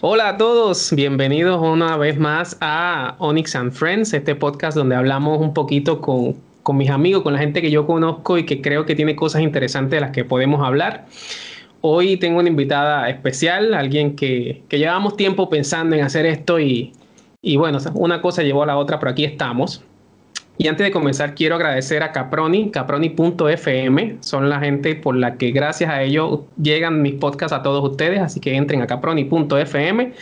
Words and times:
Hola 0.00 0.28
a 0.28 0.36
todos, 0.36 0.92
bienvenidos 0.94 1.60
una 1.60 1.96
vez 1.96 2.20
más 2.20 2.56
a 2.60 3.16
Onyx 3.18 3.56
and 3.56 3.72
Friends, 3.72 4.14
este 4.14 4.36
podcast 4.36 4.76
donde 4.76 4.94
hablamos 4.94 5.40
un 5.40 5.52
poquito 5.52 6.00
con, 6.00 6.36
con 6.62 6.76
mis 6.76 6.88
amigos, 6.88 7.24
con 7.24 7.32
la 7.32 7.40
gente 7.40 7.60
que 7.60 7.72
yo 7.72 7.84
conozco 7.84 8.38
y 8.38 8.46
que 8.46 8.62
creo 8.62 8.86
que 8.86 8.94
tiene 8.94 9.16
cosas 9.16 9.42
interesantes 9.42 9.90
de 9.90 10.00
las 10.00 10.12
que 10.12 10.24
podemos 10.24 10.64
hablar. 10.64 11.06
Hoy 11.80 12.16
tengo 12.16 12.38
una 12.38 12.48
invitada 12.48 13.10
especial, 13.10 13.74
alguien 13.74 14.14
que, 14.14 14.62
que 14.68 14.78
llevamos 14.78 15.16
tiempo 15.16 15.50
pensando 15.50 15.96
en 15.96 16.02
hacer 16.02 16.26
esto 16.26 16.60
y, 16.60 16.92
y 17.42 17.56
bueno, 17.56 17.78
una 17.94 18.22
cosa 18.22 18.44
llevó 18.44 18.62
a 18.62 18.66
la 18.66 18.76
otra, 18.76 19.00
pero 19.00 19.10
aquí 19.10 19.24
estamos. 19.24 19.82
Y 20.60 20.66
antes 20.66 20.84
de 20.84 20.90
comenzar, 20.90 21.36
quiero 21.36 21.54
agradecer 21.54 22.02
a 22.02 22.10
Caproni, 22.10 22.72
caproni.fm. 22.72 24.16
Son 24.20 24.50
la 24.50 24.58
gente 24.58 24.96
por 24.96 25.14
la 25.14 25.36
que 25.36 25.52
gracias 25.52 25.88
a 25.88 26.02
ellos 26.02 26.40
llegan 26.60 27.00
mis 27.00 27.14
podcasts 27.14 27.52
a 27.52 27.62
todos 27.62 27.88
ustedes. 27.88 28.20
Así 28.20 28.40
que 28.40 28.56
entren 28.56 28.82
a 28.82 28.88
caproni.fm. 28.88 30.12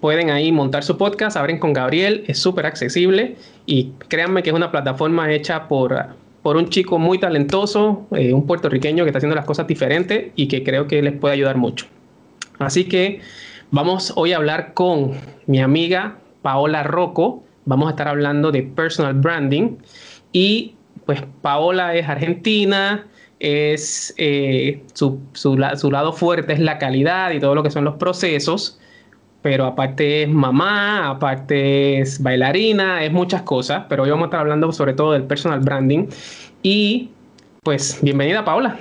Pueden 0.00 0.28
ahí 0.28 0.52
montar 0.52 0.84
su 0.84 0.98
podcast, 0.98 1.38
abren 1.38 1.58
con 1.58 1.72
Gabriel, 1.72 2.24
es 2.26 2.38
súper 2.38 2.66
accesible 2.66 3.36
y 3.66 3.92
créanme 4.08 4.42
que 4.42 4.50
es 4.50 4.56
una 4.56 4.70
plataforma 4.70 5.30
hecha 5.30 5.68
por, 5.68 5.94
por 6.42 6.56
un 6.56 6.70
chico 6.70 6.98
muy 6.98 7.18
talentoso, 7.18 8.06
eh, 8.12 8.32
un 8.32 8.46
puertorriqueño 8.46 9.04
que 9.04 9.10
está 9.10 9.18
haciendo 9.18 9.36
las 9.36 9.44
cosas 9.44 9.66
diferentes 9.66 10.32
y 10.36 10.48
que 10.48 10.64
creo 10.64 10.88
que 10.88 11.02
les 11.02 11.12
puede 11.12 11.34
ayudar 11.34 11.58
mucho. 11.58 11.86
Así 12.58 12.84
que 12.84 13.20
vamos 13.70 14.14
hoy 14.16 14.32
a 14.32 14.36
hablar 14.36 14.72
con 14.72 15.12
mi 15.46 15.60
amiga 15.60 16.16
Paola 16.40 16.82
Rocco 16.82 17.44
vamos 17.70 17.86
a 17.86 17.90
estar 17.90 18.08
hablando 18.08 18.50
de 18.50 18.64
personal 18.64 19.14
branding 19.14 19.76
y 20.32 20.74
pues 21.06 21.22
Paola 21.40 21.94
es 21.94 22.08
argentina, 22.08 23.06
es 23.38 24.12
eh, 24.18 24.82
su, 24.92 25.20
su, 25.32 25.56
lado 25.56 26.12
fuerte 26.12 26.52
es 26.52 26.58
la 26.58 26.78
calidad 26.78 27.30
y 27.30 27.40
todo 27.40 27.54
lo 27.54 27.62
que 27.62 27.70
son 27.70 27.84
los 27.84 27.94
procesos, 27.94 28.78
pero 29.40 29.66
aparte 29.66 30.24
es 30.24 30.28
mamá, 30.28 31.10
aparte 31.10 32.00
es 32.00 32.20
bailarina, 32.20 33.04
es 33.04 33.12
muchas 33.12 33.42
cosas, 33.42 33.84
pero 33.88 34.02
hoy 34.02 34.10
vamos 34.10 34.24
a 34.24 34.26
estar 34.26 34.40
hablando 34.40 34.72
sobre 34.72 34.92
todo 34.92 35.12
del 35.12 35.24
personal 35.24 35.60
branding 35.60 36.08
y 36.62 37.10
pues 37.62 38.00
bienvenida 38.02 38.44
Paola. 38.44 38.78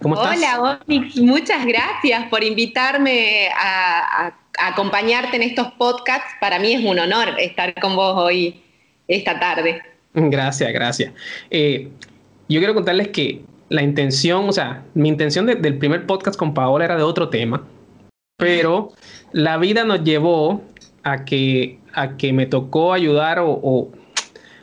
¿Cómo 0.00 0.14
estás? 0.14 0.36
Hola, 0.36 0.80
Onyx, 0.88 1.18
muchas 1.18 1.66
gracias 1.66 2.28
por 2.30 2.42
invitarme 2.42 3.48
a 3.54 4.34
acompañarte 4.58 5.36
en 5.36 5.42
estos 5.42 5.72
podcasts. 5.72 6.32
Para 6.40 6.58
mí 6.58 6.72
es 6.72 6.84
un 6.84 6.98
honor 6.98 7.34
estar 7.38 7.74
con 7.80 7.96
vos 7.96 8.14
hoy, 8.16 8.62
esta 9.08 9.38
tarde. 9.38 9.82
Gracias, 10.14 10.72
gracias. 10.72 11.12
Eh, 11.50 11.88
yo 12.48 12.60
quiero 12.60 12.74
contarles 12.74 13.08
que 13.08 13.42
la 13.68 13.82
intención, 13.82 14.48
o 14.48 14.52
sea, 14.52 14.84
mi 14.94 15.08
intención 15.08 15.46
del 15.46 15.78
primer 15.78 16.06
podcast 16.06 16.38
con 16.38 16.54
Paola 16.54 16.84
era 16.84 16.96
de 16.96 17.02
otro 17.02 17.28
tema, 17.28 17.64
pero 18.36 18.92
la 19.32 19.56
vida 19.56 19.84
nos 19.84 20.04
llevó 20.04 20.62
a 21.02 21.24
que, 21.24 21.78
a 21.92 22.16
que 22.16 22.32
me 22.32 22.46
tocó 22.46 22.92
ayudar 22.92 23.38
o, 23.38 23.90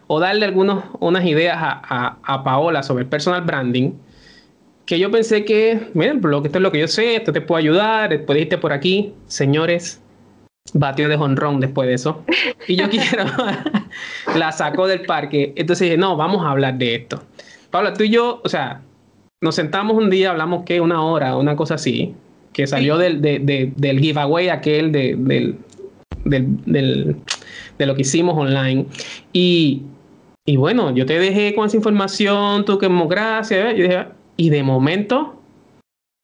o, 0.07 0.19
darle 0.19 0.45
algunas 0.45 0.85
unas 0.99 1.25
ideas 1.25 1.57
a, 1.59 2.17
a, 2.23 2.43
Paola 2.43 2.83
sobre 2.83 3.03
personal 3.03 3.41
branding 3.41 3.93
que 4.85 4.99
yo 4.99 5.11
pensé 5.11 5.45
que, 5.45 5.89
miren, 5.93 6.19
lo 6.21 6.41
que 6.41 6.47
esto 6.47 6.59
es 6.59 6.63
lo 6.63 6.71
que 6.71 6.79
yo 6.79 6.87
sé, 6.87 7.15
esto 7.15 7.31
te 7.31 7.41
puede 7.41 7.63
ayudar, 7.63 8.09
después 8.09 8.39
irte 8.39 8.57
por 8.57 8.73
aquí, 8.73 9.13
señores, 9.27 10.01
batió 10.73 11.07
de 11.07 11.15
honrón 11.15 11.59
después 11.59 11.87
de 11.87 11.95
eso. 11.95 12.23
Y 12.67 12.75
yo 12.75 12.89
quiero, 12.89 13.25
la 14.35 14.51
sacó 14.51 14.87
del 14.87 15.01
parque. 15.01 15.53
Entonces 15.55 15.85
dije, 15.85 15.97
no, 15.97 16.17
vamos 16.17 16.45
a 16.45 16.51
hablar 16.51 16.77
de 16.77 16.95
esto. 16.95 17.23
Pablo, 17.71 17.93
tú 17.93 18.03
y 18.03 18.09
yo, 18.09 18.41
o 18.43 18.49
sea, 18.49 18.81
nos 19.41 19.55
sentamos 19.55 19.97
un 19.97 20.09
día, 20.09 20.31
hablamos 20.31 20.63
que 20.63 20.79
una 20.81 21.03
hora, 21.03 21.37
una 21.37 21.55
cosa 21.55 21.75
así, 21.75 22.13
que 22.53 22.67
salió 22.67 22.97
del, 22.97 23.21
del 23.21 23.99
giveaway 23.99 24.49
aquel 24.49 24.91
de, 24.91 25.15
del, 25.17 25.57
del, 26.25 27.15
de 27.77 27.85
lo 27.85 27.95
que 27.95 28.01
hicimos 28.01 28.37
online. 28.37 28.85
Y, 29.31 29.83
y 30.45 30.57
bueno, 30.57 30.93
yo 30.93 31.05
te 31.05 31.19
dejé 31.19 31.55
con 31.55 31.65
esa 31.65 31.77
información, 31.77 32.63
tú 32.65 32.77
que 32.77 32.87
gracias. 32.87 33.75
Yo 33.75 33.83
dije, 33.83 34.05
y 34.37 34.49
de 34.49 34.63
momento, 34.63 35.39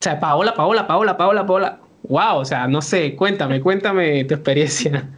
o 0.01 0.03
sea, 0.03 0.19
Paola, 0.19 0.53
Paola, 0.53 0.87
Paola, 0.87 1.17
Paola, 1.17 1.45
Paola. 1.45 1.79
Wow, 2.03 2.37
o 2.37 2.45
sea, 2.45 2.67
no 2.67 2.81
sé, 2.81 3.15
cuéntame, 3.15 3.59
cuéntame 3.61 4.23
tu 4.23 4.33
experiencia. 4.33 5.09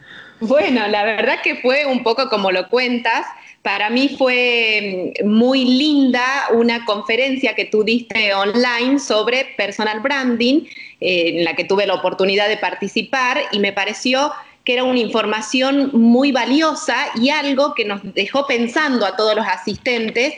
Bueno, 0.41 0.87
la 0.87 1.03
verdad 1.03 1.35
que 1.43 1.57
fue 1.57 1.85
un 1.85 2.01
poco 2.01 2.27
como 2.27 2.51
lo 2.51 2.67
cuentas. 2.67 3.27
Para 3.61 3.91
mí 3.91 4.09
fue 4.17 5.13
muy 5.23 5.65
linda 5.65 6.23
una 6.51 6.83
conferencia 6.83 7.53
que 7.53 7.65
tú 7.65 7.83
diste 7.83 8.33
online 8.33 8.97
sobre 8.97 9.53
personal 9.55 9.99
branding, 9.99 10.63
eh, 10.99 11.37
en 11.37 11.43
la 11.43 11.55
que 11.55 11.63
tuve 11.63 11.85
la 11.85 11.93
oportunidad 11.93 12.49
de 12.49 12.57
participar 12.57 13.39
y 13.51 13.59
me 13.59 13.71
pareció 13.71 14.31
que 14.63 14.73
era 14.73 14.83
una 14.83 14.99
información 14.99 15.91
muy 15.93 16.31
valiosa 16.31 16.95
y 17.15 17.29
algo 17.29 17.75
que 17.75 17.85
nos 17.85 18.01
dejó 18.15 18.47
pensando 18.47 19.05
a 19.05 19.15
todos 19.15 19.35
los 19.35 19.45
asistentes 19.45 20.33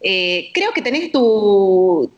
eh, 0.00 0.50
creo 0.54 0.72
que 0.72 0.82
tenés 0.82 1.10
tu, 1.12 2.10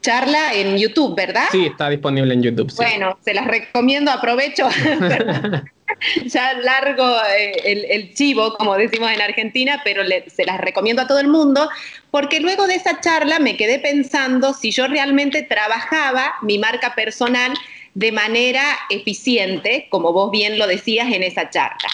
charla 0.00 0.54
en 0.54 0.78
YouTube, 0.78 1.16
¿verdad? 1.16 1.46
Sí, 1.50 1.66
está 1.66 1.88
disponible 1.90 2.34
en 2.34 2.42
YouTube. 2.42 2.72
Bueno, 2.76 3.18
se 3.24 3.34
las 3.34 3.46
recomiendo, 3.46 4.10
aprovecho. 4.10 4.68
ya 6.26 6.54
largo 6.54 7.04
eh, 7.38 7.86
el, 7.90 8.14
chivo, 8.14 8.54
como 8.56 8.76
decimos 8.76 9.10
en 9.10 9.20
Argentina, 9.20 9.80
pero 9.84 10.02
se 10.26 10.44
las 10.44 10.60
recomiendo 10.60 11.02
a 11.02 11.06
todo 11.06 11.18
el 11.18 11.28
mundo, 11.28 11.68
porque 12.10 12.40
luego 12.40 12.66
de 12.66 12.76
esa 12.76 13.00
charla 13.00 13.38
me 13.38 13.56
quedé 13.56 13.78
pensando 13.78 14.54
si 14.54 14.70
yo 14.70 14.86
realmente 14.86 15.42
trabajaba 15.42 16.34
mi 16.42 16.58
marca 16.58 16.94
personal 16.94 17.52
de 17.94 18.12
manera 18.12 18.62
eficiente, 18.90 19.86
como 19.90 20.12
vos 20.12 20.30
bien 20.30 20.58
lo 20.58 20.66
decías 20.66 21.12
en 21.12 21.22
esa 21.22 21.48
charla. 21.50 21.88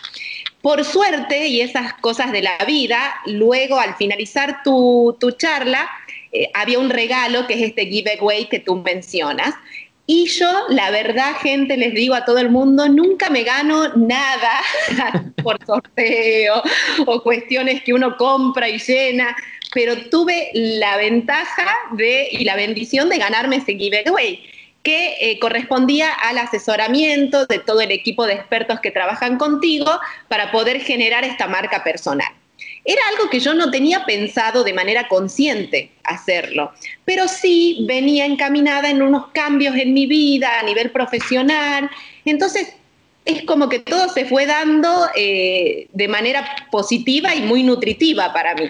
Por 0.63 0.85
suerte, 0.85 1.49
y 1.49 1.61
esas 1.61 1.93
cosas 1.95 2.31
de 2.31 2.41
la 2.41 2.57
vida, 2.67 3.17
luego 3.27 3.81
al 3.81 3.97
finalizar 3.97 4.63
tu, 4.63 5.17
charla, 5.37 5.91
eh, 6.31 6.51
había 6.55 6.79
un 6.79 6.89
regalo 6.89 7.49
que 7.49 7.55
es 7.55 7.63
este 7.63 7.87
giveaway 7.87 8.49
que 8.49 8.61
tú 8.61 8.77
mencionas. 8.77 9.55
Y 10.07 10.27
yo, 10.27 10.67
la 10.69 10.91
verdad, 10.91 11.35
gente, 11.43 11.77
les 11.77 11.95
digo 11.95 12.15
a 12.15 12.25
todo 12.25 12.39
el 12.39 12.49
mundo, 12.49 12.89
nunca 12.89 13.29
me 13.29 13.43
gano 13.43 13.89
nada 13.97 14.61
por 15.43 15.59
sorteo 15.67 16.63
o 17.07 17.23
cuestiones 17.25 17.83
que 17.83 17.93
uno 17.93 18.17
compra 18.17 18.69
y 18.69 18.79
llena, 18.79 19.37
pero 19.75 19.97
tuve 20.11 20.51
la 20.55 20.97
ventaja 20.97 21.67
de, 21.93 22.29
y 22.31 22.45
la 22.45 22.55
bendición 22.55 23.09
de 23.09 23.19
ganarme 23.19 23.57
ese 23.57 23.75
giveaway 23.75 24.41
que 24.83 25.17
eh, 25.21 25.39
correspondía 25.39 26.13
al 26.13 26.39
asesoramiento 26.39 27.47
de 27.47 27.59
todo 27.59 27.81
el 27.81 27.93
equipo 27.93 28.27
de 28.27 28.35
expertos 28.35 28.81
que 28.81 28.91
trabajan 28.91 29.39
contigo 29.39 29.91
para 30.29 30.51
poder 30.51 30.81
generar 30.81 31.25
esta 31.25 31.47
marca 31.47 31.85
personal. 31.85 32.33
Era 32.85 33.01
algo 33.13 33.31
que 33.31 33.39
yo 33.39 33.55
no 33.55 33.71
tenía 33.71 34.05
pensado 34.05 34.65
de 34.65 34.73
manera 34.73 35.07
consciente 35.07 35.93
hacerlo, 36.03 36.73
pero 37.05 37.29
sí 37.29 37.85
venía 37.87 38.27
encaminada 38.27 38.91
en 38.91 39.03
unos 39.03 39.29
cambios 39.29 39.77
en 39.77 39.95
mi 39.95 40.07
vida 40.07 40.59
a 40.59 40.65
nivel 40.65 40.91
profesional. 40.91 41.89
Entonces, 42.25 42.75
es 43.25 43.45
como 43.45 43.69
que 43.69 43.79
todo 43.79 44.09
se 44.09 44.25
fue 44.25 44.47
dando 44.47 45.07
eh, 45.15 45.87
de 45.93 46.09
manera 46.09 46.45
positiva 46.73 47.35
y 47.37 47.43
muy 47.43 47.63
nutritiva 47.63 48.33
para 48.33 48.57
mí. 48.57 48.65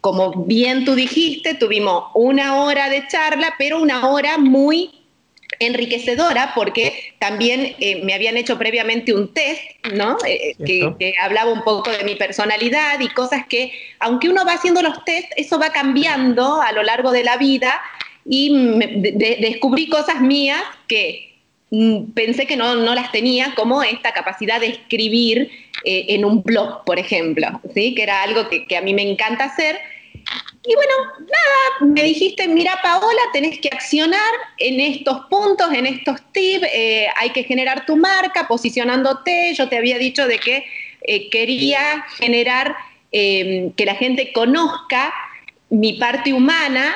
Como 0.00 0.44
bien 0.44 0.84
tú 0.84 0.94
dijiste, 0.94 1.54
tuvimos 1.54 2.04
una 2.14 2.62
hora 2.62 2.88
de 2.88 3.06
charla, 3.08 3.54
pero 3.58 3.82
una 3.82 4.08
hora 4.08 4.38
muy 4.38 5.03
enriquecedora 5.58 6.52
porque 6.54 7.14
también 7.18 7.74
eh, 7.80 8.02
me 8.04 8.14
habían 8.14 8.36
hecho 8.36 8.58
previamente 8.58 9.14
un 9.14 9.32
test, 9.32 9.60
¿no? 9.92 10.16
Eh, 10.26 10.54
que, 10.64 11.14
hablaba 11.20 11.52
un 11.52 11.62
poco 11.62 11.90
de 11.90 12.04
mi 12.04 12.14
personalidad 12.14 13.00
y 13.00 13.08
cosas 13.08 13.46
que, 13.46 13.72
aunque 14.00 14.28
uno 14.28 14.44
va 14.44 14.54
haciendo 14.54 14.82
los 14.82 15.04
test, 15.04 15.30
eso 15.36 15.58
va 15.58 15.70
cambiando 15.70 16.60
a 16.60 16.72
lo 16.72 16.82
largo 16.82 17.12
de 17.12 17.24
la 17.24 17.36
vida 17.36 17.80
y 18.26 18.52
descubrí 19.40 19.88
cosas 19.88 20.20
mías 20.20 20.62
que 20.88 21.36
mm, 21.70 22.12
pensé 22.12 22.46
que 22.46 22.56
no, 22.56 22.74
las 22.94 23.12
tenía, 23.12 23.54
como 23.54 23.82
esta 23.82 24.12
capacidad 24.12 24.60
de 24.60 24.68
escribir 24.68 25.50
eh, 25.84 26.06
en 26.08 26.24
un 26.24 26.42
blog, 26.42 26.84
por 26.84 26.98
ejemplo, 26.98 27.60
¿sí? 27.74 27.94
que 27.94 28.02
era 28.02 28.22
algo 28.22 28.48
que, 28.48 28.66
que 28.66 28.76
a 28.76 28.82
mí 28.82 28.94
me 28.94 29.02
encanta 29.02 29.44
hacer 29.44 29.78
y 30.66 30.74
bueno, 30.74 30.92
nada, 31.20 31.92
me 31.92 32.02
dijiste, 32.02 32.48
mira 32.48 32.78
Paola, 32.82 33.20
tenés 33.32 33.58
que 33.58 33.68
accionar 33.68 34.32
en 34.58 34.80
estos 34.80 35.26
puntos, 35.26 35.72
en 35.72 35.86
estos 35.86 36.20
tips, 36.32 36.66
eh, 36.72 37.06
hay 37.16 37.30
que 37.30 37.44
generar 37.44 37.84
tu 37.84 37.96
marca 37.96 38.48
posicionándote. 38.48 39.52
Yo 39.54 39.68
te 39.68 39.76
había 39.76 39.98
dicho 39.98 40.26
de 40.26 40.38
que 40.38 40.64
eh, 41.02 41.28
quería 41.28 42.04
generar 42.16 42.76
em, 43.12 43.72
que 43.72 43.84
la 43.84 43.94
gente 43.94 44.32
conozca 44.32 45.12
mi 45.68 45.94
parte 45.94 46.32
humana 46.32 46.94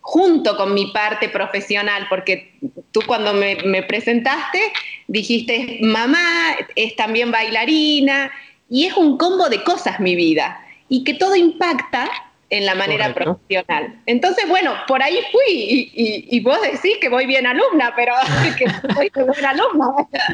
junto 0.00 0.56
con 0.56 0.74
mi 0.74 0.86
parte 0.86 1.28
profesional, 1.28 2.06
porque 2.08 2.54
tú 2.92 3.00
cuando 3.06 3.34
me, 3.34 3.56
me 3.64 3.82
presentaste 3.82 4.60
dijiste, 5.08 5.78
mamá, 5.82 6.56
es 6.74 6.96
también 6.96 7.30
bailarina, 7.30 8.30
y 8.68 8.86
es 8.86 8.96
un 8.96 9.16
combo 9.16 9.48
de 9.48 9.62
cosas 9.62 10.00
mi 10.00 10.16
vida, 10.16 10.60
y 10.88 11.04
que 11.04 11.14
todo 11.14 11.36
impacta 11.36 12.10
en 12.50 12.64
la 12.64 12.74
manera 12.74 13.12
profesional. 13.12 14.00
Entonces, 14.06 14.48
bueno, 14.48 14.72
por 14.86 15.02
ahí 15.02 15.18
fui 15.32 15.90
y, 15.94 16.40
vos 16.40 16.58
decís 16.62 16.98
que 17.00 17.08
voy 17.08 17.26
bien 17.26 17.46
alumna, 17.46 17.92
pero 17.96 18.12
que 18.58 18.66
soy 18.94 19.10
buena 19.14 19.50
alumna. 19.50 19.86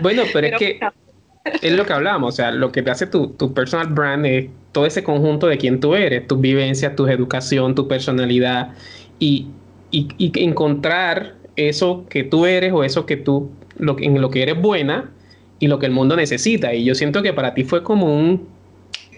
Bueno, 0.02 0.22
pero, 0.32 0.48
es 0.48 0.58
que 0.58 0.80
es 1.44 1.72
lo 1.72 1.84
que 1.84 1.92
hablamos, 1.92 2.34
o 2.34 2.36
sea, 2.36 2.50
lo 2.50 2.70
que 2.70 2.82
te 2.82 2.90
hace 2.90 3.06
tu, 3.06 3.28
tu 3.30 3.52
personal 3.52 3.88
brand 3.88 4.26
es 4.26 4.48
todo 4.72 4.86
ese 4.86 5.02
conjunto 5.02 5.46
de 5.46 5.58
quién 5.58 5.80
tú 5.80 5.94
eres, 5.94 6.26
tus 6.26 6.40
vivencias, 6.40 6.94
tu 6.94 7.06
educación, 7.06 7.74
tu 7.74 7.88
personalidad 7.88 8.74
y, 9.18 9.48
y, 9.90 10.32
encontrar 10.42 11.34
eso 11.56 12.06
que 12.08 12.24
tú 12.24 12.46
eres 12.46 12.72
o 12.72 12.84
eso 12.84 13.06
que 13.06 13.16
tú, 13.16 13.50
lo, 13.76 13.96
en 13.98 14.20
lo 14.20 14.30
que 14.30 14.42
eres 14.42 14.60
buena 14.60 15.10
y 15.58 15.66
lo 15.66 15.78
que 15.78 15.86
el 15.86 15.92
mundo 15.92 16.16
necesita. 16.16 16.74
Y 16.74 16.84
yo 16.84 16.94
siento 16.94 17.22
que 17.22 17.32
para 17.32 17.54
ti 17.54 17.64
fue 17.64 17.82
como 17.82 18.14
un 18.14 18.48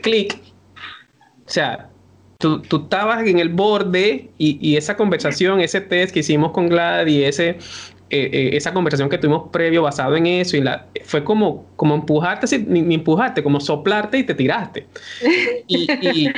clic. 0.03 0.37
O 1.47 1.51
sea, 1.51 1.91
tú, 2.39 2.61
tú, 2.63 2.85
estabas 2.85 3.27
en 3.27 3.39
el 3.39 3.49
borde 3.49 4.31
y, 4.39 4.59
y, 4.61 4.77
esa 4.77 4.97
conversación, 4.97 5.61
ese 5.61 5.81
test 5.81 6.13
que 6.13 6.21
hicimos 6.21 6.53
con 6.53 6.69
Gladys, 6.69 7.29
ese, 7.29 7.49
eh, 8.11 8.31
eh, 8.33 8.51
esa 8.57 8.73
conversación 8.73 9.09
que 9.09 9.19
tuvimos 9.19 9.49
previo 9.51 9.83
basado 9.83 10.17
en 10.17 10.27
eso, 10.27 10.57
y 10.57 10.61
la, 10.61 10.87
fue 11.05 11.25
como, 11.25 11.67
como 11.77 11.95
empujarte, 11.95 12.59
ni, 12.59 12.83
ni 12.83 12.95
empujarte, 12.97 13.43
como 13.43 13.61
soplarte 13.61 14.19
y 14.19 14.25
te 14.25 14.35
tiraste. 14.35 14.87
Y, 15.67 15.91
y, 15.91 16.33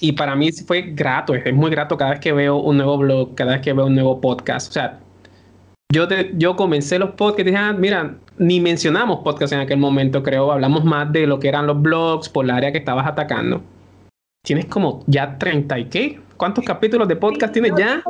y 0.00 0.12
para 0.12 0.34
mí 0.34 0.50
fue 0.52 0.82
grato, 0.82 1.34
es, 1.34 1.54
muy 1.54 1.70
grato 1.70 1.96
cada 1.96 2.12
vez 2.12 2.20
que 2.20 2.32
veo 2.32 2.56
un 2.56 2.76
nuevo 2.76 2.98
blog, 2.98 3.34
cada 3.34 3.52
vez 3.52 3.60
que 3.60 3.72
veo 3.72 3.86
un 3.86 3.94
nuevo 3.94 4.20
podcast. 4.20 4.70
O 4.70 4.72
sea, 4.72 5.00
yo, 5.92 6.08
yo 6.34 6.56
comencé 6.56 6.98
los 6.98 7.10
podcasts 7.10 7.42
y 7.42 7.44
dije, 7.44 7.58
ah, 7.58 7.72
mira, 7.72 8.16
ni 8.38 8.60
mencionamos 8.60 9.20
podcast 9.22 9.52
en 9.52 9.60
aquel 9.60 9.78
momento, 9.78 10.22
creo, 10.22 10.50
hablamos 10.50 10.84
más 10.84 11.12
de 11.12 11.26
lo 11.26 11.38
que 11.38 11.48
eran 11.48 11.66
los 11.66 11.80
blogs 11.80 12.28
por 12.28 12.46
la 12.46 12.56
área 12.56 12.72
que 12.72 12.78
estabas 12.78 13.06
atacando. 13.06 13.62
Tienes 14.44 14.66
como 14.66 15.04
ya 15.06 15.38
30 15.38 15.78
y 15.78 15.84
qué? 15.84 16.20
¿Cuántos 16.36 16.64
capítulos 16.64 17.06
de 17.06 17.14
podcast 17.14 17.52
tienes 17.52 17.74
ya? 17.78 18.02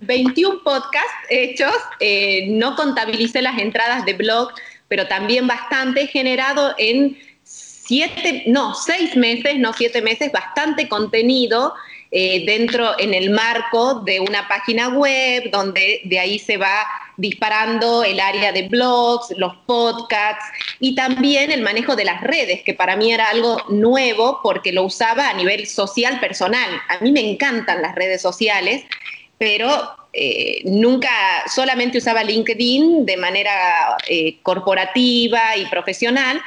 21 0.00 0.60
podcasts 0.62 1.12
hechos, 1.28 1.74
eh, 1.98 2.46
no 2.50 2.76
contabilicé 2.76 3.42
las 3.42 3.58
entradas 3.58 4.04
de 4.04 4.12
blog, 4.12 4.50
pero 4.86 5.08
también 5.08 5.48
bastante 5.48 6.06
generado 6.06 6.72
en 6.78 7.18
siete, 7.42 8.44
no, 8.46 8.74
seis 8.74 9.16
meses, 9.16 9.58
no 9.58 9.72
siete 9.72 10.02
meses, 10.02 10.30
bastante 10.30 10.88
contenido 10.88 11.74
eh, 12.14 12.44
dentro, 12.44 12.94
en 12.98 13.14
el 13.14 13.30
marco 13.30 14.00
de 14.00 14.20
una 14.20 14.46
página 14.46 14.90
web, 14.90 15.50
donde 15.50 16.02
de 16.04 16.18
ahí 16.18 16.38
se 16.38 16.58
va 16.58 16.86
disparando 17.16 18.04
el 18.04 18.20
área 18.20 18.52
de 18.52 18.68
blogs, 18.68 19.32
los 19.38 19.54
podcasts 19.64 20.44
y 20.78 20.94
también 20.94 21.50
el 21.50 21.62
manejo 21.62 21.96
de 21.96 22.04
las 22.04 22.20
redes, 22.20 22.62
que 22.64 22.74
para 22.74 22.96
mí 22.96 23.12
era 23.12 23.30
algo 23.30 23.62
nuevo 23.70 24.40
porque 24.42 24.72
lo 24.72 24.82
usaba 24.84 25.30
a 25.30 25.32
nivel 25.32 25.66
social 25.66 26.20
personal. 26.20 26.68
A 26.88 26.98
mí 27.02 27.12
me 27.12 27.20
encantan 27.20 27.80
las 27.80 27.94
redes 27.94 28.20
sociales, 28.20 28.84
pero 29.38 29.96
eh, 30.12 30.60
nunca 30.66 31.08
solamente 31.46 31.96
usaba 31.96 32.22
LinkedIn 32.22 33.06
de 33.06 33.16
manera 33.16 33.96
eh, 34.06 34.36
corporativa 34.42 35.56
y 35.56 35.64
profesional, 35.66 36.42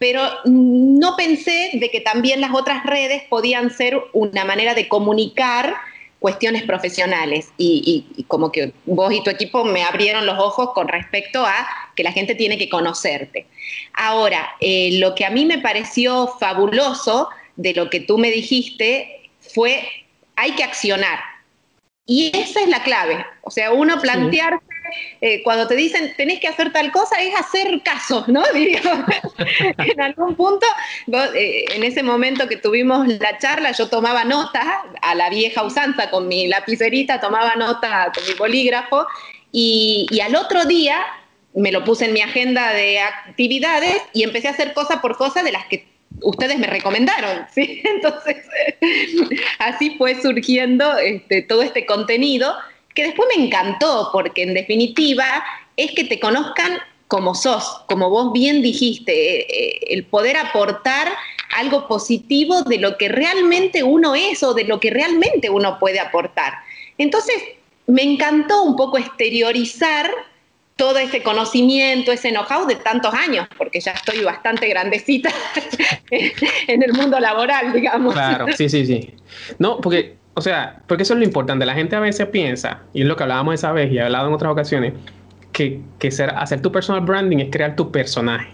pero 0.00 0.22
no 0.46 1.14
pensé 1.14 1.72
de 1.74 1.90
que 1.90 2.00
también 2.00 2.40
las 2.40 2.54
otras 2.54 2.84
redes 2.86 3.22
podían 3.28 3.70
ser 3.70 4.00
una 4.14 4.46
manera 4.46 4.72
de 4.72 4.88
comunicar 4.88 5.74
cuestiones 6.18 6.62
profesionales 6.62 7.50
y, 7.58 8.24
como 8.26 8.50
que 8.50 8.72
vos 8.86 9.12
y 9.12 9.22
tu 9.22 9.28
equipo 9.28 9.62
me 9.62 9.82
abrieron 9.82 10.24
los 10.24 10.38
ojos 10.38 10.70
con 10.74 10.88
respecto 10.88 11.44
a 11.44 11.66
que 11.94 12.02
la 12.02 12.12
gente 12.12 12.34
tiene 12.34 12.56
que 12.56 12.70
conocerte. 12.70 13.46
Ahora, 13.92 14.48
eh, 14.60 14.98
lo 15.00 15.14
que 15.14 15.26
a 15.26 15.30
mí 15.30 15.44
me 15.44 15.58
pareció 15.58 16.28
fabuloso 16.40 17.28
de 17.56 17.74
lo 17.74 17.90
que 17.90 18.00
tú 18.00 18.16
me 18.16 18.30
dijiste 18.30 19.28
fue 19.54 19.86
hay 20.34 20.52
que 20.52 20.64
accionar. 20.64 21.18
Y 22.06 22.30
esa 22.34 22.60
es 22.62 22.68
la 22.68 22.82
clave. 22.82 23.26
O 23.42 23.50
sea, 23.50 23.70
uno 23.72 24.00
plantearse, 24.00 24.64
eh, 25.20 25.42
cuando 25.42 25.66
te 25.66 25.76
dicen 25.76 26.12
tenés 26.16 26.40
que 26.40 26.48
hacer 26.48 26.72
tal 26.72 26.90
cosa, 26.92 27.20
es 27.20 27.34
hacer 27.34 27.82
caso, 27.82 28.24
¿no? 28.28 28.42
en 28.54 30.00
algún 30.00 30.34
punto, 30.34 30.66
eh, 31.34 31.64
en 31.74 31.84
ese 31.84 32.02
momento 32.02 32.48
que 32.48 32.56
tuvimos 32.56 33.06
la 33.08 33.38
charla, 33.38 33.72
yo 33.72 33.88
tomaba 33.88 34.24
nota 34.24 34.82
a 35.02 35.14
la 35.14 35.30
vieja 35.30 35.62
usanza 35.62 36.10
con 36.10 36.28
mi 36.28 36.48
lapicerita, 36.48 37.20
tomaba 37.20 37.54
nota 37.56 38.12
con 38.14 38.24
mi 38.26 38.34
bolígrafo, 38.34 39.06
y, 39.52 40.06
y 40.10 40.20
al 40.20 40.36
otro 40.36 40.64
día 40.64 41.04
me 41.54 41.72
lo 41.72 41.84
puse 41.84 42.04
en 42.04 42.12
mi 42.12 42.20
agenda 42.20 42.72
de 42.72 43.00
actividades 43.00 43.96
y 44.12 44.22
empecé 44.22 44.48
a 44.48 44.52
hacer 44.52 44.72
cosa 44.72 45.00
por 45.00 45.16
cosa 45.16 45.42
de 45.42 45.52
las 45.52 45.66
que 45.66 45.90
ustedes 46.22 46.58
me 46.58 46.66
recomendaron, 46.66 47.46
¿sí? 47.54 47.82
Entonces, 47.84 48.36
así 49.58 49.96
fue 49.96 50.20
surgiendo 50.20 50.98
este, 50.98 51.42
todo 51.42 51.62
este 51.62 51.86
contenido 51.86 52.54
que 52.94 53.04
después 53.04 53.28
me 53.36 53.44
encantó, 53.44 54.10
porque 54.12 54.42
en 54.42 54.54
definitiva 54.54 55.44
es 55.76 55.92
que 55.92 56.04
te 56.04 56.18
conozcan 56.20 56.78
como 57.08 57.34
sos, 57.34 57.82
como 57.86 58.08
vos 58.08 58.32
bien 58.32 58.62
dijiste, 58.62 59.12
eh, 59.12 59.46
eh, 59.48 59.80
el 59.88 60.04
poder 60.04 60.36
aportar 60.36 61.08
algo 61.56 61.88
positivo 61.88 62.62
de 62.62 62.78
lo 62.78 62.96
que 62.96 63.08
realmente 63.08 63.82
uno 63.82 64.14
es 64.14 64.42
o 64.44 64.54
de 64.54 64.64
lo 64.64 64.78
que 64.78 64.90
realmente 64.90 65.50
uno 65.50 65.78
puede 65.80 65.98
aportar. 65.98 66.54
Entonces, 66.98 67.34
me 67.86 68.02
encantó 68.02 68.62
un 68.62 68.76
poco 68.76 68.98
exteriorizar 68.98 70.08
todo 70.76 70.98
ese 70.98 71.22
conocimiento, 71.22 72.12
ese 72.12 72.30
know-how 72.30 72.66
de 72.66 72.76
tantos 72.76 73.12
años, 73.12 73.48
porque 73.58 73.80
ya 73.80 73.92
estoy 73.92 74.22
bastante 74.22 74.66
grandecita 74.68 75.30
en 76.10 76.82
el 76.82 76.92
mundo 76.92 77.20
laboral, 77.20 77.72
digamos. 77.72 78.14
Claro, 78.14 78.46
sí, 78.56 78.68
sí, 78.68 78.86
sí. 78.86 79.10
No, 79.58 79.78
porque, 79.80 80.16
o 80.40 80.42
sea, 80.42 80.80
porque 80.86 81.02
eso 81.02 81.12
es 81.12 81.18
lo 81.18 81.26
importante. 81.26 81.66
La 81.66 81.74
gente 81.74 81.96
a 81.96 82.00
veces 82.00 82.26
piensa, 82.28 82.80
y 82.94 83.02
es 83.02 83.06
lo 83.06 83.14
que 83.14 83.24
hablábamos 83.24 83.52
esa 83.52 83.72
vez 83.72 83.92
y 83.92 83.98
he 83.98 84.00
hablado 84.00 84.26
en 84.26 84.32
otras 84.32 84.50
ocasiones, 84.50 84.94
que, 85.52 85.82
que 85.98 86.10
ser, 86.10 86.30
hacer 86.30 86.62
tu 86.62 86.72
personal 86.72 87.02
branding 87.02 87.40
es 87.40 87.50
crear 87.50 87.76
tu 87.76 87.92
personaje. 87.92 88.48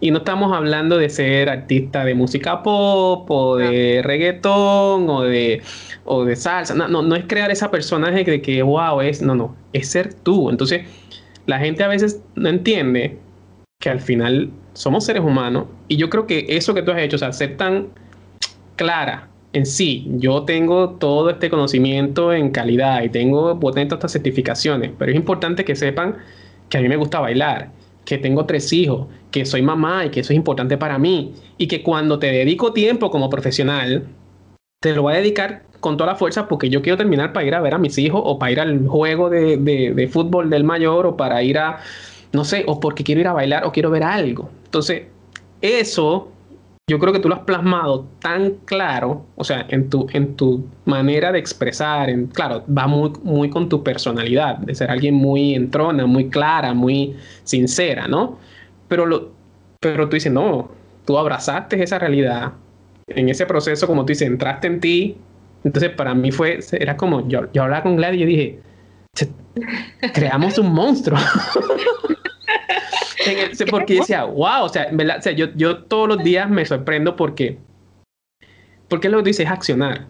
Y 0.00 0.10
no 0.10 0.18
estamos 0.18 0.52
hablando 0.52 0.98
de 0.98 1.08
ser 1.10 1.48
artista 1.48 2.04
de 2.04 2.16
música 2.16 2.64
pop 2.64 3.30
o 3.30 3.56
de 3.56 4.00
reggaetón 4.02 5.08
o 5.08 5.22
de, 5.22 5.62
o 6.04 6.24
de 6.24 6.34
salsa. 6.34 6.74
No, 6.74 6.88
no, 6.88 7.02
no 7.02 7.14
es 7.14 7.24
crear 7.28 7.52
esa 7.52 7.70
personaje 7.70 8.24
de 8.24 8.42
que, 8.42 8.60
wow, 8.60 9.00
es, 9.00 9.22
no, 9.22 9.36
no, 9.36 9.54
es 9.72 9.88
ser 9.88 10.14
tú. 10.14 10.50
Entonces, 10.50 10.86
la 11.46 11.60
gente 11.60 11.84
a 11.84 11.88
veces 11.88 12.20
no 12.34 12.48
entiende 12.48 13.16
que 13.80 13.90
al 13.90 14.00
final 14.00 14.50
somos 14.72 15.04
seres 15.04 15.22
humanos 15.22 15.66
y 15.86 15.98
yo 15.98 16.10
creo 16.10 16.26
que 16.26 16.46
eso 16.48 16.74
que 16.74 16.82
tú 16.82 16.90
has 16.90 16.98
hecho, 16.98 17.14
o 17.14 17.20
sea, 17.20 17.32
ser 17.32 17.56
tan 17.56 17.90
clara 18.74 19.28
en 19.52 19.66
sí, 19.66 20.06
yo 20.16 20.42
tengo 20.44 20.90
todo 20.90 21.30
este 21.30 21.48
conocimiento 21.48 22.32
en 22.32 22.50
calidad 22.50 23.02
y 23.02 23.08
tengo 23.08 23.58
potente 23.58 23.94
estas 23.94 24.12
certificaciones, 24.12 24.92
pero 24.98 25.10
es 25.10 25.16
importante 25.16 25.64
que 25.64 25.74
sepan 25.74 26.16
que 26.68 26.78
a 26.78 26.80
mí 26.82 26.88
me 26.88 26.96
gusta 26.96 27.20
bailar, 27.20 27.70
que 28.04 28.18
tengo 28.18 28.44
tres 28.46 28.72
hijos, 28.72 29.06
que 29.30 29.46
soy 29.46 29.62
mamá 29.62 30.06
y 30.06 30.10
que 30.10 30.20
eso 30.20 30.32
es 30.32 30.36
importante 30.36 30.76
para 30.76 30.98
mí 30.98 31.32
y 31.56 31.66
que 31.66 31.82
cuando 31.82 32.18
te 32.18 32.26
dedico 32.26 32.72
tiempo 32.72 33.10
como 33.10 33.30
profesional, 33.30 34.06
te 34.80 34.94
lo 34.94 35.02
voy 35.02 35.14
a 35.14 35.16
dedicar 35.16 35.62
con 35.80 35.96
toda 35.96 36.12
la 36.12 36.16
fuerza 36.16 36.46
porque 36.48 36.70
yo 36.70 36.82
quiero 36.82 36.96
terminar 36.96 37.32
para 37.32 37.46
ir 37.46 37.54
a 37.54 37.60
ver 37.60 37.74
a 37.74 37.78
mis 37.78 37.96
hijos 37.98 38.20
o 38.24 38.38
para 38.38 38.52
ir 38.52 38.60
al 38.60 38.86
juego 38.86 39.30
de, 39.30 40.08
fútbol 40.12 40.50
del 40.50 40.64
mayor 40.64 41.06
o 41.06 41.16
para 41.16 41.42
ir 41.42 41.58
a, 41.58 41.78
no 42.32 42.44
sé, 42.44 42.64
o 42.66 42.80
porque 42.80 43.04
quiero 43.04 43.20
ir 43.20 43.28
a 43.28 43.32
bailar 43.32 43.64
o 43.64 43.72
quiero 43.72 43.90
ver 43.90 44.02
algo. 44.02 44.50
Entonces, 44.64 45.04
eso 45.60 46.30
yo 46.88 46.98
creo 46.98 47.12
que 47.12 47.20
tú 47.20 47.28
lo 47.28 47.34
has 47.34 47.42
plasmado 47.42 48.06
tan 48.18 48.54
claro, 48.64 49.26
o 49.36 49.44
sea, 49.44 49.66
en 49.68 49.90
tu, 49.90 50.06
en 50.10 50.34
tu 50.36 50.64
manera 50.86 51.30
de 51.30 51.38
expresar, 51.38 52.08
en, 52.08 52.26
claro, 52.28 52.64
va 52.66 52.86
muy, 52.86 53.12
muy 53.22 53.50
con 53.50 53.68
tu 53.68 53.84
personalidad, 53.84 54.56
de 54.56 54.74
ser 54.74 54.90
alguien 54.90 55.14
muy 55.14 55.54
entrona, 55.54 56.06
muy 56.06 56.30
clara, 56.30 56.72
muy 56.72 57.14
sincera, 57.44 58.08
¿no? 58.08 58.38
Pero, 58.88 59.04
lo, 59.04 59.32
pero 59.80 60.08
tú 60.08 60.14
dices, 60.14 60.32
no, 60.32 60.70
tú 61.04 61.18
abrazaste 61.18 61.82
esa 61.82 61.98
realidad 61.98 62.52
en 63.06 63.28
ese 63.28 63.44
proceso, 63.44 63.86
como 63.86 64.02
tú 64.02 64.08
dices, 64.08 64.26
entraste 64.26 64.66
en 64.66 64.80
ti, 64.80 65.16
entonces 65.64 65.90
para 65.90 66.14
mí 66.14 66.32
fue, 66.32 66.58
era 66.72 66.96
como, 66.96 67.28
yo, 67.28 67.52
yo 67.52 67.64
hablaba 67.64 67.82
con 67.82 67.96
Gladys 67.96 68.22
y 68.22 68.24
dije, 68.24 68.58
creamos 70.14 70.58
un 70.58 70.72
monstruo. 70.72 71.18
porque 73.70 73.94
decía, 73.94 74.24
wow, 74.24 74.64
o 74.64 74.68
sea, 74.68 74.90
yo, 75.32 75.46
yo 75.54 75.84
todos 75.84 76.08
los 76.08 76.22
días 76.22 76.48
me 76.50 76.64
sorprendo 76.64 77.16
porque, 77.16 77.58
porque 78.88 79.08
lo 79.08 79.18
que 79.18 79.30
dice 79.30 79.44
es 79.44 79.50
accionar. 79.50 80.06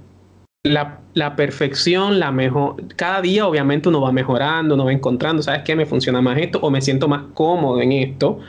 La, 0.64 1.00
la, 1.14 1.36
perfección, 1.36 2.18
la 2.18 2.32
mejor, 2.32 2.76
cada 2.96 3.22
día 3.22 3.46
obviamente 3.46 3.88
uno 3.88 4.00
va 4.00 4.12
mejorando, 4.12 4.74
uno 4.74 4.84
va 4.84 4.92
encontrando, 4.92 5.42
¿sabes 5.42 5.62
qué? 5.62 5.76
Me 5.76 5.86
funciona 5.86 6.20
más 6.20 6.36
esto 6.38 6.58
o 6.60 6.70
me 6.70 6.80
siento 6.80 7.08
más 7.08 7.22
cómodo 7.34 7.80
en 7.80 7.92
esto. 7.92 8.40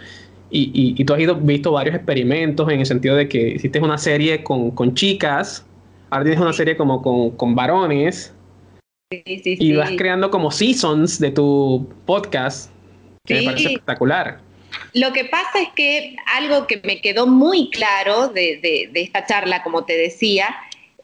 Y, 0.50 0.72
y, 0.74 1.00
y 1.00 1.06
tú 1.06 1.14
has 1.14 1.20
ido, 1.20 1.36
visto 1.36 1.72
varios 1.72 1.96
experimentos 1.96 2.68
en 2.70 2.80
el 2.80 2.86
sentido 2.86 3.16
de 3.16 3.30
que 3.30 3.50
hiciste 3.50 3.80
una 3.80 4.00
serie 4.00 4.44
con, 4.44 4.72
con 4.72 4.96
chicas 4.96 5.66
Ahora 6.10 6.24
tienes 6.24 6.42
una 6.42 6.54
serie 6.54 6.76
como 6.76 7.02
con, 7.38 7.56
varones. 7.56 8.34
Sí, 9.12 9.42
sí, 9.44 9.58
y 9.60 9.76
vas 9.76 9.92
creando 9.98 10.30
como 10.30 10.52
seasons 10.52 11.20
de 11.20 11.32
tu 11.32 11.88
podcast, 12.06 12.72
que 13.26 13.36
me 13.36 13.44
parece 13.44 13.68
espectacular. 13.70 14.40
Lo 14.94 15.14
que 15.14 15.26
pasa 15.26 15.60
es 15.62 15.70
que 15.76 16.16
algo 16.34 16.68
que 16.68 16.82
me 16.84 17.02
quedó 17.02 17.28
muy 17.28 17.70
claro 17.70 18.28
de, 18.28 18.90
esta 18.94 19.26
charla, 19.26 19.64
como 19.64 19.86
te 19.86 19.98
decía, 19.98 20.56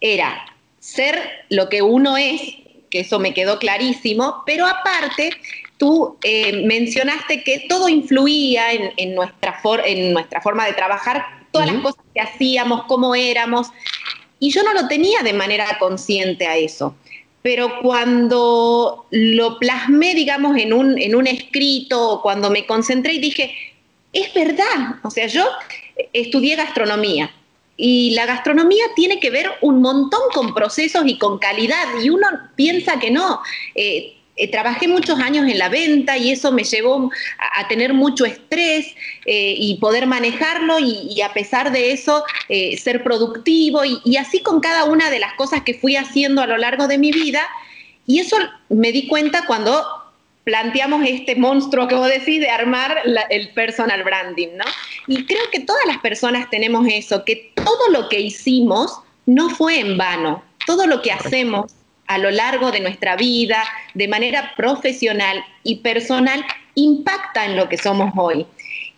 era, 0.01 0.45
ser 0.79 1.19
lo 1.49 1.69
que 1.69 1.81
uno 1.81 2.17
es, 2.17 2.41
que 2.89 3.01
eso 3.01 3.19
me 3.19 3.33
quedó 3.33 3.59
clarísimo, 3.59 4.43
pero 4.45 4.65
aparte 4.65 5.31
tú 5.77 6.17
eh, 6.23 6.63
mencionaste 6.65 7.43
que 7.43 7.65
todo 7.67 7.89
influía 7.89 8.71
en, 8.71 9.15
nuestra 9.15 9.59
en 9.85 10.13
nuestra 10.13 10.41
forma 10.41 10.65
de 10.65 10.73
trabajar, 10.73 11.25
todas 11.51 11.71
las 11.71 11.81
cosas 11.81 12.03
que 12.13 12.21
hacíamos, 12.21 12.83
cómo 12.85 13.15
éramos, 13.15 13.71
y 14.39 14.51
yo 14.51 14.63
no 14.63 14.73
lo 14.73 14.87
tenía 14.87 15.21
de 15.23 15.33
manera 15.33 15.77
consciente 15.79 16.47
a 16.47 16.57
eso. 16.57 16.95
Pero 17.45 17.79
cuando 17.79 19.05
lo 19.11 19.59
plasmé, 19.59 20.15
digamos, 20.15 20.57
en 20.57 20.73
un, 20.73 20.97
en 20.97 21.15
un 21.15 21.27
escrito, 21.27 22.21
cuando 22.23 22.49
me 22.49 22.65
concentré 22.65 23.13
y 23.13 23.19
dije, 23.19 23.55
es 24.11 24.33
verdad, 24.33 24.95
o 25.03 25.11
sea, 25.11 25.27
yo 25.27 25.45
estudié 26.11 26.55
gastronomía, 26.55 27.31
y 27.77 28.15
la 28.15 28.25
gastronomía 28.25 28.85
tiene 28.95 29.19
que 29.19 29.29
ver 29.29 29.47
un 29.61 29.79
montón 29.79 30.21
con 30.33 30.55
procesos 30.55 31.03
y 31.05 31.19
con 31.19 31.37
calidad, 31.37 31.85
y 32.03 32.09
uno 32.09 32.25
piensa 32.55 32.97
que 32.97 33.11
no. 33.11 33.41
Eh, 33.75 34.14
eh, 34.35 34.49
trabajé 34.49 34.87
muchos 34.87 35.19
años 35.19 35.47
en 35.47 35.57
la 35.57 35.69
venta 35.69 36.17
y 36.17 36.31
eso 36.31 36.51
me 36.51 36.63
llevó 36.63 37.09
a, 37.57 37.67
tener 37.67 37.93
mucho 37.93 38.25
estrés 38.25 38.95
eh, 39.25 39.55
y 39.57 39.77
poder 39.79 40.07
manejarlo 40.07 40.77
y, 40.79 41.21
a 41.21 41.33
pesar 41.33 41.71
de 41.71 41.91
eso 41.91 42.23
ser 42.77 43.03
productivo 43.03 43.81
y, 43.85 44.17
así 44.17 44.41
con 44.41 44.59
cada 44.59 44.85
una 44.85 45.09
de 45.09 45.19
las 45.19 45.33
cosas 45.33 45.61
que 45.63 45.73
fui 45.73 45.95
haciendo 45.95 46.41
a 46.41 46.47
lo 46.47 46.57
largo 46.57 46.87
de 46.87 46.97
mi 46.97 47.11
vida. 47.11 47.41
Y 48.05 48.19
eso 48.19 48.37
me 48.69 48.91
di 48.91 49.07
cuenta 49.07 49.45
cuando 49.47 49.83
planteamos 50.45 51.03
este 51.05 51.35
monstruo 51.35 51.87
que 51.87 51.95
vos 51.95 52.07
decís 52.07 52.39
de 52.39 52.49
armar 52.49 53.01
el 53.29 53.49
personal 53.49 54.03
branding, 54.03 54.49
¿no? 54.55 54.65
Y 55.07 55.25
creo 55.25 55.41
que 55.51 55.59
todas 55.59 55.85
las 55.87 55.97
personas 55.97 56.49
tenemos 56.49 56.87
eso, 56.89 57.25
que 57.25 57.51
todo 57.55 57.89
lo 57.91 58.07
que 58.09 58.21
hicimos 58.21 58.99
no 59.25 59.49
fue 59.49 59.79
en 59.79 59.97
vano, 59.97 60.43
todo 60.65 60.85
lo 60.87 61.01
que 61.01 61.11
hacemos 61.11 61.73
a 62.07 62.17
lo 62.17 62.31
largo 62.31 62.71
de 62.71 62.79
nuestra 62.79 63.15
vida, 63.15 63.63
de 63.93 64.07
manera 64.07 64.53
profesional 64.55 65.43
y 65.63 65.77
personal, 65.77 66.45
impacta 66.75 67.45
en 67.45 67.55
lo 67.55 67.69
que 67.69 67.77
somos 67.77 68.11
hoy 68.15 68.45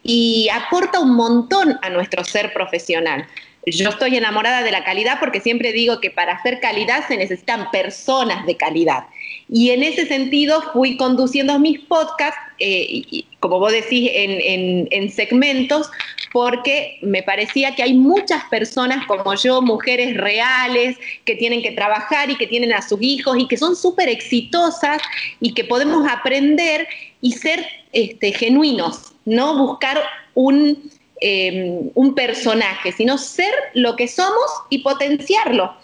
y 0.03 0.49
aporta 0.49 0.99
un 0.99 1.15
montón 1.15 1.77
a 1.81 1.89
nuestro 1.89 2.23
ser 2.23 2.53
profesional. 2.53 3.27
Yo 3.65 3.89
estoy 3.89 4.15
enamorada 4.15 4.63
de 4.63 4.71
la 4.71 4.85
calidad 4.85 5.19
porque 5.19 5.41
siempre 5.41 5.73
digo 5.73 5.99
que 5.99 6.09
para 6.09 6.33
hacer 6.33 6.61
calidad 6.61 7.05
se 7.05 7.17
necesitan 7.17 7.69
personas 7.69 8.45
de 8.45 8.55
calidad. 8.55 9.05
Y 9.49 9.71
en 9.71 9.83
ese 9.83 10.05
sentido 10.05 10.61
fui 10.71 10.95
conduciendo 10.95 11.59
mis 11.59 11.79
podcasts, 11.79 12.39
eh, 12.59 13.03
como 13.41 13.59
vos 13.59 13.73
decís, 13.73 14.09
en, 14.13 15.11
segmentos, 15.11 15.91
porque 16.31 16.99
me 17.01 17.23
parecía 17.23 17.75
que 17.75 17.83
hay 17.83 17.93
muchas 17.93 18.43
personas 18.45 19.05
como 19.07 19.33
yo, 19.35 19.61
mujeres 19.61 20.17
reales, 20.17 20.97
que 21.25 21.35
tienen 21.35 21.61
que 21.61 21.71
trabajar 21.71 22.29
y 22.29 22.35
que 22.35 22.47
tienen 22.47 22.73
a 22.73 22.81
sus 22.81 23.01
hijos 23.01 23.37
y 23.37 23.47
que 23.47 23.57
son 23.57 23.75
súper 23.75 24.09
exitosas 24.09 25.01
y 25.39 25.53
que 25.53 25.63
podemos 25.63 26.07
aprender 26.09 26.87
y 27.21 27.33
ser 27.33 27.65
este, 27.91 28.31
genuinos, 28.33 29.13
no 29.25 29.57
buscar 29.57 30.01
un 30.33 30.91
Em, 31.19 31.89
un 31.95 32.13
personaje, 32.13 32.91
sino 32.91 33.17
ser 33.17 33.51
lo 33.73 33.95
que 33.95 34.07
somos 34.07 34.45
y 34.69 34.79
potenciarlo. 34.79 35.75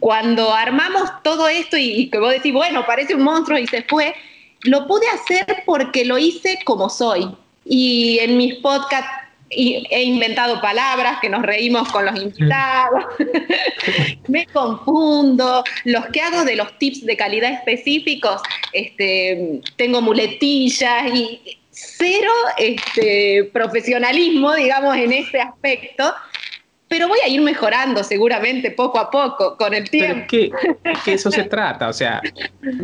cuando 0.00 0.52
armamos 0.54 1.10
todo 1.22 1.46
esto 1.46 1.76
y, 1.76 2.08
que 2.10 2.18
vos 2.18 2.32
decís, 2.32 2.52
bueno, 2.52 2.86
parece 2.86 3.14
un 3.14 3.22
monstruo 3.22 3.58
y 3.58 3.66
se 3.66 3.82
fue, 3.82 4.14
lo 4.62 4.86
pude 4.86 5.06
hacer 5.08 5.62
porque 5.66 6.04
lo 6.04 6.18
hice 6.18 6.58
como 6.64 6.88
soy. 6.88 7.28
Y 7.72 8.18
en 8.18 8.36
mis 8.36 8.56
podcasts 8.56 9.08
he 9.48 10.02
inventado 10.02 10.60
palabras 10.60 11.18
que 11.20 11.28
nos 11.28 11.42
reímos 11.42 11.88
con 11.90 12.04
los 12.04 12.20
invitados, 12.20 13.04
me 14.28 14.46
confundo, 14.46 15.64
los 15.84 16.06
que 16.06 16.20
hago 16.20 16.44
de 16.44 16.56
los 16.56 16.78
tips 16.78 17.04
de 17.04 17.16
calidad 17.16 17.52
específicos, 17.52 18.40
este, 18.72 19.60
tengo 19.76 20.02
muletillas 20.02 21.14
y 21.14 21.58
cero 21.70 22.32
este, 22.58 23.50
profesionalismo, 23.52 24.54
digamos, 24.54 24.96
en 24.96 25.12
este 25.12 25.40
aspecto, 25.40 26.12
pero 26.90 27.06
voy 27.06 27.20
a 27.24 27.28
ir 27.28 27.40
mejorando 27.40 28.02
seguramente 28.02 28.72
poco 28.72 28.98
a 28.98 29.12
poco 29.12 29.56
con 29.56 29.72
el 29.72 29.88
tiempo. 29.88 30.26
¿Qué 30.28 30.50
que, 31.04 31.12
eso 31.12 31.30
se 31.30 31.44
trata, 31.44 31.88
o 31.88 31.92
sea, 31.92 32.20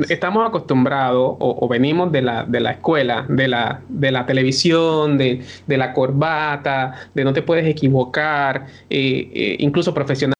estamos 0.08 0.46
acostumbrados 0.46 1.34
o, 1.40 1.66
venimos 1.66 2.12
de 2.12 2.22
la, 2.22 2.44
de 2.44 2.60
la 2.60 2.70
escuela, 2.70 3.26
de 3.28 3.48
la, 3.48 3.80
de 3.88 4.12
la 4.12 4.24
televisión, 4.24 5.18
de, 5.18 5.42
de 5.66 5.76
la 5.76 5.92
corbata, 5.92 7.10
de 7.14 7.24
no 7.24 7.32
te 7.32 7.42
puedes 7.42 7.66
equivocar, 7.66 8.66
eh, 8.88 9.28
eh, 9.34 9.56
incluso 9.58 9.92
profesionales 9.92 10.36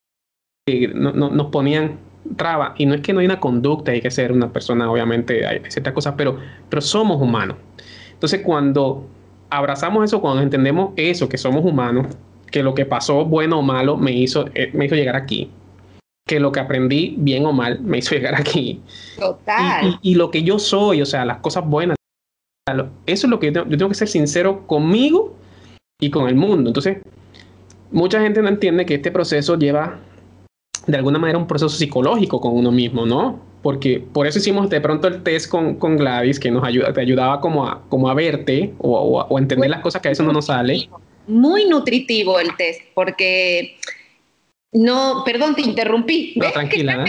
no, 0.95 1.13
nos 1.13 1.47
ponían 1.49 1.99
traba, 2.37 2.77
y 2.79 2.87
no 2.87 2.95
es 2.95 3.01
que 3.01 3.13
no 3.13 3.19
hay 3.19 3.27
una 3.27 3.41
conducta, 3.41 3.91
hay 3.91 4.01
que 4.01 4.13
ser 4.13 4.31
una 4.31 4.53
persona, 4.53 4.89
obviamente, 4.89 5.45
hay 5.45 5.61
ciertas 5.71 5.93
cosas, 5.93 6.15
pero, 6.17 6.39
pero 6.69 6.81
somos 6.81 7.21
humanos. 7.21 7.57
Entonces, 8.13 8.43
cuando 8.45 9.09
abrazamos 9.51 10.05
eso, 10.05 10.21
cuando 10.21 10.41
entendemos 10.41 10.93
eso, 10.95 11.29
que 11.29 11.37
somos 11.37 11.65
humanos, 11.65 12.07
que 12.57 12.63
lo 12.63 12.73
que 12.73 12.87
pasó, 12.87 13.27
bueno 13.27 13.59
o 13.59 13.63
malo, 13.63 13.99
me 13.99 14.13
hizo, 14.13 14.47
eh, 14.55 14.71
me 14.73 14.87
hizo 14.87 14.95
llegar 14.95 15.15
aquí, 15.15 15.51
que 16.27 16.41
lo 16.41 16.53
que 16.53 16.61
aprendí, 16.61 17.15
bien 17.19 17.45
o 17.45 17.53
mal, 17.53 17.83
me 17.83 17.99
hizo 17.99 18.15
llegar 18.15 18.35
aquí. 18.35 18.81
Total. 19.19 19.99
Y, 20.01 20.15
lo 20.15 20.31
que 20.31 20.43
yo 20.43 20.59
soy, 20.59 21.03
o 21.03 21.07
sea, 21.07 21.27
las 21.27 21.41
cosas 21.41 21.67
buenas, 21.67 21.99
eso 23.05 23.27
es 23.27 23.31
lo 23.31 23.39
que 23.39 23.53
yo 23.53 23.67
tengo, 23.67 23.89
que 23.89 23.95
ser 23.95 24.09
sincero 24.09 24.67
conmigo 24.67 25.37
y 26.01 26.09
con 26.09 26.29
el 26.29 26.35
mundo. 26.35 26.71
Entonces, 26.71 26.97
mucha 27.91 28.23
gente 28.23 28.41
no 28.41 28.49
entiende 28.49 28.87
que 28.87 28.95
este 28.95 29.11
proceso 29.11 29.59
lleva 29.59 29.99
de 30.87 30.97
alguna 30.97 31.19
manera 31.19 31.39
un 31.39 31.47
proceso 31.47 31.77
psicológico 31.77 32.41
con 32.41 32.57
uno 32.57 32.73
mismo, 32.73 33.05
¿no? 33.05 33.39
porque 33.67 33.99
por 34.13 34.29
eso 34.29 34.39
hicimos 34.39 34.71
de 34.71 34.81
pronto 34.81 35.09
el 35.09 35.25
test 35.25 35.51
con, 35.51 35.75
con 35.75 35.97
Gladys, 35.97 36.39
que 36.39 36.53
nos 36.53 36.63
ayuda, 36.63 36.93
te 36.93 37.01
ayudaba 37.01 37.41
como 37.41 37.67
a, 37.67 37.83
como 37.89 38.09
a 38.09 38.15
verte 38.15 38.73
o, 38.79 39.27
o, 39.29 39.39
entender 39.41 39.69
las 39.69 39.81
cosas 39.81 40.01
que 40.01 40.07
a 40.07 40.13
veces 40.13 40.25
no 40.25 40.33
nos 40.33 40.47
sale. 40.47 40.89
Muy 41.27 41.67
nutritivo 41.67 42.39
el 42.39 42.57
test, 42.57 42.83
porque 42.95 43.77
no, 44.73 45.23
perdón, 45.25 45.55
te 45.55 45.63
interrumpí. 45.63 46.35
No, 46.37 46.51
tranquila, 46.53 47.05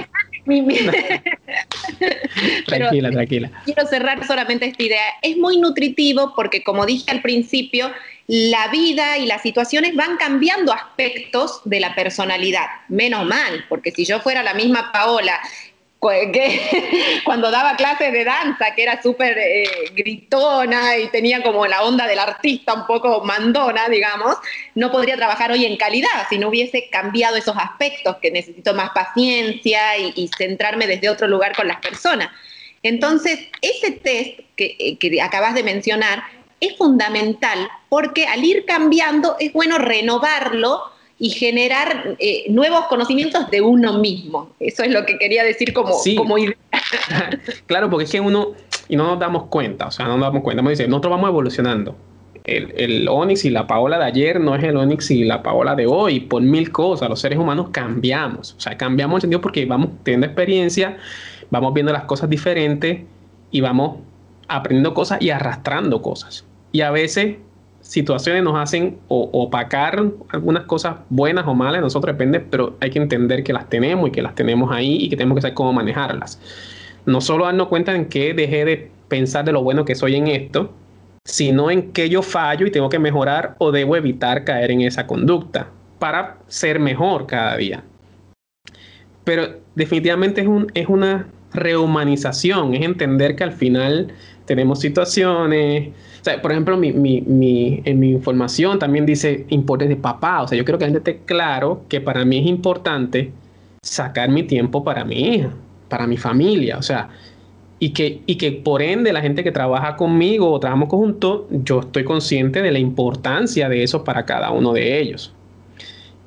tranquila, 2.66 3.12
tranquila. 3.12 3.52
Quiero 3.66 3.86
cerrar 3.86 4.26
solamente 4.26 4.66
esta 4.66 4.84
idea. 4.84 5.02
Es 5.22 5.38
muy 5.38 5.58
nutritivo 5.58 6.34
porque, 6.36 6.64
como 6.64 6.86
dije 6.86 7.12
al 7.12 7.22
principio, 7.22 7.92
la 8.28 8.68
vida 8.70 9.18
y 9.18 9.26
las 9.26 9.42
situaciones 9.42 9.96
van 9.96 10.18
cambiando 10.18 10.74
aspectos 10.74 11.62
de 11.66 11.80
la 11.80 11.96
personalidad. 11.96 12.68
Menos 12.88 13.26
mal, 13.26 13.66
porque 13.68 13.92
si 13.92 14.06
yo 14.06 14.20
fuera 14.20 14.44
la 14.44 14.54
misma 14.54 14.92
Paola 14.92 15.40
que 16.00 17.22
cuando 17.26 17.52
daba 17.52 17.76
clases 17.76 18.12
de 18.14 18.24
danza, 18.24 18.74
que 18.76 18.84
era 18.84 19.02
súper 19.02 19.38
eh, 19.38 19.66
gritona 19.94 20.98
y 20.98 21.08
tenía 21.10 21.42
como 21.42 21.66
la 21.66 21.84
onda 21.84 22.08
del 22.08 22.20
artista 22.20 22.74
un 22.74 22.86
poco 22.86 23.24
mandona, 23.24 23.90
digamos, 23.90 24.36
no 24.76 24.92
podría 24.92 25.16
trabajar 25.16 25.52
hoy 25.52 25.66
en 25.66 25.78
calidad 25.78 26.28
si 26.30 26.38
no 26.38 26.50
hubiese 26.50 26.90
cambiado 26.90 27.36
esos 27.36 27.56
aspectos, 27.58 28.18
que 28.18 28.32
necesito 28.32 28.74
más 28.74 28.92
paciencia 28.92 29.98
y, 29.98 30.30
centrarme 30.38 30.88
desde 30.88 31.10
otro 31.10 31.28
lugar 31.28 31.56
con 31.56 31.68
las 31.68 31.78
personas. 31.78 32.30
Entonces, 32.84 33.40
ese 33.62 33.92
test 33.92 34.40
eh, 34.58 34.98
que 34.98 35.22
acabas 35.22 35.56
de 35.56 35.64
mencionar 35.64 36.24
es 36.60 36.76
fundamental 36.78 37.70
porque 37.90 38.28
al 38.28 38.44
ir 38.44 38.66
cambiando 38.66 39.36
es 39.40 39.54
bueno 39.54 39.78
renovarlo 39.78 40.97
y 41.20 41.30
generar 41.32 42.16
eh, 42.20 42.46
nuevos 42.50 42.86
conocimientos 42.88 43.50
de 43.50 43.62
uno 43.62 43.98
mismo. 44.00 44.52
Eso 44.60 44.84
es 44.84 44.92
lo 44.92 45.06
que 45.06 45.18
quería 45.18 45.44
decir 45.44 45.74
como, 45.74 45.96
como 46.16 46.38
idea. 46.38 46.56
claro, 47.66 47.90
porque 47.90 48.06
es 48.06 48.12
que 48.12 48.22
uno, 48.22 48.54
y 48.88 48.96
no 48.96 49.08
nos 49.08 49.20
damos 49.20 49.46
cuenta, 49.46 49.88
o 49.88 49.92
sea, 49.92 50.06
no 50.06 50.18
nos 50.18 50.28
damos 50.28 50.44
cuenta, 50.44 50.62
dice, 50.70 50.88
nosotros 50.88 51.12
vamos 51.12 51.30
evolucionando. 51.30 51.96
El, 52.44 52.74
el 52.78 53.10
Onix 53.10 53.44
y 53.44 53.50
la 53.50 53.68
Paola 53.68 53.98
de 53.98 54.06
ayer 54.06 54.40
no 54.40 54.56
es 54.56 54.64
el 54.64 54.78
Onix 54.78 55.12
y 55.12 55.26
la 55.26 55.44
Paola 55.44 55.76
de 55.76 55.86
hoy, 55.86 56.22
por 56.22 56.42
mil 56.42 56.72
cosas. 56.72 57.10
Los 57.10 57.20
seres 57.20 57.38
humanos 57.40 57.70
cambiamos, 57.72 58.54
o 58.54 58.60
sea, 58.62 58.78
cambiamos 58.78 59.18
en 59.18 59.22
sentido 59.22 59.42
porque 59.42 59.66
vamos 59.66 59.90
teniendo 60.04 60.28
experiencia, 60.28 60.98
vamos 61.50 61.74
viendo 61.74 61.92
las 61.92 62.04
cosas 62.04 62.30
diferentes 62.30 63.02
y 63.52 63.62
vamos 63.62 63.98
aprendiendo 64.48 64.94
cosas 64.94 65.22
y 65.22 65.32
arrastrando 65.32 66.02
cosas. 66.02 66.46
Y 66.72 66.82
a 66.82 66.92
veces 66.92 67.38
situaciones 67.88 68.44
nos 68.44 68.58
hacen 68.58 68.98
opacar 69.08 70.04
algunas 70.30 70.64
cosas 70.66 70.98
buenas 71.10 71.48
o 71.48 71.54
malas, 71.54 71.82
nosotros 71.82 72.14
depende, 72.14 72.42
pero 72.42 72.76
hay 72.82 72.90
que 72.90 73.00
entender 73.00 73.44
que 73.46 73.54
las 73.54 73.70
tenemos 73.70 74.10
y 74.10 74.12
que 74.12 74.22
las 74.22 74.36
tenemos 74.36 74.72
ahí 74.74 74.98
y 75.06 75.10
que 75.10 75.16
tenemos 75.16 75.36
que 75.36 75.42
saber 75.42 75.54
cómo 75.54 75.72
manejarlas. 75.72 76.40
No 77.06 77.22
solo 77.22 77.46
darnos 77.46 77.68
cuenta 77.68 77.96
en 77.96 78.08
que 78.08 78.34
dejé 78.34 78.66
de 78.66 78.92
pensar 79.08 79.46
de 79.46 79.54
lo 79.54 79.64
bueno 79.64 79.86
que 79.86 79.96
soy 79.96 80.16
en 80.16 80.28
esto, 80.28 80.74
sino 81.24 81.72
en 81.72 81.94
que 81.94 82.10
yo 82.10 82.22
fallo 82.22 82.68
y 82.68 82.72
tengo 82.72 82.90
que 82.90 83.00
mejorar 83.00 83.56
o 83.58 83.72
debo 83.72 83.96
evitar 83.96 84.44
caer 84.44 84.72
en 84.72 84.82
esa 84.82 85.08
conducta 85.08 85.70
para 85.98 86.40
ser 86.48 86.80
mejor 86.80 87.26
cada 87.26 87.56
día. 87.56 87.84
Pero 89.24 89.48
definitivamente 89.76 90.42
es, 90.42 90.48
un, 90.48 90.70
es 90.74 90.88
una 90.90 91.28
rehumanización, 91.54 92.74
es 92.76 92.82
entender 92.82 93.38
que 93.38 93.46
al 93.46 93.54
final 93.54 94.12
tenemos 94.46 94.82
situaciones, 94.82 95.90
por 96.42 96.52
ejemplo, 96.52 96.78
mi, 96.78 96.92
mi, 96.92 97.82
en 97.86 98.00
mi 98.00 98.12
información 98.12 98.80
también 98.80 99.06
dice 99.06 99.46
importes 99.50 99.90
de 99.90 99.96
papá. 99.96 100.44
O 100.44 100.48
sea, 100.48 100.58
yo 100.58 100.66
creo 100.66 100.78
que 100.78 100.86
la 100.86 100.92
gente 100.92 101.12
esté 101.12 101.26
claro 101.26 101.84
que 101.88 102.02
para 102.02 102.26
mí 102.26 102.40
es 102.40 102.46
importante 102.46 103.32
sacar 103.82 104.30
mi 104.30 104.44
tiempo 104.44 104.84
para 104.84 105.06
mi 105.06 105.36
hija, 105.36 105.52
para 105.90 106.08
mi 106.08 106.18
familia, 106.18 106.78
o 106.78 106.82
sea, 106.82 107.10
y 107.80 107.92
que, 107.92 108.22
y 108.26 108.36
que 108.36 108.52
por 108.52 108.82
ende 108.82 109.14
la 109.14 109.22
gente 109.22 109.44
que 109.44 109.52
trabaja 109.52 109.96
conmigo 109.96 110.52
o 110.52 110.60
trabajamos 110.60 110.90
juntos, 110.90 111.44
yo 111.50 111.82
estoy 111.82 112.04
consciente 112.04 112.62
de 112.62 112.72
la 112.72 112.80
importancia 112.80 113.70
de 113.70 113.84
eso 113.84 114.04
para 114.04 114.26
cada 114.26 114.52
uno 114.52 114.74
de 114.74 115.00
ellos. 115.00 115.34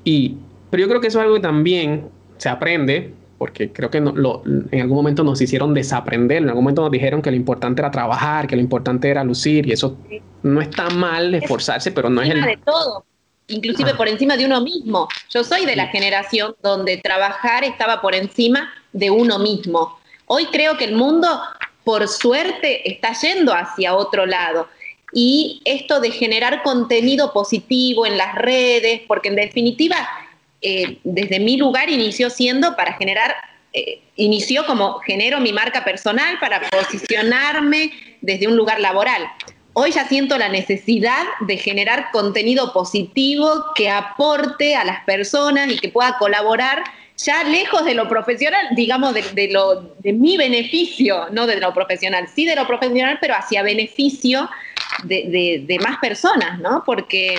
Y, 0.04 0.37
pero 0.71 0.83
yo 0.83 0.88
creo 0.88 1.00
que 1.00 1.09
eso 1.09 1.19
es 1.19 1.25
algo 1.25 1.35
que 1.35 1.42
también 1.42 2.07
se 2.38 2.49
aprende, 2.49 3.12
porque 3.41 3.73
creo 3.73 3.91
que 3.91 3.97
en 3.97 4.07
algún 4.07 4.97
momento 4.97 5.25
nos 5.25 5.41
hicieron 5.41 5.73
desaprender, 5.73 6.43
en 6.43 6.51
algún 6.51 6.63
momento 6.63 6.83
nos 6.83 6.91
dijeron 6.91 7.23
que 7.23 7.31
lo 7.31 7.39
importante 7.39 7.81
era 7.81 7.91
trabajar, 7.91 8.47
que 8.47 8.55
lo 8.55 8.61
importante 8.61 9.09
era 9.09 9.25
lucir, 9.25 9.67
y 9.67 9.73
eso 9.73 9.97
no 10.43 10.61
está 10.61 10.91
mal 10.91 11.35
esforzarse, 11.35 11.91
pero 11.91 12.11
no 12.11 12.21
es 12.21 12.29
el... 12.29 12.43
de 12.43 12.59
todo 12.59 13.07
inclusive 13.49 13.95
por 13.95 14.09
encima 14.09 14.37
de 14.37 14.45
uno 14.45 14.61
mismo. 14.61 15.09
Yo 15.31 15.43
soy 15.43 15.65
de 15.65 15.75
la 15.75 15.87
generación 15.87 16.55
donde 16.63 16.99
trabajar 16.99 17.65
estaba 17.65 18.03
por 18.03 18.15
encima 18.15 18.71
de 18.93 19.11
uno 19.11 19.39
mismo. 19.39 19.99
Hoy 20.27 20.45
creo 20.53 20.77
que 20.77 20.85
el 20.85 20.95
mundo, 20.95 21.41
por 21.83 22.07
suerte, 22.09 22.89
está 22.89 23.15
yendo 23.15 23.55
hacia 23.55 23.97
otro 23.97 24.27
lado. 24.27 24.69
Y 25.15 25.63
esto 25.65 25.99
de 25.99 26.11
generar 26.11 26.63
contenido 26.63 27.33
positivo 27.33 28.05
en 28.05 28.19
las 28.19 28.35
redes, 28.35 29.01
porque 29.09 29.31
en 29.31 29.37
definitiva, 29.37 29.97
eh, 30.62 30.99
desde 31.05 31.40
mi 31.40 31.57
lugar 31.57 31.88
inició 31.88 32.31
siendo 32.31 32.76
para 32.76 32.95
generar, 32.95 33.35
eh, 33.73 34.00
inició 34.17 34.67
como 34.67 34.99
genero 35.00 35.40
mi 35.40 35.52
marca 35.52 35.85
personal 35.85 36.38
para 36.40 36.61
posicionarme 36.71 37.93
desde 38.21 38.47
un 38.47 38.57
lugar 38.57 38.81
laboral 38.81 39.23
hoy 39.73 39.93
ya 39.93 40.07
siento 40.07 40.37
la 40.38 40.49
necesidad 40.49 41.25
de 41.40 41.57
generar 41.57 42.11
contenido 42.12 42.73
positivo 42.73 43.67
que 43.75 43.88
aporte 43.88 44.75
a 44.75 44.85
las 44.85 45.05
personas 45.05 45.71
y 45.71 45.79
que 45.79 45.88
pueda 45.88 46.19
colaborar 46.19 46.83
ya 47.17 47.45
lejos 47.45 47.85
de 47.85 47.95
lo 47.95 48.09
profesional, 48.09 48.69
digamos, 48.75 49.14
de, 49.14 49.49
lo, 49.50 49.95
de 49.99 50.12
mi 50.12 50.38
beneficio, 50.38 51.26
no 51.33 51.47
de 51.47 51.61
lo 51.61 51.75
profesional, 51.75 52.29
sí 52.35 52.47
de 52.47 52.57
lo 52.57 52.67
profesional, 52.67 53.19
pero 53.21 53.35
hacia 53.35 53.62
beneficio 53.62 54.49
de, 55.05 55.79
más 55.83 55.99
personas, 55.99 56.59
¿no? 56.61 56.83
Porque 56.85 57.37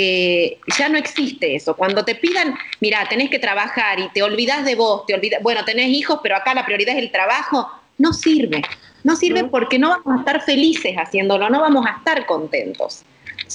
eh, 0.00 0.58
ya 0.78 0.88
no 0.88 0.96
existe 0.96 1.56
eso. 1.56 1.74
Cuando 1.74 2.04
te 2.04 2.14
pidan, 2.14 2.54
mira, 2.78 3.04
tenés 3.10 3.30
que 3.30 3.40
trabajar 3.40 3.98
y 3.98 4.08
te 4.10 4.22
olvidas 4.22 4.64
de 4.64 4.76
vos, 4.76 5.04
te 5.06 5.14
olvidas, 5.14 5.42
bueno, 5.42 5.64
tenés 5.64 5.88
hijos, 5.88 6.20
pero 6.22 6.36
acá 6.36 6.54
la 6.54 6.64
prioridad 6.64 6.96
es 6.96 7.02
el 7.02 7.10
trabajo, 7.10 7.68
no 7.98 8.12
sirve. 8.12 8.62
No 9.02 9.16
sirve 9.16 9.42
porque 9.44 9.76
no 9.76 9.88
vamos 9.88 10.14
a 10.14 10.18
estar 10.20 10.42
felices 10.42 10.94
haciéndolo, 10.96 11.50
no 11.50 11.60
vamos 11.60 11.84
a 11.84 11.96
estar 11.98 12.26
contentos. 12.26 13.02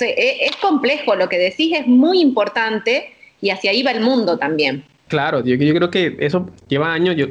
E, 0.01 0.45
es, 0.45 0.55
complejo, 0.57 1.15
lo 1.15 1.29
que 1.29 1.37
decís 1.37 1.77
es 1.77 1.87
muy 1.87 2.19
importante 2.19 3.13
y 3.39 3.49
hacia 3.49 3.71
ahí 3.71 3.81
va 3.81 3.91
el 3.91 4.01
mundo 4.01 4.37
también. 4.37 4.83
Claro, 5.07 5.45
yo, 5.45 5.55
yo 5.55 5.73
creo 5.73 5.89
que 5.91 6.17
eso 6.19 6.49
lleva 6.67 6.91
años, 6.91 7.15
yo, 7.15 7.27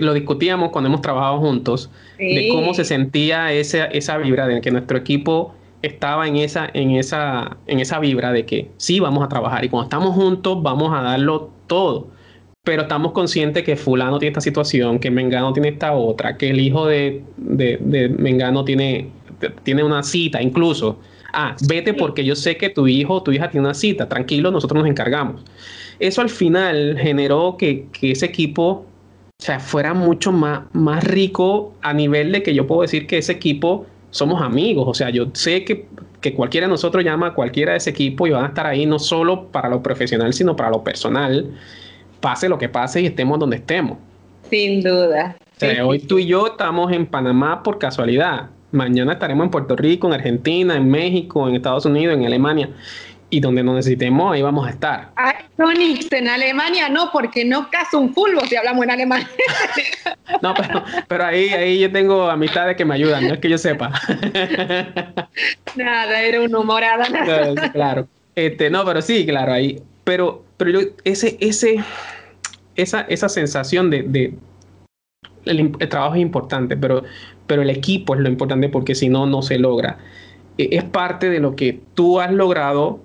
lo 0.00 0.14
discutíamos 0.14 0.70
cuando 0.70 0.88
hemos 0.88 1.02
trabajado 1.02 1.38
juntos, 1.38 1.90
de 2.16 2.48
cómo 2.50 2.72
se 2.72 2.86
sentía 2.86 3.52
esa, 3.52 3.84
esa 3.86 4.16
vibra, 4.16 4.46
de 4.46 4.62
que 4.62 4.70
nuestro 4.70 4.96
equipo 4.96 5.54
estaba 5.82 6.26
en 6.26 6.36
esa, 6.36 6.68
en, 6.72 6.92
esa, 6.92 7.56
en 7.66 7.80
esa 7.80 7.98
vibra 7.98 8.32
de 8.32 8.46
que 8.46 8.70
sí 8.76 9.00
vamos 9.00 9.24
a 9.24 9.28
trabajar 9.28 9.64
y 9.64 9.68
cuando 9.68 9.84
estamos 9.84 10.14
juntos 10.14 10.62
vamos 10.62 10.92
a 10.92 11.02
darlo 11.02 11.50
todo 11.66 12.18
pero 12.68 12.82
estamos 12.82 13.12
conscientes 13.12 13.64
que 13.64 13.76
fulano 13.76 14.18
tiene 14.18 14.28
esta 14.28 14.42
situación, 14.42 14.98
que 14.98 15.10
Mengano 15.10 15.54
tiene 15.54 15.68
esta 15.68 15.94
otra, 15.94 16.36
que 16.36 16.50
el 16.50 16.60
hijo 16.60 16.86
de, 16.86 17.22
de, 17.38 18.14
Mengano 18.18 18.62
tiene, 18.62 19.08
tiene 19.62 19.82
una 19.82 20.02
cita 20.02 20.42
incluso. 20.42 20.98
Ah, 21.32 21.56
vete 21.66 21.94
porque 21.94 22.26
yo 22.26 22.36
sé 22.36 22.58
que 22.58 22.68
tu 22.68 22.86
hijo 22.86 23.14
o 23.14 23.22
tu 23.22 23.32
hija 23.32 23.48
tiene 23.48 23.64
una 23.64 23.72
cita, 23.72 24.06
tranquilo, 24.06 24.50
nosotros 24.50 24.82
nos 24.82 24.90
encargamos. 24.90 25.42
Eso 25.98 26.20
al 26.20 26.28
final 26.28 26.98
generó 27.00 27.56
que, 27.58 27.86
ese 28.02 28.26
equipo 28.26 28.84
o 29.40 29.42
sea, 29.42 29.60
fuera 29.60 29.94
mucho 29.94 30.30
más, 30.30 30.64
más 30.74 31.02
rico 31.04 31.72
a 31.80 31.94
nivel 31.94 32.32
de 32.32 32.42
que 32.42 32.52
yo 32.52 32.66
puedo 32.66 32.82
decir 32.82 33.06
que 33.06 33.16
ese 33.16 33.32
equipo 33.32 33.86
somos 34.10 34.42
amigos. 34.42 34.84
O 34.86 34.94
sea, 34.94 35.10
yo 35.10 35.28
sé 35.32 35.64
que, 35.64 35.86
que 36.20 36.34
cualquiera 36.34 36.66
de 36.66 36.70
nosotros 36.70 37.04
llama 37.04 37.28
a 37.28 37.34
cualquiera 37.34 37.72
de 37.72 37.78
ese 37.78 37.90
equipo 37.90 38.26
y 38.26 38.30
van 38.30 38.44
a 38.44 38.48
estar 38.48 38.66
ahí 38.66 38.86
no 38.86 38.98
solo 38.98 39.48
para 39.48 39.68
lo 39.68 39.82
profesional, 39.82 40.32
sino 40.32 40.56
para 40.56 40.70
lo 40.70 40.82
personal 40.82 41.46
pase 42.20 42.48
lo 42.48 42.58
que 42.58 42.68
pase 42.68 43.00
y 43.00 43.06
estemos 43.06 43.38
donde 43.38 43.56
estemos. 43.56 43.98
Sin 44.50 44.82
duda. 44.82 45.36
hoy 45.84 45.98
tú 46.00 46.18
y 46.18 46.26
yo 46.26 46.46
estamos 46.48 46.92
en 46.92 47.06
Panamá 47.06 47.62
por 47.62 47.78
casualidad. 47.78 48.50
Mañana 48.70 49.14
estaremos 49.14 49.44
en 49.44 49.50
Puerto 49.50 49.76
Rico, 49.76 50.06
en 50.08 50.14
Argentina, 50.14 50.76
en 50.76 50.90
México, 50.90 51.48
en 51.48 51.54
Estados 51.54 51.86
Unidos, 51.86 52.16
en 52.16 52.26
Alemania. 52.26 52.70
Y 53.30 53.40
donde 53.40 53.62
nos 53.62 53.74
necesitemos, 53.74 54.32
ahí 54.32 54.40
vamos 54.40 54.66
a 54.66 54.70
estar. 54.70 55.10
Ay, 55.16 55.34
Tonix, 55.56 56.10
en 56.12 56.28
Alemania 56.28 56.88
no, 56.88 57.10
porque 57.12 57.44
no 57.44 57.68
caso 57.70 57.98
un 57.98 58.14
fulbo 58.14 58.40
si 58.46 58.56
hablamos 58.56 58.84
en 58.84 58.90
alemán. 58.90 59.22
no, 60.42 60.54
pero, 61.08 61.24
ahí, 61.24 61.50
ahí 61.50 61.78
yo 61.78 61.92
tengo 61.92 62.30
amistades 62.30 62.76
que 62.76 62.86
me 62.86 62.94
ayudan, 62.94 63.28
no 63.28 63.34
es 63.34 63.40
que 63.40 63.50
yo 63.50 63.58
sepa. 63.58 63.92
nada, 65.76 66.22
era 66.22 66.40
un 66.40 66.54
humorada. 66.54 67.06
claro. 67.72 68.08
Este, 68.34 68.70
no, 68.70 68.84
pero 68.84 69.02
sí, 69.02 69.26
claro, 69.26 69.52
ahí. 69.52 69.82
Pero 70.04 70.48
pero 70.58 70.70
yo, 70.72 70.80
ese, 71.04 71.38
ese, 71.40 71.82
esa, 72.74 73.02
esa 73.02 73.28
sensación 73.30 73.90
de, 73.90 74.34
el, 75.46 75.78
trabajo 75.88 76.16
es 76.16 76.20
importante, 76.20 76.76
pero, 76.76 77.04
pero 77.46 77.62
el 77.62 77.70
equipo 77.70 78.14
es 78.14 78.20
lo 78.20 78.28
importante 78.28 78.68
porque 78.68 78.94
si 78.94 79.08
no, 79.08 79.24
no 79.24 79.40
se 79.40 79.58
logra. 79.58 79.98
E, 80.58 80.68
es 80.72 80.84
parte 80.84 81.30
de 81.30 81.38
lo 81.38 81.56
que 81.56 81.80
tú 81.94 82.20
has 82.20 82.32
logrado 82.32 83.00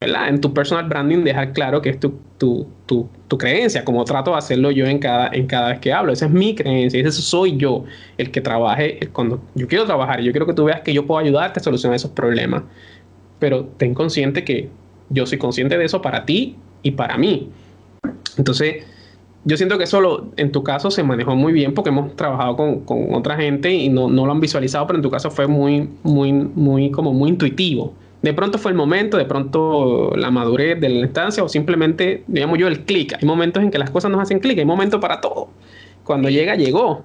en 0.00 0.40
tu 0.42 0.52
personal 0.52 0.88
branding, 0.88 1.24
dejar 1.24 1.54
claro 1.54 1.80
que 1.80 1.88
es 1.88 1.98
tu, 1.98 2.12
tu, 2.36 2.66
tu, 2.84 3.08
tu, 3.28 3.38
creencia, 3.38 3.82
como 3.82 4.04
trato 4.04 4.32
de 4.32 4.36
hacerlo 4.36 4.70
yo 4.70 4.84
en 4.84 4.98
cada, 4.98 5.28
en 5.28 5.46
cada 5.46 5.70
vez 5.70 5.80
que 5.80 5.90
hablo. 5.90 6.12
Esa 6.12 6.26
es 6.26 6.32
mi 6.32 6.54
creencia, 6.54 7.00
ese 7.00 7.22
soy 7.22 7.56
yo, 7.56 7.84
el 8.18 8.30
que 8.30 8.42
trabaje 8.42 9.08
cuando 9.14 9.40
yo 9.54 9.66
quiero 9.66 9.86
trabajar. 9.86 10.20
Yo 10.20 10.32
quiero 10.32 10.46
que 10.46 10.52
tú 10.52 10.64
veas 10.64 10.82
que 10.82 10.92
yo 10.92 11.06
puedo 11.06 11.18
ayudarte 11.20 11.60
a 11.60 11.62
solucionar 11.62 11.96
esos 11.96 12.10
problemas, 12.10 12.64
pero 13.38 13.64
ten 13.78 13.94
consciente 13.94 14.44
que 14.44 14.68
yo 15.08 15.24
soy 15.24 15.38
consciente 15.38 15.78
de 15.78 15.86
eso 15.86 16.02
para 16.02 16.26
ti 16.26 16.56
y 16.82 16.90
para 16.90 17.16
mí. 17.16 17.48
Entonces, 18.36 18.84
yo 19.44 19.56
siento 19.56 19.78
que 19.78 19.84
eso 19.84 20.30
en 20.36 20.52
tu 20.52 20.62
caso 20.62 20.90
se 20.90 21.04
manejó 21.04 21.36
muy 21.36 21.54
bien 21.54 21.72
porque 21.72 21.88
hemos 21.88 22.14
trabajado 22.16 22.54
con, 22.56 22.80
con 22.80 23.14
otra 23.14 23.36
gente 23.36 23.72
y 23.72 23.88
no, 23.88 24.10
no, 24.10 24.26
lo 24.26 24.32
han 24.32 24.40
visualizado, 24.40 24.86
pero 24.86 24.98
en 24.98 25.02
tu 25.02 25.10
caso 25.10 25.30
fue 25.30 25.46
muy, 25.46 25.88
muy, 26.02 26.32
muy, 26.32 26.90
como 26.90 27.14
muy 27.14 27.30
intuitivo. 27.30 27.94
De 28.26 28.34
pronto 28.34 28.58
fue 28.58 28.72
el 28.72 28.76
momento, 28.76 29.18
de 29.18 29.24
pronto 29.24 30.10
la 30.16 30.32
madurez 30.32 30.80
de 30.80 30.88
la 30.88 30.98
instancia 30.98 31.44
o 31.44 31.48
simplemente, 31.48 32.24
digamos 32.26 32.58
yo, 32.58 32.66
el 32.66 32.84
clic. 32.84 33.12
Hay 33.12 33.24
momentos 33.24 33.62
en 33.62 33.70
que 33.70 33.78
las 33.78 33.90
cosas 33.90 34.10
nos 34.10 34.20
hacen 34.20 34.40
clic, 34.40 34.58
hay 34.58 34.64
momentos 34.64 35.00
para 35.00 35.20
todo. 35.20 35.48
Cuando 36.02 36.28
llega, 36.28 36.56
llegó. 36.56 37.04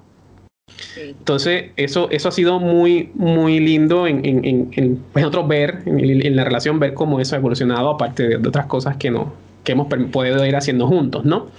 Entonces, 0.96 1.70
eso, 1.76 2.10
eso 2.10 2.28
ha 2.28 2.32
sido 2.32 2.58
muy, 2.58 3.12
muy 3.14 3.60
lindo 3.60 4.08
en, 4.08 4.26
en, 4.26 4.44
en, 4.44 4.70
en 4.72 5.04
nosotros 5.14 5.46
ver, 5.46 5.84
en, 5.86 6.34
la 6.34 6.42
relación, 6.42 6.80
ver 6.80 6.92
cómo 6.92 7.20
eso 7.20 7.36
ha 7.36 7.38
evolucionado, 7.38 7.90
aparte 7.90 8.38
de 8.38 8.48
otras 8.48 8.66
cosas 8.66 8.96
que 8.96 9.12
no, 9.12 9.32
que 9.62 9.70
hemos 9.70 9.86
podido 10.10 10.44
ir 10.44 10.56
haciendo 10.56 10.88
juntos, 10.88 11.24
¿no? 11.24 11.52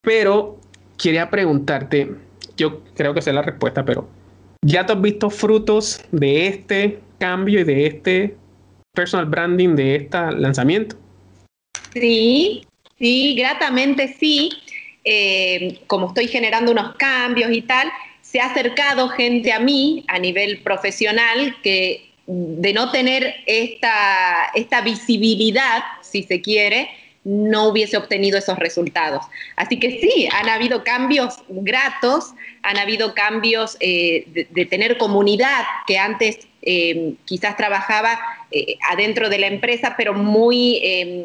Pero 0.00 0.60
quería 0.96 1.28
preguntarte, 1.28 2.12
yo 2.56 2.82
creo 2.94 3.14
que 3.14 3.20
sé 3.20 3.32
la 3.32 3.42
respuesta, 3.42 3.84
pero 3.84 4.06
¿ya 4.64 4.86
te 4.86 4.92
has 4.92 5.00
visto 5.00 5.28
frutos 5.28 6.04
de 6.12 6.46
este 6.46 7.00
cambio 7.22 7.60
y 7.60 7.64
de 7.64 7.86
este 7.86 8.34
personal 8.92 9.26
branding, 9.26 9.76
de 9.76 9.94
este 9.94 10.18
lanzamiento? 10.32 10.96
Sí, 11.92 12.66
sí, 12.98 13.36
gratamente 13.36 14.16
sí. 14.18 14.50
Eh, 15.04 15.78
como 15.86 16.08
estoy 16.08 16.26
generando 16.26 16.72
unos 16.72 16.96
cambios 16.96 17.52
y 17.52 17.62
tal, 17.62 17.88
se 18.22 18.40
ha 18.40 18.46
acercado 18.46 19.08
gente 19.10 19.52
a 19.52 19.60
mí 19.60 20.04
a 20.08 20.18
nivel 20.18 20.62
profesional 20.62 21.56
que 21.62 22.10
de 22.26 22.72
no 22.72 22.90
tener 22.90 23.34
esta, 23.46 24.50
esta 24.54 24.80
visibilidad, 24.80 25.82
si 26.00 26.24
se 26.24 26.40
quiere, 26.40 26.88
no 27.24 27.68
hubiese 27.68 27.96
obtenido 27.96 28.36
esos 28.36 28.58
resultados. 28.58 29.24
Así 29.54 29.78
que 29.78 30.00
sí, 30.00 30.28
han 30.32 30.48
habido 30.48 30.82
cambios 30.82 31.36
gratos, 31.48 32.34
han 32.62 32.78
habido 32.78 33.14
cambios 33.14 33.76
eh, 33.78 34.48
de, 34.50 34.66
tener 34.66 34.98
comunidad 34.98 35.62
que 35.86 35.98
antes 35.98 36.48
eh, 36.62 37.14
quizás 37.24 37.56
trabajaba 37.56 38.18
eh, 38.50 38.76
adentro 38.90 39.28
de 39.28 39.38
la 39.38 39.48
empresa, 39.48 39.94
pero 39.96 40.14
muy 40.14 40.80
em, 40.82 41.24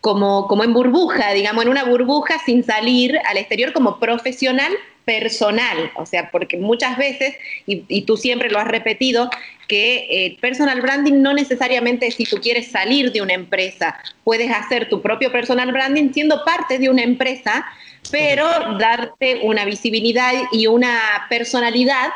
como, 0.00 0.46
como 0.46 0.64
en 0.64 0.72
burbuja, 0.72 1.32
digamos, 1.32 1.64
en 1.64 1.70
una 1.70 1.84
burbuja 1.84 2.38
sin 2.44 2.64
salir 2.64 3.18
al 3.28 3.36
exterior 3.36 3.72
como 3.72 3.98
profesional 3.98 4.72
personal, 5.08 5.90
o 5.96 6.04
sea, 6.04 6.30
porque 6.30 6.58
muchas 6.58 6.98
veces, 6.98 7.34
y, 7.64 8.02
tú 8.02 8.18
siempre 8.18 8.50
lo 8.50 8.58
has 8.58 8.68
repetido, 8.68 9.30
que 9.66 10.06
el 10.26 10.32
eh, 10.32 10.38
personal 10.38 10.82
branding 10.82 11.22
no 11.22 11.32
necesariamente 11.32 12.10
si 12.10 12.24
tú 12.24 12.36
quieres 12.42 12.70
salir 12.70 13.10
de 13.10 13.22
una 13.22 13.32
empresa, 13.32 13.98
puedes 14.22 14.50
hacer 14.50 14.90
tu 14.90 15.00
propio 15.00 15.32
personal 15.32 15.72
branding 15.72 16.12
siendo 16.12 16.44
parte 16.44 16.78
de 16.78 16.90
una 16.90 17.02
empresa, 17.02 17.64
pero 18.10 18.46
darte 18.78 19.40
una 19.44 19.64
visibilidad 19.64 20.32
y 20.52 20.66
una 20.66 21.26
personalidad 21.30 22.10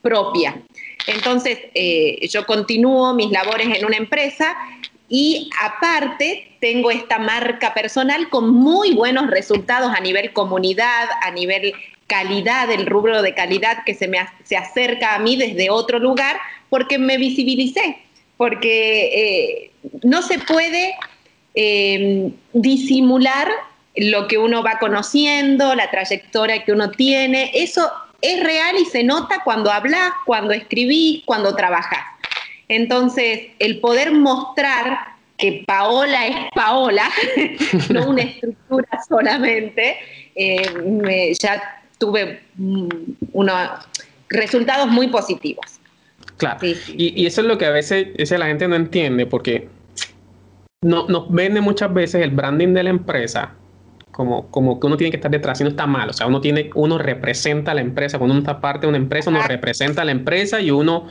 propia. 0.00 0.56
Entonces, 1.08 1.58
eh, 1.74 2.28
yo 2.28 2.46
continúo 2.46 3.14
mis 3.14 3.30
labores 3.30 3.66
en 3.74 3.84
una 3.84 3.96
empresa 3.96 4.56
y 5.08 5.48
aparte 5.62 6.52
tengo 6.60 6.90
esta 6.90 7.18
marca 7.18 7.72
personal 7.72 8.28
con 8.28 8.50
muy 8.50 8.92
buenos 8.92 9.30
resultados 9.30 9.90
a 9.96 10.00
nivel 10.00 10.32
comunidad, 10.34 11.08
a 11.22 11.30
nivel 11.30 11.72
calidad, 12.06 12.70
el 12.70 12.86
rubro 12.86 13.22
de 13.22 13.34
calidad 13.34 13.84
que 13.84 13.94
se 13.94 14.06
me 14.06 14.18
se 14.44 14.56
acerca 14.56 15.14
a 15.14 15.18
mí 15.18 15.36
desde 15.36 15.70
otro 15.70 15.98
lugar 15.98 16.36
porque 16.68 16.98
me 16.98 17.16
visibilicé, 17.16 17.96
porque 18.36 19.04
eh, 19.14 19.70
no 20.02 20.20
se 20.20 20.38
puede 20.38 20.94
eh, 21.54 22.30
disimular 22.52 23.48
lo 23.96 24.28
que 24.28 24.36
uno 24.36 24.62
va 24.62 24.78
conociendo, 24.78 25.74
la 25.74 25.90
trayectoria 25.90 26.64
que 26.64 26.72
uno 26.72 26.90
tiene, 26.90 27.50
eso 27.54 27.90
es 28.20 28.42
real 28.42 28.76
y 28.80 28.84
se 28.84 29.04
nota 29.04 29.42
cuando 29.44 29.70
hablas, 29.70 30.12
cuando 30.26 30.52
escribís, 30.52 31.22
cuando 31.24 31.54
trabajas. 31.54 32.04
Entonces, 32.68 33.48
el 33.58 33.80
poder 33.80 34.12
mostrar 34.12 34.98
que 35.36 35.64
Paola 35.66 36.26
es 36.26 36.36
Paola, 36.54 37.08
no 37.90 38.10
una 38.10 38.22
estructura 38.22 38.88
solamente, 39.08 39.96
eh, 40.34 41.32
ya 41.40 41.82
tuve 41.98 42.40
mm, 42.56 42.88
unos 43.32 43.68
resultados 44.28 44.88
muy 44.88 45.08
positivos. 45.08 45.80
Claro, 46.36 46.58
Y, 46.62 47.26
eso 47.26 47.40
es 47.40 47.46
lo 47.46 47.58
que 47.58 47.66
a 47.66 47.70
veces, 47.70 48.30
la 48.30 48.46
gente 48.46 48.68
no 48.68 48.76
entiende, 48.76 49.26
porque 49.26 49.68
no, 50.82 51.08
nos 51.08 51.30
vende 51.32 51.60
muchas 51.60 51.92
veces 51.92 52.22
el 52.22 52.30
branding 52.30 52.74
de 52.74 52.82
la 52.84 52.90
empresa 52.90 53.54
como, 54.18 54.50
como 54.50 54.80
que 54.80 54.86
uno 54.88 54.96
tiene 54.96 55.12
que 55.12 55.16
estar 55.18 55.30
detrás 55.30 55.60
y 55.60 55.62
no 55.62 55.70
está 55.70 55.86
mal. 55.86 56.10
O 56.10 56.12
sea, 56.12 56.26
uno 56.26 56.40
tiene, 56.40 56.70
uno 56.74 56.98
representa 56.98 57.70
a 57.70 57.74
la 57.74 57.82
empresa. 57.82 58.18
Cuando 58.18 58.32
uno 58.32 58.40
está 58.40 58.60
parte 58.60 58.80
de 58.80 58.88
una 58.88 58.96
empresa, 58.96 59.30
uno 59.30 59.40
representa 59.46 60.02
a 60.02 60.04
la 60.04 60.10
empresa 60.10 60.60
y 60.60 60.72
uno 60.72 61.06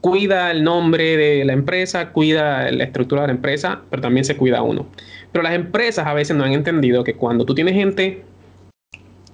cuida 0.00 0.50
el 0.52 0.64
nombre 0.64 1.18
de 1.18 1.44
la 1.44 1.52
empresa, 1.52 2.12
cuida 2.12 2.70
la 2.70 2.84
estructura 2.84 3.20
de 3.20 3.26
la 3.26 3.34
empresa, 3.34 3.82
pero 3.90 4.00
también 4.00 4.24
se 4.24 4.38
cuida 4.38 4.62
uno. 4.62 4.86
Pero 5.32 5.42
las 5.42 5.52
empresas 5.52 6.06
a 6.06 6.14
veces 6.14 6.34
no 6.34 6.44
han 6.44 6.54
entendido 6.54 7.04
que 7.04 7.12
cuando 7.12 7.44
tú 7.44 7.54
tienes 7.54 7.74
gente 7.74 8.24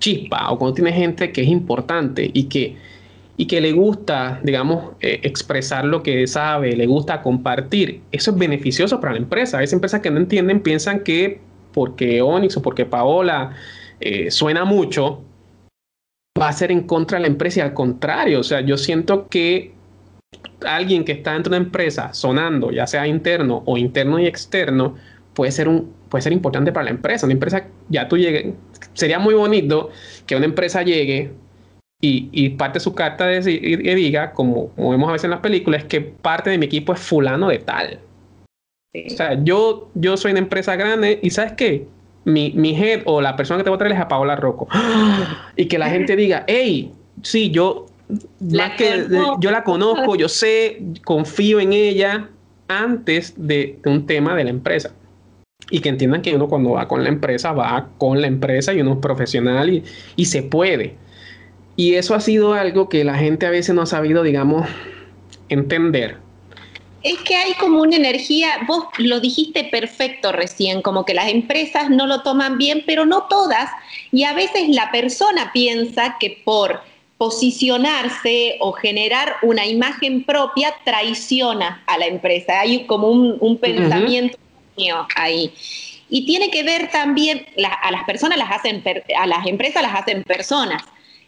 chispa 0.00 0.50
o 0.50 0.58
cuando 0.58 0.74
tienes 0.74 0.96
gente 0.96 1.30
que 1.30 1.42
es 1.42 1.48
importante 1.48 2.28
y 2.34 2.48
que, 2.48 2.76
y 3.36 3.46
que 3.46 3.60
le 3.60 3.70
gusta, 3.70 4.40
digamos, 4.42 4.94
eh, 5.00 5.20
expresar 5.22 5.84
lo 5.84 6.02
que 6.02 6.26
sabe, 6.26 6.74
le 6.74 6.86
gusta 6.86 7.22
compartir, 7.22 8.00
eso 8.10 8.32
es 8.32 8.36
beneficioso 8.36 9.00
para 9.00 9.12
la 9.12 9.20
empresa. 9.20 9.58
Hay 9.58 9.68
empresas 9.70 10.00
que 10.00 10.10
no 10.10 10.16
entienden 10.16 10.58
piensan 10.58 11.04
que 11.04 11.51
porque 11.72 12.22
Onyx 12.22 12.56
o 12.56 12.62
porque 12.62 12.86
Paola 12.86 13.54
eh, 14.00 14.30
suena 14.30 14.64
mucho, 14.64 15.22
va 16.40 16.48
a 16.48 16.52
ser 16.52 16.70
en 16.72 16.86
contra 16.86 17.18
de 17.18 17.22
la 17.22 17.28
empresa 17.28 17.60
y 17.60 17.62
al 17.62 17.74
contrario, 17.74 18.40
o 18.40 18.44
sea, 18.44 18.60
yo 18.60 18.76
siento 18.76 19.28
que 19.28 19.72
alguien 20.64 21.04
que 21.04 21.12
está 21.12 21.32
dentro 21.34 21.50
de 21.50 21.58
una 21.58 21.66
empresa 21.66 22.14
sonando, 22.14 22.70
ya 22.70 22.86
sea 22.86 23.06
interno 23.06 23.62
o 23.66 23.76
interno 23.76 24.18
y 24.18 24.26
externo, 24.26 24.96
puede 25.34 25.52
ser 25.52 25.68
un 25.68 26.02
puede 26.12 26.22
ser 26.22 26.34
importante 26.34 26.72
para 26.72 26.84
la 26.84 26.90
empresa. 26.90 27.24
Una 27.24 27.32
empresa, 27.32 27.66
ya 27.88 28.06
tú 28.06 28.18
llegues, 28.18 28.52
sería 28.92 29.18
muy 29.18 29.32
bonito 29.32 29.88
que 30.26 30.36
una 30.36 30.44
empresa 30.44 30.82
llegue 30.82 31.32
y, 32.02 32.50
parte 32.50 32.80
de 32.80 32.80
su 32.80 32.94
carta 32.94 33.26
de, 33.26 33.50
y, 33.50 33.76
diga, 33.94 34.32
como, 34.32 34.68
como, 34.70 34.90
vemos 34.90 35.08
a 35.08 35.12
veces 35.12 35.24
en 35.24 35.30
las 35.30 35.40
películas, 35.40 35.84
que 35.84 36.02
parte 36.02 36.50
de 36.50 36.58
mi 36.58 36.66
equipo 36.66 36.92
es 36.92 37.00
fulano 37.00 37.48
de 37.48 37.58
tal. 37.58 38.00
O 38.94 39.10
sea, 39.10 39.42
yo, 39.42 39.90
yo 39.94 40.18
soy 40.18 40.32
una 40.32 40.40
empresa 40.40 40.76
grande 40.76 41.18
y 41.22 41.30
¿sabes 41.30 41.52
qué? 41.52 41.86
Mi, 42.24 42.52
mi 42.54 42.76
head 42.76 43.02
o 43.06 43.22
la 43.22 43.36
persona 43.36 43.58
que 43.58 43.64
te 43.64 43.70
voy 43.70 43.76
a 43.76 43.78
traer 43.78 43.94
es 43.94 44.00
a 44.00 44.08
Paola 44.08 44.36
Rocco. 44.36 44.68
Y 45.56 45.66
que 45.66 45.78
la 45.78 45.88
gente 45.90 46.14
diga, 46.14 46.44
hey, 46.46 46.92
sí, 47.22 47.50
yo, 47.50 47.86
que, 48.76 49.06
yo 49.40 49.50
la 49.50 49.64
conozco, 49.64 50.14
yo 50.16 50.28
sé, 50.28 50.82
confío 51.04 51.58
en 51.60 51.72
ella 51.72 52.28
antes 52.68 53.34
de, 53.36 53.78
un 53.86 54.06
tema 54.06 54.34
de 54.34 54.44
la 54.44 54.50
empresa. 54.50 54.92
Y 55.70 55.80
que 55.80 55.88
entiendan 55.88 56.20
que 56.20 56.34
uno 56.34 56.48
cuando 56.48 56.72
va 56.72 56.86
con 56.86 57.02
la 57.02 57.08
empresa, 57.08 57.52
va 57.52 57.88
con 57.96 58.20
la 58.20 58.26
empresa 58.26 58.74
y 58.74 58.82
uno 58.82 58.94
es 58.94 58.98
profesional 58.98 59.70
y, 59.70 59.84
y 60.16 60.26
se 60.26 60.42
puede. 60.42 60.96
Y 61.76 61.94
eso 61.94 62.14
ha 62.14 62.20
sido 62.20 62.52
algo 62.52 62.90
que 62.90 63.04
la 63.04 63.14
gente 63.14 63.46
a 63.46 63.50
veces 63.50 63.74
no 63.74 63.82
ha 63.82 63.86
sabido, 63.86 64.22
digamos, 64.22 64.68
entender 65.48 66.18
es 67.02 67.18
que 67.20 67.34
hay 67.34 67.54
como 67.54 67.80
una 67.80 67.96
energía, 67.96 68.60
vos 68.66 68.86
lo 68.98 69.20
dijiste 69.20 69.64
perfecto 69.64 70.32
recién, 70.32 70.82
como 70.82 71.04
que 71.04 71.14
las 71.14 71.28
empresas 71.28 71.90
no 71.90 72.06
lo 72.06 72.22
toman 72.22 72.58
bien, 72.58 72.84
pero 72.86 73.04
no 73.04 73.24
todas, 73.24 73.70
y 74.12 74.24
a 74.24 74.32
veces 74.32 74.68
la 74.68 74.90
persona 74.90 75.50
piensa 75.52 76.16
que 76.20 76.40
por 76.44 76.80
posicionarse 77.18 78.56
o 78.58 78.72
generar 78.72 79.36
una 79.42 79.64
imagen 79.64 80.24
propia 80.24 80.74
traiciona 80.84 81.82
a 81.86 81.96
la 81.96 82.06
empresa. 82.06 82.58
Hay 82.58 82.84
como 82.86 83.10
un, 83.10 83.58
pensamiento 83.58 84.36
mío 84.76 85.06
ahí. 85.14 85.52
Y 86.10 86.26
tiene 86.26 86.50
que 86.50 86.64
ver 86.64 86.90
también, 86.90 87.46
a 87.80 87.92
las 87.92 88.02
personas 88.04 88.38
las 88.38 88.50
hacen, 88.50 88.82
a 89.16 89.26
las 89.28 89.46
empresas 89.46 89.82
las 89.82 89.94
hacen 89.94 90.24
personas. 90.24 90.82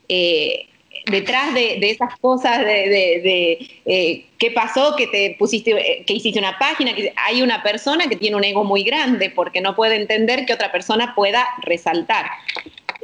Eh, 0.09 0.67
detrás 1.07 1.55
de, 1.55 1.79
esas 1.83 2.19
cosas 2.21 2.61
de, 2.61 3.69
eh, 3.85 4.25
qué 4.39 4.51
pasó, 4.51 4.95
que 4.97 5.07
te 5.07 5.37
pusiste, 5.39 5.73
eh, 5.73 6.05
que 6.07 6.15
hiciste 6.15 6.39
una 6.39 6.59
página, 6.59 6.95
que 6.95 7.13
hay 7.17 7.43
una 7.43 7.63
persona 7.63 8.09
que 8.09 8.17
tiene 8.17 8.37
un 8.37 8.45
ego 8.45 8.65
muy 8.65 8.83
grande 8.83 9.31
porque 9.31 9.61
no 9.61 9.75
puede 9.75 9.97
entender 9.97 10.47
que 10.47 10.55
otra 10.55 10.73
persona 10.73 11.15
pueda 11.15 11.47
resaltar. 11.63 12.27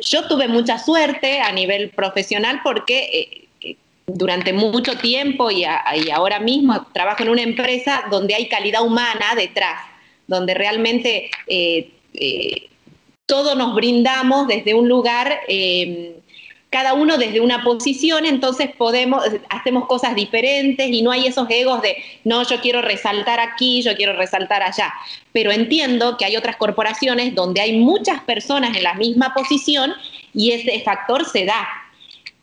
Yo 0.00 0.26
tuve 0.28 0.48
mucha 0.48 0.78
suerte 0.78 1.40
a 1.40 1.52
nivel 1.52 1.90
profesional 1.90 2.60
porque 2.64 3.48
eh, 3.62 3.76
durante 4.06 4.52
mucho 4.52 4.96
tiempo 4.96 5.50
y, 5.50 5.64
ahora 6.12 6.40
mismo 6.40 6.86
trabajo 6.92 7.22
en 7.22 7.28
una 7.28 7.42
empresa 7.42 8.04
donde 8.10 8.34
hay 8.34 8.48
calidad 8.48 8.82
humana 8.82 9.34
detrás, 9.36 9.80
donde 10.26 10.54
realmente 10.54 11.30
todos 13.26 13.56
nos 13.56 13.76
brindamos 13.76 14.48
desde 14.48 14.74
un 14.74 14.88
lugar 14.88 15.40
cada 16.70 16.94
uno 16.94 17.18
desde 17.18 17.40
una 17.40 17.64
posición, 17.64 18.24
entonces 18.24 18.70
podemos, 18.78 19.24
hacemos 19.48 19.86
cosas 19.86 20.14
diferentes 20.14 20.88
y 20.88 21.02
no 21.02 21.10
hay 21.10 21.26
esos 21.26 21.48
egos 21.50 21.82
de, 21.82 21.96
no, 22.22 22.48
yo 22.48 22.60
quiero 22.60 22.80
resaltar 22.80 23.40
aquí, 23.40 23.82
yo 23.82 23.96
quiero 23.96 24.12
resaltar 24.12 24.62
allá. 24.62 24.94
Pero 25.32 25.50
entiendo 25.50 26.16
que 26.16 26.24
hay 26.24 26.36
otras 26.36 26.56
corporaciones 26.56 27.34
donde 27.34 27.60
hay 27.60 27.76
muchas 27.76 28.22
personas 28.22 28.76
en 28.76 28.84
la 28.84 28.94
misma 28.94 29.34
posición 29.34 29.92
y 30.32 30.52
ese 30.52 30.80
factor 30.82 31.24
se 31.24 31.44
da. 31.44 31.66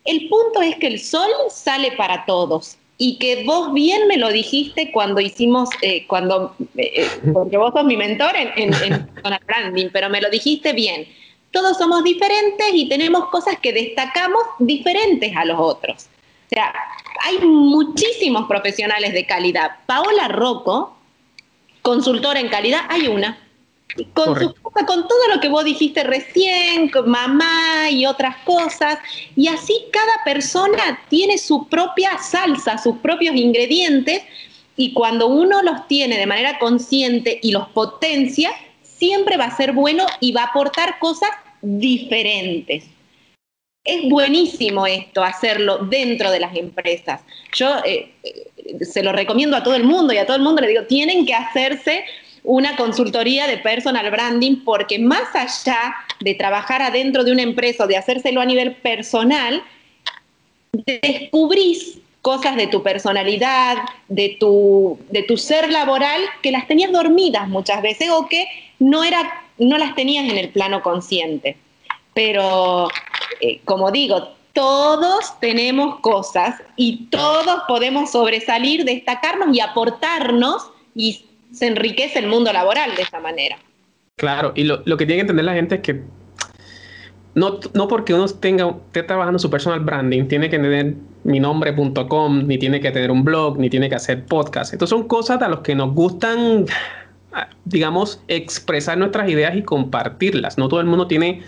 El 0.04 0.28
punto 0.28 0.62
es 0.62 0.76
que 0.76 0.88
el 0.88 1.00
sol 1.00 1.30
sale 1.50 1.94
para 1.94 2.26
todos 2.26 2.78
y 2.98 3.20
que 3.20 3.46
vos 3.46 3.74
bien 3.74 4.08
me 4.08 4.18
lo 4.18 4.30
dijiste 4.30 4.92
cuando 4.92 5.22
hicimos, 5.22 5.70
eh, 5.82 6.06
cuando, 6.06 6.54
eh, 6.76 6.92
eh, 6.96 7.10
porque 7.32 7.56
vos 7.56 7.72
sos 7.74 7.86
mi 7.86 7.96
mentor 7.96 8.36
en, 8.36 8.52
en, 8.58 8.74
en 8.84 9.08
Branding, 9.48 9.88
pero 9.94 10.10
me 10.10 10.20
lo 10.20 10.30
dijiste 10.30 10.74
bien 10.74 11.08
todos 11.52 11.78
somos 11.78 12.04
diferentes 12.04 12.68
y 12.74 12.88
tenemos 12.90 13.26
cosas 13.30 13.58
que 13.62 13.74
destacamos 13.74 14.44
diferentes 14.60 15.36
a 15.36 15.46
los 15.46 15.60
otros. 15.60 16.08
O 16.48 16.50
sea, 16.50 16.74
hay 17.24 17.40
muchísimos 17.40 18.48
profesionales 18.48 19.14
de 19.14 19.26
calidad. 19.26 19.78
Paola 19.86 20.28
Rocco, 20.28 20.98
consultora 21.82 22.40
en 22.40 22.50
calidad, 22.50 22.82
hay 22.90 23.08
una. 23.08 23.38
Con, 24.14 24.40
su, 24.40 24.54
con 24.54 25.08
todo 25.08 25.28
lo 25.34 25.42
que 25.42 25.50
vos 25.50 25.66
dijiste 25.66 26.04
recién, 26.04 26.90
con 26.90 27.10
mamá 27.10 27.90
y 27.90 28.06
otras 28.06 28.38
cosas. 28.46 29.00
Y 29.36 29.48
así 29.48 29.86
cada 29.92 30.24
persona 30.24 31.02
tiene 31.10 31.38
su 31.38 31.68
propia 31.68 32.18
salsa, 32.20 32.78
sus 32.78 32.98
propios 32.98 33.36
ingredientes. 33.36 34.22
Y 34.76 34.94
cuando 34.94 35.28
uno 35.28 35.64
los 35.64 35.88
tiene 35.88 36.18
de 36.18 36.28
manera 36.28 36.60
consciente 36.60 37.40
y 37.42 37.52
los 37.52 37.68
potencia, 37.70 38.52
siempre 38.98 39.38
va 39.38 39.46
a 39.46 39.56
ser 39.56 39.74
bueno 39.74 40.06
y 40.20 40.32
va 40.32 40.42
a 40.42 40.48
aportar 40.48 41.00
cosas 41.00 41.30
diferentes. 41.62 42.86
Es 43.84 44.10
buenísimo 44.10 44.86
esto, 44.86 45.24
hacerlo 45.24 45.78
dentro 45.78 46.30
de 46.30 46.40
las 46.42 46.56
empresas. 46.56 47.22
Yo 47.54 47.78
eh, 47.86 48.12
eh, 48.24 48.86
se 48.86 49.02
lo 49.02 49.14
recomiendo 49.14 49.56
a 49.56 49.64
todo 49.64 49.76
el 49.76 49.86
mundo 49.86 50.14
y 50.14 50.18
a 50.18 50.26
todo 50.26 50.36
el 50.36 50.44
mundo 50.44 50.62
le 50.62 50.68
digo, 50.68 50.84
tienen 50.84 51.26
que 51.26 51.34
hacerse 51.34 52.04
una 52.44 52.76
consultoría 52.76 53.48
de 53.48 53.58
personal 53.58 54.10
branding 54.10 54.64
porque 54.64 55.00
más 55.00 55.34
allá 55.36 55.96
de 56.20 56.34
trabajar 56.34 56.82
adentro 56.82 57.24
de 57.24 57.32
una 57.32 57.44
empresa 57.44 57.84
o 57.84 57.88
de 57.88 57.98
hacérselo 57.98 58.42
a 58.42 58.46
nivel 58.46 58.76
personal, 58.76 59.62
descubrís 60.72 62.00
cosas 62.28 62.58
de 62.58 62.68
tu 62.68 62.84
personalidad, 62.84 63.78
de 64.10 64.36
tu, 64.38 65.00
de 65.10 65.24
tu 65.24 65.38
ser 65.38 65.72
laboral 65.72 66.20
que 66.44 66.52
las 66.52 66.68
tenías 66.68 66.92
dormidas 66.92 67.48
muchas 67.48 67.82
veces 67.82 68.10
o 68.12 68.28
que 68.28 68.46
no, 68.80 69.06
era, 69.06 69.46
no 69.58 69.78
las 69.78 69.96
tenías 69.96 70.30
en 70.30 70.38
el 70.38 70.50
plano 70.50 70.84
consciente. 70.84 71.56
Pero, 72.14 72.90
eh, 73.40 73.62
como 73.64 73.92
digo, 73.92 74.28
todos 74.52 75.40
tenemos 75.40 76.02
cosas 76.02 76.62
y 76.76 77.06
todos 77.06 77.62
podemos 77.66 78.12
sobresalir, 78.12 78.84
destacarnos 78.84 79.56
y 79.56 79.62
aportarnos 79.62 80.70
y 80.94 81.28
se 81.54 81.68
enriquece 81.68 82.20
el 82.20 82.28
mundo 82.28 82.52
laboral 82.52 82.94
de 82.98 83.04
esa 83.04 83.22
manera. 83.22 83.58
Claro, 84.18 84.52
y 84.54 84.66
lo, 84.66 84.82
lo 84.84 84.98
que 84.98 85.06
tiene 85.06 85.20
que 85.20 85.22
entender 85.22 85.46
la 85.46 85.54
gente 85.54 85.76
es 85.76 85.82
que 85.82 86.04
no, 87.36 87.60
no 87.74 87.88
porque 87.88 88.14
uno 88.14 88.28
tenga, 88.28 88.76
esté 88.88 89.04
trabajando 89.04 89.40
su 89.40 89.50
personal 89.50 89.80
branding, 89.80 90.28
tiene 90.28 90.50
que 90.50 90.58
tener 90.58 90.96
mi 91.28 91.40
nombre.com, 91.40 92.48
ni 92.48 92.58
tiene 92.58 92.80
que 92.80 92.90
tener 92.90 93.12
un 93.12 93.24
blog, 93.24 93.60
ni 93.60 93.70
tiene 93.70 93.90
que 93.90 93.96
hacer 93.96 94.26
podcast. 94.26 94.74
Estas 94.74 94.90
son 94.90 95.08
cosas 95.08 95.42
a 95.42 95.48
los 95.48 95.60
que 95.60 95.76
nos 95.76 95.94
gustan 95.94 96.66
digamos, 97.66 98.22
expresar 98.28 98.98
nuestras 98.98 99.30
ideas 99.30 99.56
y 99.56 99.64
compartirlas. 99.64 100.58
No 100.58 100.68
todo 100.70 100.80
el 100.80 100.88
mundo 100.88 101.08
tiene 101.08 101.44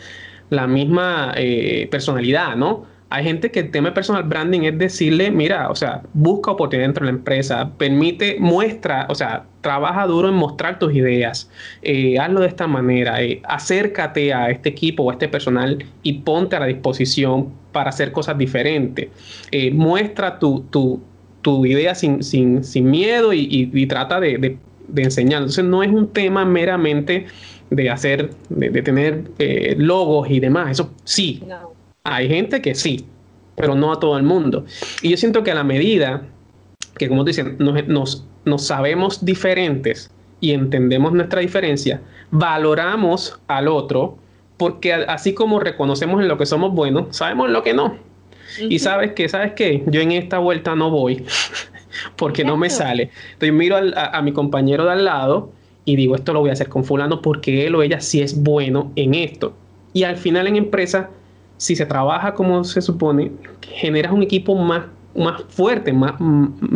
la 0.50 0.68
misma 0.68 1.34
eh, 1.36 1.88
personalidad, 1.92 2.56
¿no? 2.56 2.86
Hay 3.12 3.24
gente 3.24 3.50
que 3.50 3.62
el 3.62 3.72
tema 3.72 3.90
de 3.90 3.96
personal 3.96 4.24
branding 4.24 4.62
es 4.62 4.78
decirle, 4.78 5.32
mira, 5.32 5.70
o 5.72 5.76
sea, 5.76 6.04
busca 6.14 6.52
oportunidad 6.52 6.88
dentro 6.88 7.06
de 7.06 7.12
la 7.12 7.18
empresa, 7.18 7.72
permite, 7.76 8.38
muestra, 8.40 9.08
o 9.10 9.16
sea, 9.16 9.46
trabaja 9.62 10.06
duro 10.06 10.30
en 10.30 10.36
mostrar 10.36 10.78
tus 10.78 10.94
ideas, 10.94 11.50
eh, 11.82 12.20
hazlo 12.20 12.42
de 12.42 12.48
esta 12.48 12.68
manera, 12.68 13.22
eh, 13.24 13.42
acércate 13.46 14.32
a 14.32 14.52
este 14.52 14.70
equipo 14.70 15.04
o 15.04 15.10
a 15.10 15.14
este 15.14 15.28
personal 15.28 15.84
y 16.04 16.14
ponte 16.20 16.56
a 16.56 16.60
la 16.60 16.68
disposición 16.68 17.52
para 17.72 17.90
hacer 17.90 18.12
cosas 18.12 18.38
diferentes. 18.38 19.10
Eh, 19.52 19.72
muestra 19.72 20.38
tu, 20.38 20.62
tu, 20.70 21.02
tu, 21.42 21.66
idea 21.66 21.96
sin, 21.96 22.22
sin, 22.22 22.64
sin 22.64 22.92
miedo 22.92 23.34
y, 23.34 23.88
trata 23.88 24.20
de, 24.20 24.58
de, 24.88 25.02
enseñar. 25.02 25.40
Entonces 25.40 25.66
no 25.66 25.82
es 25.82 25.90
un 25.90 26.10
tema 26.10 26.46
meramente 26.46 27.26
de 27.72 27.90
hacer, 27.90 28.30
de, 28.50 28.82
tener 28.84 29.24
logos 29.78 30.30
y 30.30 30.40
demás, 30.40 30.72
eso 30.72 30.94
sí. 31.06 31.42
Hay 32.04 32.28
gente 32.30 32.62
que 32.62 32.76
sí, 32.76 33.06
pero 33.56 33.76
no 33.76 33.92
a 33.92 34.00
todo 34.00 34.18
el 34.18 34.24
mundo. 34.24 34.66
Y 35.02 35.10
yo 35.10 35.18
siento 35.18 35.44
que 35.44 35.52
a 35.52 35.56
la 35.56 35.64
medida 35.64 36.24
que, 37.00 37.08
como 37.08 37.24
te 37.24 37.30
dicen, 37.30 37.56
nos, 37.60 38.26
nos, 38.46 38.64
sabemos 38.64 39.26
diferentes 39.26 40.12
y 40.40 40.52
entendemos 40.52 41.14
nuestra 41.14 41.42
diferencia, 41.42 42.02
valoramos 42.30 43.40
al 43.48 43.68
otro, 43.68 44.18
porque 44.58 44.94
así 44.94 45.34
como 45.34 45.60
reconocemos 45.60 46.22
en 46.22 46.28
lo 46.28 46.38
que 46.38 46.46
somos 46.46 46.74
buenos, 46.74 47.16
sabemos 47.16 47.48
en 47.48 47.54
lo 47.54 47.64
que 47.64 47.74
no. 47.74 47.98
Y 48.68 48.80
sabes 48.80 49.14
que, 49.14 49.30
¿sabes 49.30 49.54
qué? 49.54 49.84
Yo 49.88 50.02
en 50.02 50.12
esta 50.12 50.40
vuelta 50.40 50.76
no 50.76 50.90
voy, 50.90 51.26
porque 52.18 52.44
no 52.44 52.58
me 52.58 52.70
sale. 52.70 53.12
Entonces 53.34 53.54
miro 53.54 53.78
a, 53.78 54.18
a, 54.18 54.22
mi 54.22 54.34
compañero 54.34 54.86
de 54.86 54.92
al 54.92 55.06
lado 55.06 55.52
y 55.86 55.96
digo, 55.96 56.16
esto 56.16 56.34
lo 56.34 56.42
voy 56.42 56.50
a 56.50 56.54
hacer 56.54 56.68
con 56.68 56.84
fulano 56.84 57.22
porque 57.22 57.66
él 57.68 57.76
o 57.76 57.84
ella 57.84 58.02
sí 58.02 58.22
es 58.22 58.42
bueno 58.42 58.92
en 58.96 59.14
esto. 59.14 59.54
Y 59.94 60.04
al 60.04 60.18
final 60.18 60.48
en 60.48 60.56
empresa 60.56 61.10
si 61.60 61.76
se 61.76 61.86
trabaja 61.86 62.34
como 62.34 62.64
se 62.64 62.82
supone, 62.82 63.34
generas 63.62 64.14
un 64.14 64.24
equipo 64.24 64.56
más, 64.56 64.86
más 65.14 65.44
fuerte, 65.50 65.92
más, 65.92 66.14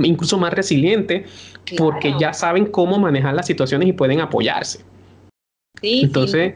incluso 0.04 0.38
más 0.38 0.54
resiliente, 0.54 1.26
porque 1.78 2.14
ya 2.20 2.34
saben 2.34 2.66
cómo 2.66 3.00
manejar 3.00 3.34
las 3.34 3.48
situaciones 3.48 3.88
y 3.88 3.94
pueden 3.94 4.20
apoyarse. 4.20 4.84
Sí, 5.82 6.02
entonces... 6.04 6.56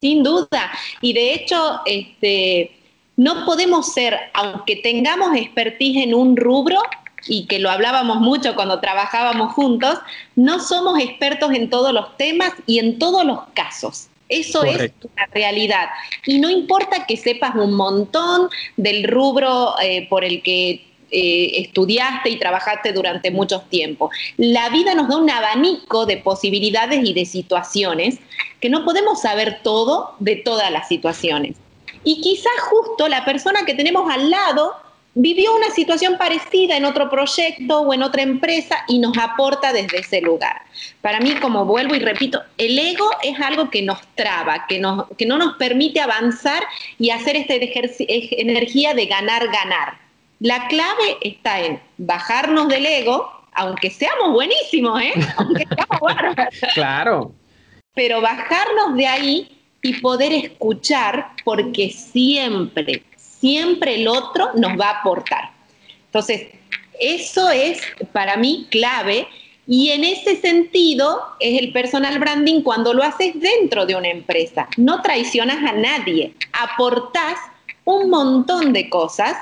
Sin 0.00 0.22
duda. 0.22 0.72
Y 1.02 1.12
de 1.12 1.34
hecho, 1.34 1.80
este, 1.84 2.72
no 3.16 3.44
podemos 3.44 3.92
ser, 3.92 4.16
aunque 4.32 4.76
tengamos 4.76 5.36
expertise 5.36 6.04
en 6.04 6.14
un 6.14 6.36
rubro, 6.36 6.80
y 7.26 7.46
que 7.46 7.58
lo 7.58 7.70
hablábamos 7.70 8.18
mucho 8.20 8.54
cuando 8.54 8.80
trabajábamos 8.80 9.52
juntos, 9.52 9.98
no 10.36 10.58
somos 10.58 10.98
expertos 10.98 11.52
en 11.52 11.70
todos 11.70 11.92
los 11.92 12.16
temas 12.16 12.52
y 12.66 12.78
en 12.78 12.98
todos 12.98 13.24
los 13.24 13.40
casos. 13.54 14.08
Eso 14.32 14.64
es 14.64 14.92
la 15.16 15.26
realidad. 15.32 15.88
Y 16.26 16.38
no 16.38 16.48
importa 16.48 17.06
que 17.06 17.16
sepas 17.16 17.54
un 17.54 17.74
montón 17.74 18.48
del 18.76 19.04
rubro 19.04 19.74
eh, 19.80 20.06
por 20.08 20.24
el 20.24 20.42
que 20.42 20.84
eh, 21.10 21.60
estudiaste 21.60 22.30
y 22.30 22.38
trabajaste 22.38 22.92
durante 22.92 23.30
mucho 23.30 23.60
tiempo. 23.68 24.10
La 24.38 24.70
vida 24.70 24.94
nos 24.94 25.08
da 25.08 25.18
un 25.18 25.28
abanico 25.28 26.06
de 26.06 26.16
posibilidades 26.16 27.06
y 27.06 27.12
de 27.12 27.26
situaciones 27.26 28.18
que 28.60 28.70
no 28.70 28.86
podemos 28.86 29.20
saber 29.20 29.60
todo 29.62 30.14
de 30.20 30.36
todas 30.36 30.70
las 30.70 30.88
situaciones. 30.88 31.56
Y 32.02 32.22
quizás 32.22 32.52
justo 32.70 33.08
la 33.08 33.26
persona 33.26 33.66
que 33.66 33.74
tenemos 33.74 34.10
al 34.10 34.30
lado 34.30 34.74
vivió 35.14 35.54
una 35.54 35.70
situación 35.70 36.16
parecida 36.16 36.76
en 36.76 36.84
otro 36.84 37.10
proyecto 37.10 37.80
o 37.80 37.92
en 37.92 38.02
otra 38.02 38.22
empresa 38.22 38.84
y 38.88 38.98
nos 38.98 39.16
aporta 39.18 39.72
desde 39.72 39.98
ese 39.98 40.20
lugar. 40.20 40.62
Para 41.00 41.20
mí, 41.20 41.34
como 41.40 41.64
vuelvo 41.64 41.94
y 41.94 41.98
repito, 41.98 42.42
el 42.58 42.78
ego 42.78 43.10
es 43.22 43.38
algo 43.40 43.70
que 43.70 43.82
nos 43.82 44.00
traba, 44.14 44.66
que, 44.66 44.80
que 45.18 45.26
no 45.26 45.38
nos 45.38 45.56
permite 45.56 46.00
avanzar 46.00 46.62
y 46.98 47.10
hacer 47.10 47.36
esta 47.36 47.54
energía 47.54 48.94
de 48.94 49.06
ganar, 49.06 49.46
ganar. 49.48 49.98
La 50.40 50.66
clave 50.66 51.18
está 51.20 51.60
en 51.60 51.80
bajarnos 51.98 52.68
del 52.68 52.86
ego, 52.86 53.30
aunque 53.52 53.90
seamos 53.90 54.32
buenísimos, 54.32 55.00
¿eh? 55.00 55.12
aunque 55.36 55.66
seamos 55.66 56.00
buenos. 56.00 56.34
claro. 56.74 57.32
Pero 57.94 58.22
bajarnos 58.22 58.96
de 58.96 59.06
ahí 59.06 59.58
y 59.82 59.94
poder 60.00 60.32
escuchar, 60.32 61.32
porque 61.44 61.90
siempre, 61.90 63.02
siempre 63.42 63.96
el 63.96 64.06
otro 64.06 64.50
nos 64.54 64.80
va 64.80 64.86
a 64.86 65.00
aportar. 65.00 65.50
Entonces, 66.06 66.46
eso 67.00 67.50
es 67.50 67.82
para 68.12 68.36
mí 68.36 68.68
clave 68.70 69.26
y 69.66 69.90
en 69.90 70.04
ese 70.04 70.36
sentido 70.36 71.20
es 71.40 71.60
el 71.60 71.72
personal 71.72 72.20
branding 72.20 72.62
cuando 72.62 72.94
lo 72.94 73.02
haces 73.02 73.32
dentro 73.34 73.84
de 73.84 73.96
una 73.96 74.10
empresa. 74.10 74.68
No 74.76 75.02
traicionas 75.02 75.58
a 75.68 75.72
nadie, 75.72 76.34
aportás 76.52 77.36
un 77.84 78.10
montón 78.10 78.72
de 78.72 78.88
cosas 78.88 79.36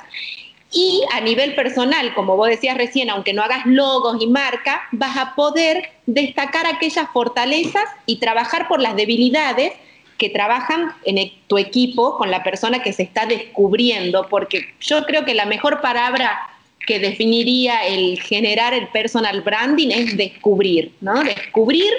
y 0.72 1.02
a 1.12 1.20
nivel 1.20 1.54
personal, 1.54 2.14
como 2.14 2.38
vos 2.38 2.48
decías 2.48 2.78
recién, 2.78 3.10
aunque 3.10 3.34
no 3.34 3.42
hagas 3.42 3.66
logos 3.66 4.16
y 4.22 4.28
marca, 4.28 4.80
vas 4.92 5.16
a 5.18 5.34
poder 5.34 5.90
destacar 6.06 6.66
aquellas 6.66 7.10
fortalezas 7.12 7.84
y 8.06 8.16
trabajar 8.16 8.66
por 8.66 8.80
las 8.80 8.96
debilidades 8.96 9.74
que 10.20 10.28
trabajan 10.28 10.92
en 11.06 11.16
e, 11.16 11.32
tu 11.46 11.56
equipo 11.56 12.18
con 12.18 12.30
la 12.30 12.44
persona 12.44 12.82
que 12.82 12.92
se 12.92 13.02
está 13.02 13.24
descubriendo, 13.24 14.28
porque 14.28 14.66
yo 14.78 15.02
creo 15.06 15.24
que 15.24 15.32
la 15.32 15.46
mejor 15.46 15.80
palabra 15.80 16.38
que 16.86 16.98
definiría 16.98 17.86
el 17.86 18.20
generar 18.20 18.74
el 18.74 18.86
personal 18.88 19.40
branding 19.40 19.88
es 19.88 20.18
descubrir, 20.18 20.92
¿no? 21.00 21.24
Descubrir 21.24 21.90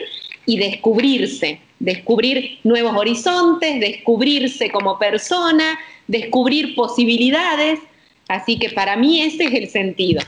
y 0.46 0.60
descubrirse, 0.60 1.60
descubrir 1.80 2.60
nuevos 2.64 2.96
horizontes, 2.96 3.80
descubrirse 3.80 4.70
como 4.70 5.00
persona, 5.00 5.80
descubrir 6.08 6.76
posibilidades. 6.76 7.80
Así 8.28 8.60
que 8.60 8.70
para 8.70 8.96
mí 8.98 9.24
ese 9.24 9.46
es 9.46 9.54
el 9.54 9.68
sentido. 9.68 10.22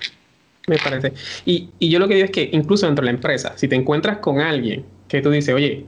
Me 0.65 0.77
parece. 0.77 1.13
Y, 1.45 1.69
y 1.77 1.89
yo 1.89 1.99
lo 1.99 2.07
que 2.07 2.15
digo 2.15 2.25
es 2.25 2.31
que 2.31 2.49
incluso 2.53 2.87
dentro 2.87 3.05
de 3.05 3.11
la 3.11 3.15
empresa, 3.15 3.53
si 3.55 3.67
te 3.67 3.75
encuentras 3.75 4.17
con 4.17 4.39
alguien 4.39 4.83
que 5.07 5.21
tú 5.21 5.29
dices, 5.29 5.53
oye, 5.53 5.85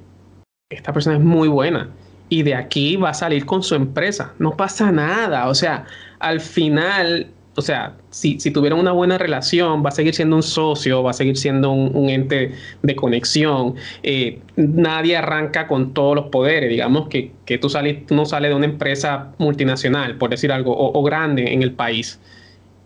esta 0.76 0.94
persona 0.94 1.18
es 1.18 1.24
muy 1.24 1.48
buena 1.48 1.90
y 2.30 2.44
de 2.44 2.56
aquí 2.56 2.96
va 2.96 3.10
a 3.10 3.14
salir 3.14 3.46
con 3.46 3.64
su 3.64 3.76
empresa. 3.76 4.34
No 4.40 4.58
pasa 4.58 4.92
nada. 4.92 5.48
O 5.48 5.56
sea, 5.56 5.86
al 6.20 6.42
final, 6.42 7.28
o 7.56 7.62
sea, 7.62 7.96
si, 8.10 8.40
si 8.40 8.52
una 8.58 8.92
buena 8.92 9.18
relación, 9.18 9.84
va 9.86 9.90
a 9.90 9.92
seguir 9.92 10.16
siendo 10.16 10.36
un 10.36 10.44
socio, 10.44 11.04
va 11.04 11.12
a 11.12 11.14
seguir 11.14 11.38
siendo 11.38 11.72
un, 11.72 12.10
ente 12.10 12.54
de 12.82 12.96
conexión. 12.96 13.76
Eh, 14.04 14.40
nadie 14.56 15.18
arranca 15.18 15.68
con 15.68 15.94
todos 15.94 16.16
los 16.16 16.26
poderes. 16.26 16.70
Digamos 16.70 17.08
que, 17.10 17.32
que 17.46 17.58
tú, 17.58 17.70
sales, 17.70 18.10
no 18.10 18.26
sales 18.26 18.50
de 18.50 18.56
una 18.56 18.66
empresa 18.66 19.34
multinacional, 19.38 20.18
por 20.18 20.32
decir 20.32 20.52
algo, 20.52 20.76
o, 20.76 21.00
o 21.00 21.04
grande 21.04 21.54
en 21.54 21.62
el 21.62 21.74
país. 21.74 22.20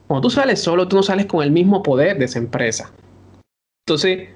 Cuando 0.08 0.28
tú 0.28 0.30
sales 0.32 0.62
solo, 0.62 0.88
tú 0.88 0.96
no 0.96 1.04
sales 1.04 1.28
con 1.28 1.44
el 1.44 1.52
mismo 1.52 1.82
poder 1.84 2.18
de 2.18 2.26
esa 2.26 2.40
empresa. 2.40 2.92
Entonces, 3.86 4.30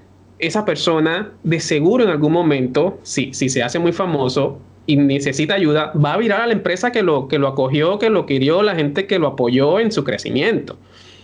esa 0.46 0.66
persona 0.66 1.32
de 1.44 1.60
seguro 1.60 2.04
en 2.04 2.10
algún 2.10 2.34
momento, 2.34 3.00
si, 3.04 3.34
si 3.34 3.50
se 3.50 3.64
hace 3.64 3.80
muy 3.80 3.94
famoso 3.94 4.60
y 4.86 4.98
necesita 4.98 5.54
ayuda, 5.54 5.94
va 5.94 6.14
a 6.14 6.18
virar 6.18 6.42
a 6.42 6.48
la 6.48 6.54
empresa 6.54 6.92
que 6.92 7.02
lo, 7.02 7.28
que 7.30 7.40
lo 7.40 7.48
acogió, 7.48 7.98
que 7.98 8.10
lo 8.10 8.26
querió, 8.26 8.62
la 8.62 8.76
gente 8.76 9.08
que 9.08 9.20
lo 9.20 9.28
apoyó 9.28 9.80
en 9.80 9.92
su 9.92 10.04
crecimiento. 10.04 10.78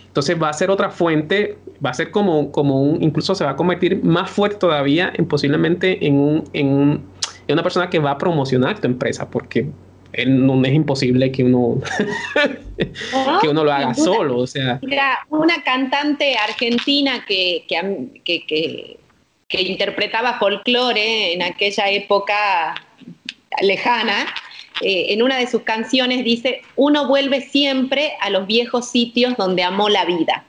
Entonces 0.06 0.40
va 0.42 0.48
a 0.48 0.52
ser 0.54 0.70
otra 0.70 0.90
fuente, 0.90 1.58
va 1.84 1.90
a 1.90 1.94
ser 1.94 2.10
como, 2.10 2.50
como 2.50 2.82
un, 2.82 3.02
incluso 3.02 3.34
se 3.34 3.44
va 3.44 3.50
a 3.50 3.56
convertir 3.56 4.02
más 4.02 4.30
fuerte 4.30 4.56
todavía 4.56 5.12
en 5.14 5.26
posiblemente 5.26 6.04
en, 6.04 6.14
un, 6.14 6.44
en, 6.52 6.66
un, 6.68 6.90
en 7.46 7.52
una 7.52 7.62
persona 7.62 7.90
que 7.90 7.98
va 7.98 8.12
a 8.12 8.18
promocionar 8.18 8.80
tu 8.80 8.86
empresa, 8.86 9.28
porque 9.28 9.68
no 10.26 10.64
es 10.64 10.72
imposible 10.72 11.30
que 11.30 11.44
uno 11.44 11.80
que 13.40 13.48
uno 13.48 13.62
lo 13.62 13.72
haga 13.72 13.94
solo 13.94 14.38
o 14.38 14.46
sea 14.46 14.80
una 15.28 15.62
cantante 15.64 16.36
argentina 16.36 17.24
que, 17.26 17.64
que, 17.68 18.44
que 18.44 18.98
interpretaba 19.52 20.38
folclore 20.38 21.32
en 21.32 21.42
aquella 21.42 21.88
época 21.90 22.74
lejana, 23.62 24.26
eh, 24.80 25.06
en 25.12 25.22
una 25.22 25.36
de 25.38 25.46
sus 25.46 25.62
canciones 25.62 26.24
dice, 26.24 26.62
uno 26.76 27.06
vuelve 27.06 27.40
siempre 27.42 28.12
a 28.20 28.30
los 28.30 28.46
viejos 28.46 28.88
sitios 28.88 29.36
donde 29.36 29.62
amó 29.62 29.88
la 29.88 30.04
vida. 30.04 30.44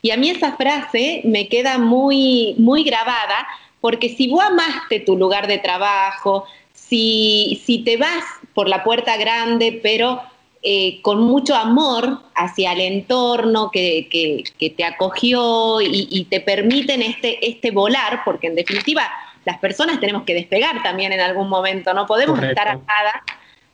Y 0.00 0.10
a 0.10 0.16
mí 0.16 0.30
esa 0.30 0.56
frase 0.56 1.20
me 1.24 1.48
queda 1.48 1.78
muy, 1.78 2.54
muy 2.58 2.84
grabada, 2.84 3.46
porque 3.80 4.08
si 4.08 4.28
vos 4.28 4.42
amaste 4.42 5.00
tu 5.00 5.16
lugar 5.16 5.46
de 5.46 5.58
trabajo, 5.58 6.44
si, 6.72 7.60
si 7.64 7.78
te 7.78 7.96
vas 7.96 8.24
por 8.54 8.68
la 8.68 8.84
puerta 8.84 9.16
grande, 9.16 9.78
pero 9.82 10.22
eh, 10.62 11.00
con 11.02 11.20
mucho 11.20 11.54
amor 11.54 12.22
hacia 12.34 12.72
el 12.72 12.80
entorno 12.80 13.70
que, 13.70 14.44
te 14.76 14.84
acogió 14.84 15.80
y, 15.80 16.26
te 16.28 16.40
permiten 16.40 17.02
este, 17.02 17.48
este 17.48 17.70
volar, 17.70 18.22
porque 18.24 18.48
en 18.48 18.56
definitiva 18.56 19.08
las 19.44 19.58
personas 19.58 20.00
tenemos 20.00 20.24
que 20.24 20.34
despegar 20.34 20.82
también 20.82 21.12
en 21.12 21.20
algún 21.20 21.48
momento, 21.48 21.94
no 21.94 22.06
podemos 22.06 22.42
estar 22.42 22.68
atadas 22.68 23.14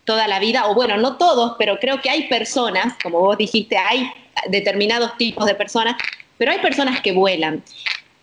toda 0.05 0.27
la 0.29 0.39
vida, 0.39 0.67
o 0.67 0.75
bueno, 0.75 0.97
no 0.97 1.17
todos, 1.17 1.55
pero 1.59 1.79
creo 1.79 2.01
que 2.01 2.11
hay 2.11 2.29
personas, 2.29 2.95
como 3.03 3.21
vos 3.21 3.39
dijiste, 3.39 3.79
hay 3.79 4.11
determinados 4.49 5.17
tipos 5.17 5.47
de 5.47 5.55
personas, 5.55 5.97
pero 6.37 6.51
hay 6.51 6.59
personas 6.59 7.01
que 7.01 7.13
vuelan. 7.13 7.63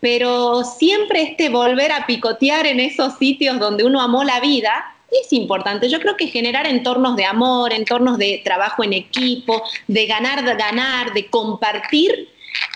pero 0.02 0.64
siempre 0.64 1.24
este 1.24 1.50
volver 1.50 1.92
a 1.92 2.06
picotear 2.06 2.68
en 2.68 2.80
esos 2.80 3.18
sitios 3.18 3.60
donde 3.60 3.84
uno 3.84 4.00
amó 4.00 4.24
la 4.24 4.40
vida 4.40 4.96
es 5.12 5.34
importante. 5.34 5.90
Yo 5.90 6.00
creo 6.00 6.16
que 6.18 6.28
generar 6.28 6.68
entornos 6.68 7.16
de 7.16 7.26
amor, 7.26 7.74
entornos 7.74 8.18
de 8.18 8.42
trabajo 8.44 8.84
en 8.84 8.94
equipo, 8.94 9.64
de 9.88 10.06
ganar, 10.06 10.46
de 10.46 10.56
ganar, 10.56 11.14
de 11.14 11.28
compartir, 11.28 12.30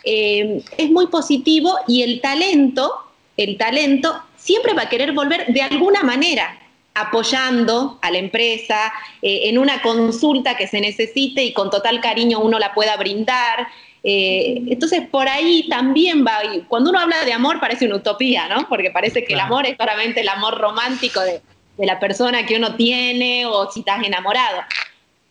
eh, 0.03 0.61
es 0.77 0.89
muy 0.89 1.07
positivo 1.07 1.75
y 1.87 2.03
el 2.03 2.21
talento, 2.21 2.93
el 3.37 3.57
talento 3.57 4.15
siempre 4.35 4.73
va 4.73 4.83
a 4.83 4.89
querer 4.89 5.13
volver 5.13 5.47
de 5.47 5.61
alguna 5.61 6.03
manera 6.03 6.59
apoyando 6.95 7.97
a 8.01 8.11
la 8.11 8.19
empresa 8.19 8.93
eh, 9.21 9.49
en 9.49 9.57
una 9.57 9.81
consulta 9.81 10.55
que 10.55 10.67
se 10.67 10.79
necesite 10.79 11.43
y 11.43 11.53
con 11.53 11.69
total 11.71 12.01
cariño 12.01 12.39
uno 12.39 12.59
la 12.59 12.73
pueda 12.73 12.95
brindar. 12.97 13.67
Eh, 14.03 14.61
entonces, 14.67 15.01
por 15.09 15.27
ahí 15.27 15.67
también 15.69 16.25
va, 16.25 16.39
cuando 16.67 16.89
uno 16.89 16.99
habla 16.99 17.23
de 17.23 17.33
amor 17.33 17.59
parece 17.59 17.85
una 17.85 17.95
utopía, 17.95 18.47
¿no? 18.47 18.67
Porque 18.67 18.91
parece 18.91 19.23
que 19.23 19.33
el 19.33 19.39
amor 19.39 19.65
es 19.65 19.77
solamente 19.77 20.21
el 20.21 20.29
amor 20.29 20.57
romántico 20.59 21.21
de, 21.21 21.41
de 21.77 21.85
la 21.85 21.99
persona 21.99 22.45
que 22.45 22.55
uno 22.55 22.75
tiene 22.75 23.45
o 23.45 23.69
si 23.71 23.79
estás 23.81 24.03
enamorado. 24.05 24.61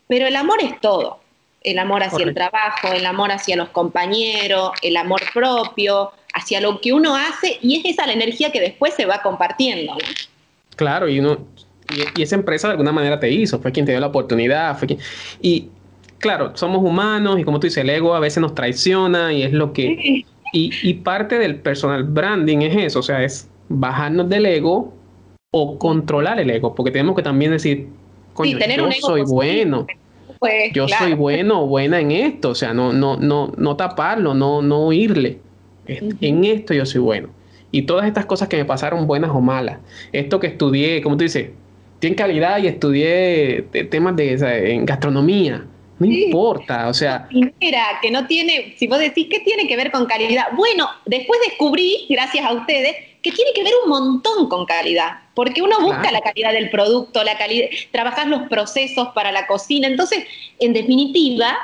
Pero 0.09 0.27
el 0.27 0.37
amor 0.37 0.59
es 0.63 0.81
todo. 0.81 1.21
El 1.63 1.79
amor 1.79 2.03
hacia 2.03 2.25
el 2.25 2.35
trabajo, 2.35 2.93
el 2.93 3.07
amor 3.07 3.31
hacia 3.31 3.57
los 3.57 3.69
compañeros, 3.69 4.73
el 4.83 4.97
amor 4.97 5.21
propio, 5.33 6.11
hacia 6.35 6.61
lo 6.61 6.81
que 6.81 6.93
uno 6.93 7.15
hace 7.15 7.59
y 7.61 7.77
es 7.77 7.85
esa 7.85 8.07
la 8.07 8.13
energía 8.13 8.51
que 8.51 8.61
después 8.61 8.95
se 8.95 9.07
va 9.07 9.23
compartiendo. 9.23 9.95
Claro, 10.77 11.09
y 11.09 11.21
uno 11.21 11.47
y, 12.17 12.23
esa 12.23 12.35
empresa 12.35 12.69
de 12.69 12.73
alguna 12.73 12.93
manera 12.93 13.21
te 13.21 13.31
hizo, 13.31 13.61
fue 13.61 13.71
quien 13.71 13.87
te 13.87 13.93
dio 13.93 14.01
la 14.01 14.07
oportunidad, 14.09 14.77
fue 14.79 14.89
quien, 14.89 15.01
y 15.41 15.69
claro, 16.19 16.57
somos 16.57 16.83
humanos 16.83 17.39
y 17.39 17.45
como 17.45 17.61
tú 17.61 17.67
dices, 17.67 17.85
el 17.85 17.91
ego 17.91 18.15
a 18.15 18.21
veces 18.21 18.41
nos 18.41 18.55
traiciona 18.55 19.33
y 19.33 19.43
es 19.43 19.53
lo 19.53 19.73
que 19.73 20.25
y, 20.55 20.71
y 20.83 20.95
parte 20.95 21.39
del 21.39 21.57
personal 21.57 22.05
branding 22.05 22.59
es 22.59 22.77
eso, 22.77 23.01
o 23.01 23.03
sea, 23.03 23.23
es 23.23 23.49
bajarnos 23.69 24.29
del 24.29 24.47
ego 24.47 24.93
o 25.53 25.79
controlar 25.79 26.41
el 26.41 26.51
ego, 26.51 26.75
porque 26.75 26.91
tenemos 26.91 27.15
que 27.15 27.23
también 27.23 27.53
decir, 27.53 27.89
coño, 28.33 28.59
yo 28.59 28.91
soy 29.01 29.23
bueno. 29.23 29.87
Pues, 30.39 30.73
yo 30.73 30.89
soy 30.89 31.15
bueno 31.15 31.63
o 31.63 31.67
buena 31.69 32.01
en 32.01 32.11
esto, 32.11 32.49
o 32.49 32.55
sea, 32.57 32.75
no, 32.75 32.93
no, 32.93 33.17
no, 33.17 33.53
no 33.57 33.77
taparlo, 33.77 34.35
no, 34.35 34.61
no 34.61 34.87
oírle. 34.87 35.39
En 35.87 36.45
esto 36.45 36.75
yo 36.75 36.85
soy 36.85 37.01
bueno. 37.01 37.29
Y 37.71 37.83
todas 37.83 38.07
estas 38.07 38.27
cosas 38.27 38.49
que 38.49 38.57
me 38.57 38.65
pasaron, 38.65 39.07
buenas 39.07 39.31
o 39.31 39.41
malas, 39.41 39.79
esto 40.11 40.41
que 40.41 40.49
estudié, 40.49 41.01
como 41.01 41.17
tú 41.17 41.25
dices, 41.25 41.51
tiene 42.01 42.17
calidad 42.17 42.59
y 42.59 42.67
estudié 42.67 43.63
temas 43.91 44.17
de 44.17 44.73
en 44.73 44.85
gastronomía. 44.85 45.65
No 45.99 46.07
importa, 46.07 46.89
o 46.89 46.95
sea. 46.95 47.29
Mira, 47.31 47.85
que 48.01 48.11
no 48.11 48.27
tiene, 48.27 48.75
si 48.77 48.89
vos 48.89 48.99
decís, 48.99 49.29
¿qué 49.31 49.39
tiene 49.41 49.69
que 49.69 49.77
ver 49.77 49.93
con 49.93 50.07
calidad? 50.07 50.47
Bueno, 50.57 50.89
después 51.07 51.39
descubrí, 51.47 52.07
gracias 52.09 52.45
a 52.45 52.53
ustedes, 52.55 52.97
que 53.23 53.31
tiene 53.31 53.53
que 53.55 53.63
ver 53.63 53.73
un 53.85 53.91
montón 53.91 54.49
con 54.49 54.67
calidad, 54.67 55.21
porque 55.35 55.63
uno 55.63 55.81
busca 55.81 56.11
la 56.11 56.21
calidad 56.21 56.53
del 56.53 56.71
producto, 56.71 57.23
la 57.23 57.39
calidad, 57.39 57.69
trabajar 57.93 58.27
los 58.27 58.49
procesos 58.49 59.09
para 59.15 59.31
la 59.31 59.47
cocina, 59.47 59.87
entonces, 59.87 60.25
en 60.59 60.73
definitiva, 60.73 61.57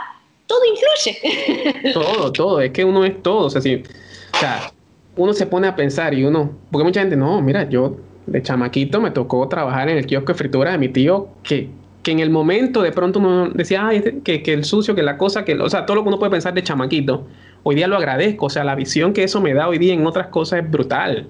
todo 0.47 0.61
influye. 0.65 1.93
Todo, 1.93 2.33
todo, 2.33 2.61
es 2.61 2.71
que 2.71 2.85
uno 2.85 3.05
es 3.05 3.23
todo, 3.23 3.47
o 3.47 3.51
sea, 3.51 3.61
si, 3.61 3.75
o 3.75 4.39
sea, 4.39 4.73
uno 5.17 5.33
se 5.35 5.47
pone 5.47 5.67
a 5.67 5.77
pensar 5.77 6.15
y 6.15 6.25
uno, 6.25 6.53
porque 6.71 6.85
mucha 6.85 7.01
gente, 7.01 7.17
no, 7.17 7.43
mira, 7.43 7.69
yo 7.69 7.97
de 8.27 8.43
chamaquito 8.43 9.01
me 9.01 9.11
tocó 9.11 9.47
trabajar 9.49 9.89
en 9.89 9.99
el 9.99 10.07
kiosco 10.07 10.33
de 10.33 10.39
fritura 10.39 10.73
de 10.73 10.79
mi 10.79 10.89
tío, 10.89 11.29
que, 11.43 11.69
que 12.03 12.13
en 12.13 12.21
el 12.21 12.31
momento 12.31 12.83
de 12.83 12.93
pronto 12.93 13.19
uno 13.19 13.51
decía, 13.51 13.87
ay, 13.87 14.21
que, 14.25 14.43
que 14.43 14.53
el 14.53 14.65
sucio, 14.65 14.95
que 14.95 15.03
la 15.03 15.19
cosa, 15.19 15.45
que, 15.45 15.55
o 15.55 15.69
sea, 15.69 15.85
todo 15.85 15.97
lo 15.97 16.03
que 16.03 16.09
uno 16.09 16.19
puede 16.19 16.31
pensar 16.31 16.55
de 16.55 16.63
chamaquito, 16.63 17.27
hoy 17.63 17.75
día 17.75 17.87
lo 17.87 17.97
agradezco, 17.97 18.47
o 18.47 18.51
sea, 18.51 18.65
la 18.65 18.75
visión 18.75 19.13
que 19.13 19.25
eso 19.25 19.41
me 19.41 19.55
da 19.55 19.69
hoy 19.69 19.79
día 19.79 19.95
en 19.95 20.07
otras 20.07 20.29
cosas 20.29 20.61
es 20.65 20.71
brutal. 20.71 21.29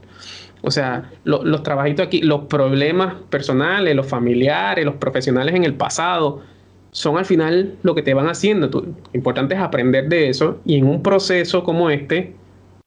O 0.62 0.70
sea, 0.70 1.10
los 1.24 1.62
trabajitos 1.62 2.06
aquí, 2.06 2.20
los 2.20 2.42
problemas 2.42 3.14
personales, 3.30 3.94
los 3.94 4.06
familiares, 4.06 4.84
los 4.84 4.96
profesionales 4.96 5.54
en 5.54 5.64
el 5.64 5.74
pasado, 5.74 6.42
son 6.90 7.16
al 7.16 7.24
final 7.24 7.76
lo 7.82 7.94
que 7.94 8.02
te 8.02 8.14
van 8.14 8.28
haciendo. 8.28 8.68
lo 8.68 8.94
importante 9.12 9.54
es 9.54 9.60
aprender 9.60 10.08
de 10.08 10.28
eso 10.28 10.60
y 10.64 10.76
en 10.76 10.86
un 10.86 11.02
proceso 11.02 11.62
como 11.62 11.90
este, 11.90 12.34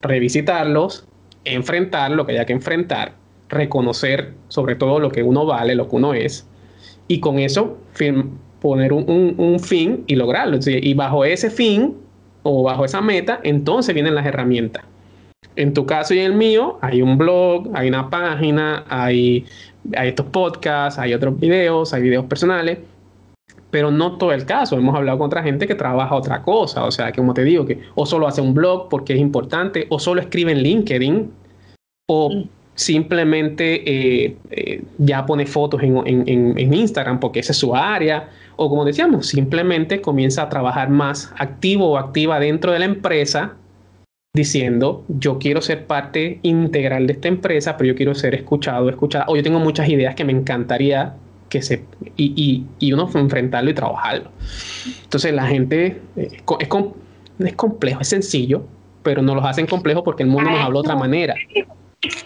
revisitarlos, 0.02 1.06
enfrentar 1.44 2.10
lo 2.10 2.26
que 2.26 2.32
haya 2.32 2.44
que 2.44 2.52
enfrentar, 2.52 3.14
reconocer 3.48 4.34
sobre 4.48 4.74
todo 4.74 4.98
lo 5.00 5.10
que 5.10 5.22
uno 5.22 5.46
vale, 5.46 5.74
lo 5.74 5.88
que 5.88 5.96
uno 5.96 6.14
es, 6.14 6.46
y 7.08 7.20
con 7.20 7.38
eso 7.38 7.78
poner 8.60 8.92
un, 8.92 9.58
fin 9.60 10.04
y 10.06 10.14
lograrlo. 10.14 10.58
Y 10.66 10.94
bajo 10.94 11.24
ese 11.24 11.50
fin 11.50 11.96
o 12.42 12.62
bajo 12.62 12.84
esa 12.84 13.00
meta, 13.00 13.40
entonces 13.42 13.94
vienen 13.94 14.14
las 14.14 14.26
herramientas. 14.26 14.84
En 15.56 15.74
tu 15.74 15.84
caso 15.84 16.14
y 16.14 16.20
en 16.20 16.32
el 16.32 16.34
mío, 16.34 16.78
hay 16.80 17.02
un 17.02 17.18
blog, 17.18 17.68
hay 17.74 17.88
una 17.88 18.08
página, 18.08 18.84
hay, 18.88 19.44
hay 19.96 20.08
estos 20.08 20.26
podcasts, 20.26 20.98
hay 20.98 21.12
otros 21.12 21.38
videos, 21.38 21.92
hay 21.92 22.02
videos 22.02 22.24
personales, 22.24 22.78
pero 23.70 23.90
no 23.90 24.16
todo 24.18 24.32
el 24.32 24.46
caso. 24.46 24.76
Hemos 24.76 24.94
hablado 24.94 25.18
con 25.18 25.26
otra 25.26 25.42
gente 25.42 25.66
que 25.66 25.74
trabaja 25.74 26.14
otra 26.14 26.42
cosa, 26.42 26.84
o 26.84 26.90
sea, 26.90 27.12
que 27.12 27.18
como 27.18 27.34
te 27.34 27.44
digo, 27.44 27.66
que 27.66 27.80
o 27.94 28.06
solo 28.06 28.26
hace 28.26 28.40
un 28.40 28.54
blog 28.54 28.88
porque 28.88 29.14
es 29.14 29.20
importante, 29.20 29.86
o 29.90 29.98
solo 29.98 30.20
escribe 30.20 30.52
en 30.52 30.62
LinkedIn, 30.62 31.30
o 32.08 32.30
mm. 32.30 32.48
simplemente 32.74 33.82
eh, 34.24 34.36
eh, 34.50 34.82
ya 34.98 35.26
pone 35.26 35.44
fotos 35.46 35.82
en, 35.82 35.96
en, 36.06 36.58
en 36.58 36.74
Instagram 36.74 37.20
porque 37.20 37.40
esa 37.40 37.52
es 37.52 37.58
su 37.58 37.74
área, 37.74 38.28
o 38.56 38.68
como 38.68 38.84
decíamos, 38.84 39.26
simplemente 39.26 40.00
comienza 40.00 40.42
a 40.42 40.48
trabajar 40.48 40.88
más 40.90 41.32
activo 41.38 41.90
o 41.90 41.98
activa 41.98 42.40
dentro 42.40 42.72
de 42.72 42.78
la 42.78 42.84
empresa 42.84 43.56
diciendo, 44.34 45.04
yo 45.08 45.38
quiero 45.38 45.60
ser 45.60 45.86
parte 45.86 46.40
integral 46.42 47.06
de 47.06 47.14
esta 47.14 47.28
empresa, 47.28 47.76
pero 47.76 47.88
yo 47.88 47.94
quiero 47.94 48.14
ser 48.14 48.34
escuchado, 48.34 48.88
escuchada, 48.88 49.26
o 49.28 49.36
yo 49.36 49.42
tengo 49.42 49.58
muchas 49.58 49.88
ideas 49.88 50.14
que 50.14 50.24
me 50.24 50.32
encantaría 50.32 51.14
que 51.50 51.60
se, 51.60 51.84
y, 52.16 52.32
y, 52.34 52.66
y 52.78 52.92
uno 52.94 53.10
enfrentarlo 53.14 53.70
y 53.70 53.74
trabajarlo. 53.74 54.30
Entonces 55.02 55.34
la 55.34 55.46
gente, 55.46 56.00
eh, 56.16 56.30
es, 56.60 56.68
es 57.40 57.54
complejo, 57.54 58.00
es 58.00 58.08
sencillo, 58.08 58.64
pero 59.02 59.20
no 59.20 59.34
los 59.34 59.44
hacen 59.44 59.66
complejos 59.66 60.02
porque 60.02 60.22
el 60.22 60.30
mundo 60.30 60.50
nos 60.50 60.60
habla 60.60 60.74
de 60.74 60.80
otra 60.80 60.96
manera. 60.96 61.34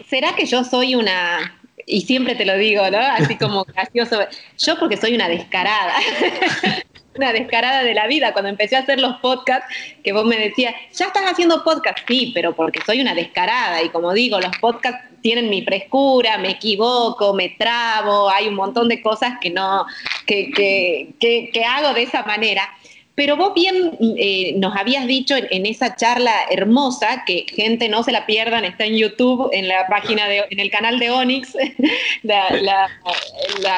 ¿Será 0.08 0.34
que 0.36 0.46
yo 0.46 0.62
soy 0.62 0.94
una, 0.94 1.55
y 1.86 2.00
siempre 2.02 2.34
te 2.34 2.44
lo 2.44 2.58
digo, 2.58 2.90
¿no? 2.90 2.98
Así 2.98 3.36
como 3.36 3.64
gracioso, 3.64 4.18
yo 4.58 4.78
porque 4.78 4.96
soy 4.96 5.14
una 5.14 5.28
descarada. 5.28 5.94
una 7.16 7.32
descarada 7.32 7.82
de 7.82 7.94
la 7.94 8.06
vida. 8.06 8.32
Cuando 8.32 8.50
empecé 8.50 8.76
a 8.76 8.80
hacer 8.80 9.00
los 9.00 9.16
podcasts, 9.18 9.72
que 10.04 10.12
vos 10.12 10.24
me 10.24 10.36
decías, 10.36 10.74
ya 10.92 11.06
estás 11.06 11.24
haciendo 11.24 11.64
podcast, 11.64 11.98
sí, 12.06 12.32
pero 12.34 12.54
porque 12.54 12.80
soy 12.84 13.00
una 13.00 13.14
descarada. 13.14 13.82
Y 13.82 13.88
como 13.88 14.12
digo, 14.12 14.40
los 14.40 14.56
podcasts 14.58 15.00
tienen 15.22 15.48
mi 15.48 15.62
frescura, 15.62 16.38
me 16.38 16.50
equivoco, 16.50 17.34
me 17.34 17.50
trabo, 17.50 18.28
hay 18.28 18.48
un 18.48 18.54
montón 18.54 18.88
de 18.88 19.00
cosas 19.00 19.34
que 19.40 19.50
no, 19.50 19.86
que, 20.26 20.50
que, 20.50 21.50
que 21.52 21.64
hago 21.64 21.94
de 21.94 22.02
esa 22.02 22.22
manera. 22.24 22.68
Pero 23.16 23.38
vos 23.38 23.54
bien 23.54 23.96
eh, 24.18 24.54
nos 24.58 24.76
habías 24.76 25.06
dicho 25.06 25.34
en, 25.36 25.64
esa 25.64 25.96
charla 25.96 26.34
hermosa, 26.50 27.24
que 27.26 27.46
gente 27.48 27.88
no 27.88 28.02
se 28.02 28.12
la 28.12 28.26
pierdan, 28.26 28.66
está 28.66 28.84
en 28.84 28.98
YouTube, 28.98 29.48
en 29.52 29.68
la 29.68 29.86
página 29.86 30.28
de, 30.28 30.44
en 30.50 30.60
el 30.60 30.70
canal 30.70 30.98
de 30.98 31.10
Onyx, 31.10 31.56
la, 32.22 32.90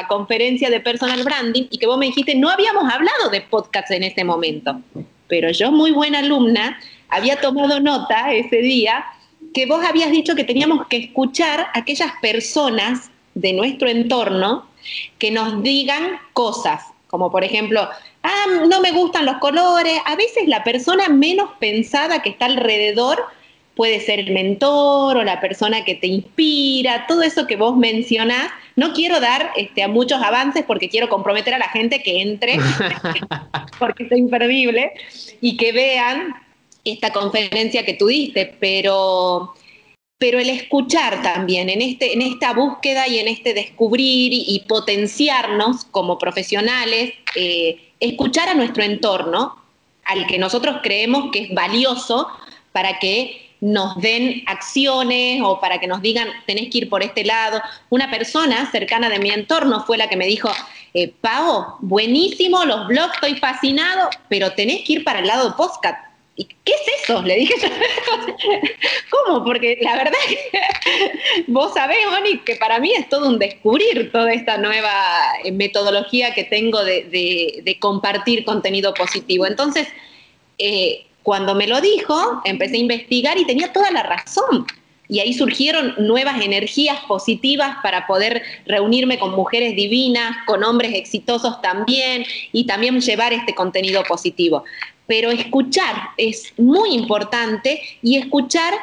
conferencia 0.09 0.69
de 0.69 0.81
personal 0.81 1.23
branding, 1.23 1.63
y 1.71 1.77
que 1.77 1.87
vos 1.87 1.97
me 1.97 2.07
dijiste, 2.07 2.35
no 2.35 2.49
habíamos 2.49 2.83
hablado 2.93 3.29
de 3.31 3.39
podcasts 3.39 3.91
en 3.91 4.03
ese 4.03 4.25
momento. 4.25 4.81
Pero 5.29 5.49
yo, 5.51 5.71
muy 5.71 5.91
buena 5.91 6.19
alumna, 6.19 6.77
había 7.07 7.39
tomado 7.39 7.79
nota 7.79 8.33
ese 8.33 8.57
día 8.57 9.05
que 9.53 9.65
vos 9.65 9.85
habías 9.85 10.11
dicho 10.11 10.35
que 10.35 10.43
teníamos 10.43 10.85
que 10.87 10.97
escuchar 10.97 11.61
a 11.61 11.79
aquellas 11.79 12.11
personas 12.21 13.09
de 13.35 13.53
nuestro 13.53 13.87
entorno 13.87 14.67
que 15.17 15.31
nos 15.31 15.63
digan 15.63 16.19
cosas, 16.33 16.83
como 17.09 17.31
por 17.31 17.43
ejemplo, 17.43 17.89
ah, 18.23 18.45
no 18.67 18.81
me 18.81 18.91
gustan 18.91 19.25
los 19.25 19.37
colores. 19.37 19.99
A 20.05 20.15
veces 20.15 20.47
la 20.47 20.63
persona 20.63 21.09
menos 21.09 21.49
pensada 21.59 22.21
que 22.21 22.29
está 22.29 22.45
alrededor 22.45 23.25
puede 23.75 23.99
ser 23.99 24.19
el 24.19 24.31
mentor 24.31 25.17
o 25.17 25.23
la 25.23 25.39
persona 25.41 25.85
que 25.85 25.95
te 25.95 26.07
inspira, 26.07 27.05
todo 27.07 27.23
eso 27.23 27.47
que 27.47 27.55
vos 27.55 27.75
mencionás. 27.77 28.51
No 28.75 28.93
quiero 28.93 29.19
dar 29.19 29.51
este, 29.55 29.81
a 29.81 29.87
muchos 29.87 30.21
avances 30.21 30.63
porque 30.67 30.89
quiero 30.89 31.09
comprometer 31.09 31.53
a 31.53 31.59
la 31.59 31.69
gente 31.69 32.03
que 32.03 32.21
entre, 32.21 32.59
porque 33.79 34.03
es 34.03 34.11
imperdible, 34.11 34.91
y 35.41 35.57
que 35.57 35.71
vean 35.71 36.35
esta 36.83 37.11
conferencia 37.11 37.85
que 37.85 37.93
tú 37.93 38.07
diste, 38.07 38.53
pero 38.59 39.53
pero 40.19 40.37
el 40.37 40.49
escuchar 40.49 41.21
también 41.23 41.69
en, 41.69 41.81
este, 41.81 42.13
en 42.13 42.21
esta 42.21 42.53
búsqueda 42.53 43.07
y 43.07 43.19
en 43.19 43.29
este 43.29 43.53
descubrir 43.53 44.31
y, 44.33 44.65
potenciarnos 44.67 45.85
como 45.85 46.19
profesionales, 46.19 47.13
eh, 47.35 47.93
escuchar 48.01 48.49
a 48.49 48.53
nuestro 48.53 48.83
entorno, 48.83 49.55
al 50.03 50.27
que 50.27 50.37
nosotros 50.37 50.77
creemos 50.83 51.31
que 51.31 51.43
es 51.43 51.53
valioso 51.53 52.27
para 52.73 52.99
que 52.99 53.49
nos 53.61 53.95
den 54.01 54.43
acciones 54.45 55.41
o 55.43 55.59
para 55.61 55.79
que 55.79 55.87
nos 55.87 56.01
digan, 56.01 56.27
tenés 56.45 56.69
que 56.69 56.79
ir 56.79 56.89
por 56.89 57.01
este 57.01 57.23
lado. 57.23 57.61
Una 57.89 58.11
persona 58.11 58.69
cercana 58.71 59.09
de 59.09 59.19
mi 59.19 59.29
entorno 59.31 59.85
fue 59.85 59.97
la 59.97 60.09
que 60.09 60.17
me 60.17 60.25
dijo, 60.25 60.51
eh, 60.93 61.13
Pau, 61.21 61.77
buenísimo, 61.79 62.65
los 62.65 62.87
blogs, 62.87 63.13
estoy 63.15 63.35
fascinado, 63.35 64.09
pero 64.27 64.51
tenés 64.51 64.83
que 64.83 64.93
ir 64.93 65.03
para 65.05 65.19
el 65.19 65.27
lado 65.27 65.49
de 65.49 65.55
¿Y 66.39 66.45
qué 66.45 66.71
es 66.71 67.03
eso? 67.03 67.21
Le 67.21 67.35
dije 67.35 67.53
yo. 67.61 67.67
¿Cómo? 69.09 69.43
Porque 69.43 69.77
la 69.81 69.97
verdad 69.97 70.17
que 70.29 71.43
vos 71.47 71.73
sabés, 71.73 71.97
Oni, 72.17 72.39
que 72.39 72.55
para 72.55 72.79
mí 72.79 72.93
es 72.93 73.09
todo 73.09 73.27
un 73.27 73.39
descubrir 73.39 74.09
toda 74.13 74.31
esta 74.31 74.57
nueva 74.57 74.89
eh, 75.43 75.51
metodología 75.51 76.33
que 76.33 76.45
tengo 76.45 76.81
de, 76.85 77.77
compartir 77.81 78.45
contenido 78.45 78.93
positivo. 78.93 79.45
Entonces, 79.47 79.89
eh, 80.59 81.07
cuando 81.23 81.55
me 81.55 81.67
lo 81.67 81.81
dijo, 81.81 82.41
empecé 82.45 82.75
a 82.75 82.79
investigar 82.79 83.37
y 83.37 83.45
tenía 83.45 83.73
toda 83.73 83.91
la 83.91 84.03
razón. 84.03 84.65
Y 85.09 85.19
ahí 85.19 85.33
surgieron 85.33 85.93
nuevas 85.97 86.41
energías 86.41 87.01
positivas 87.01 87.75
para 87.83 88.07
poder 88.07 88.43
reunirme 88.65 89.19
con 89.19 89.35
mujeres 89.35 89.75
divinas, 89.75 90.37
con 90.45 90.63
hombres 90.63 90.93
exitosos 90.93 91.61
también, 91.61 92.23
y 92.53 92.65
también 92.65 93.01
llevar 93.01 93.33
este 93.33 93.53
contenido 93.53 94.03
positivo 94.03 94.63
pero 95.09 95.31
escuchar 95.31 95.95
es 96.17 96.53
muy 96.57 96.93
importante 96.93 97.81
y 98.03 98.19
escuchar 98.19 98.75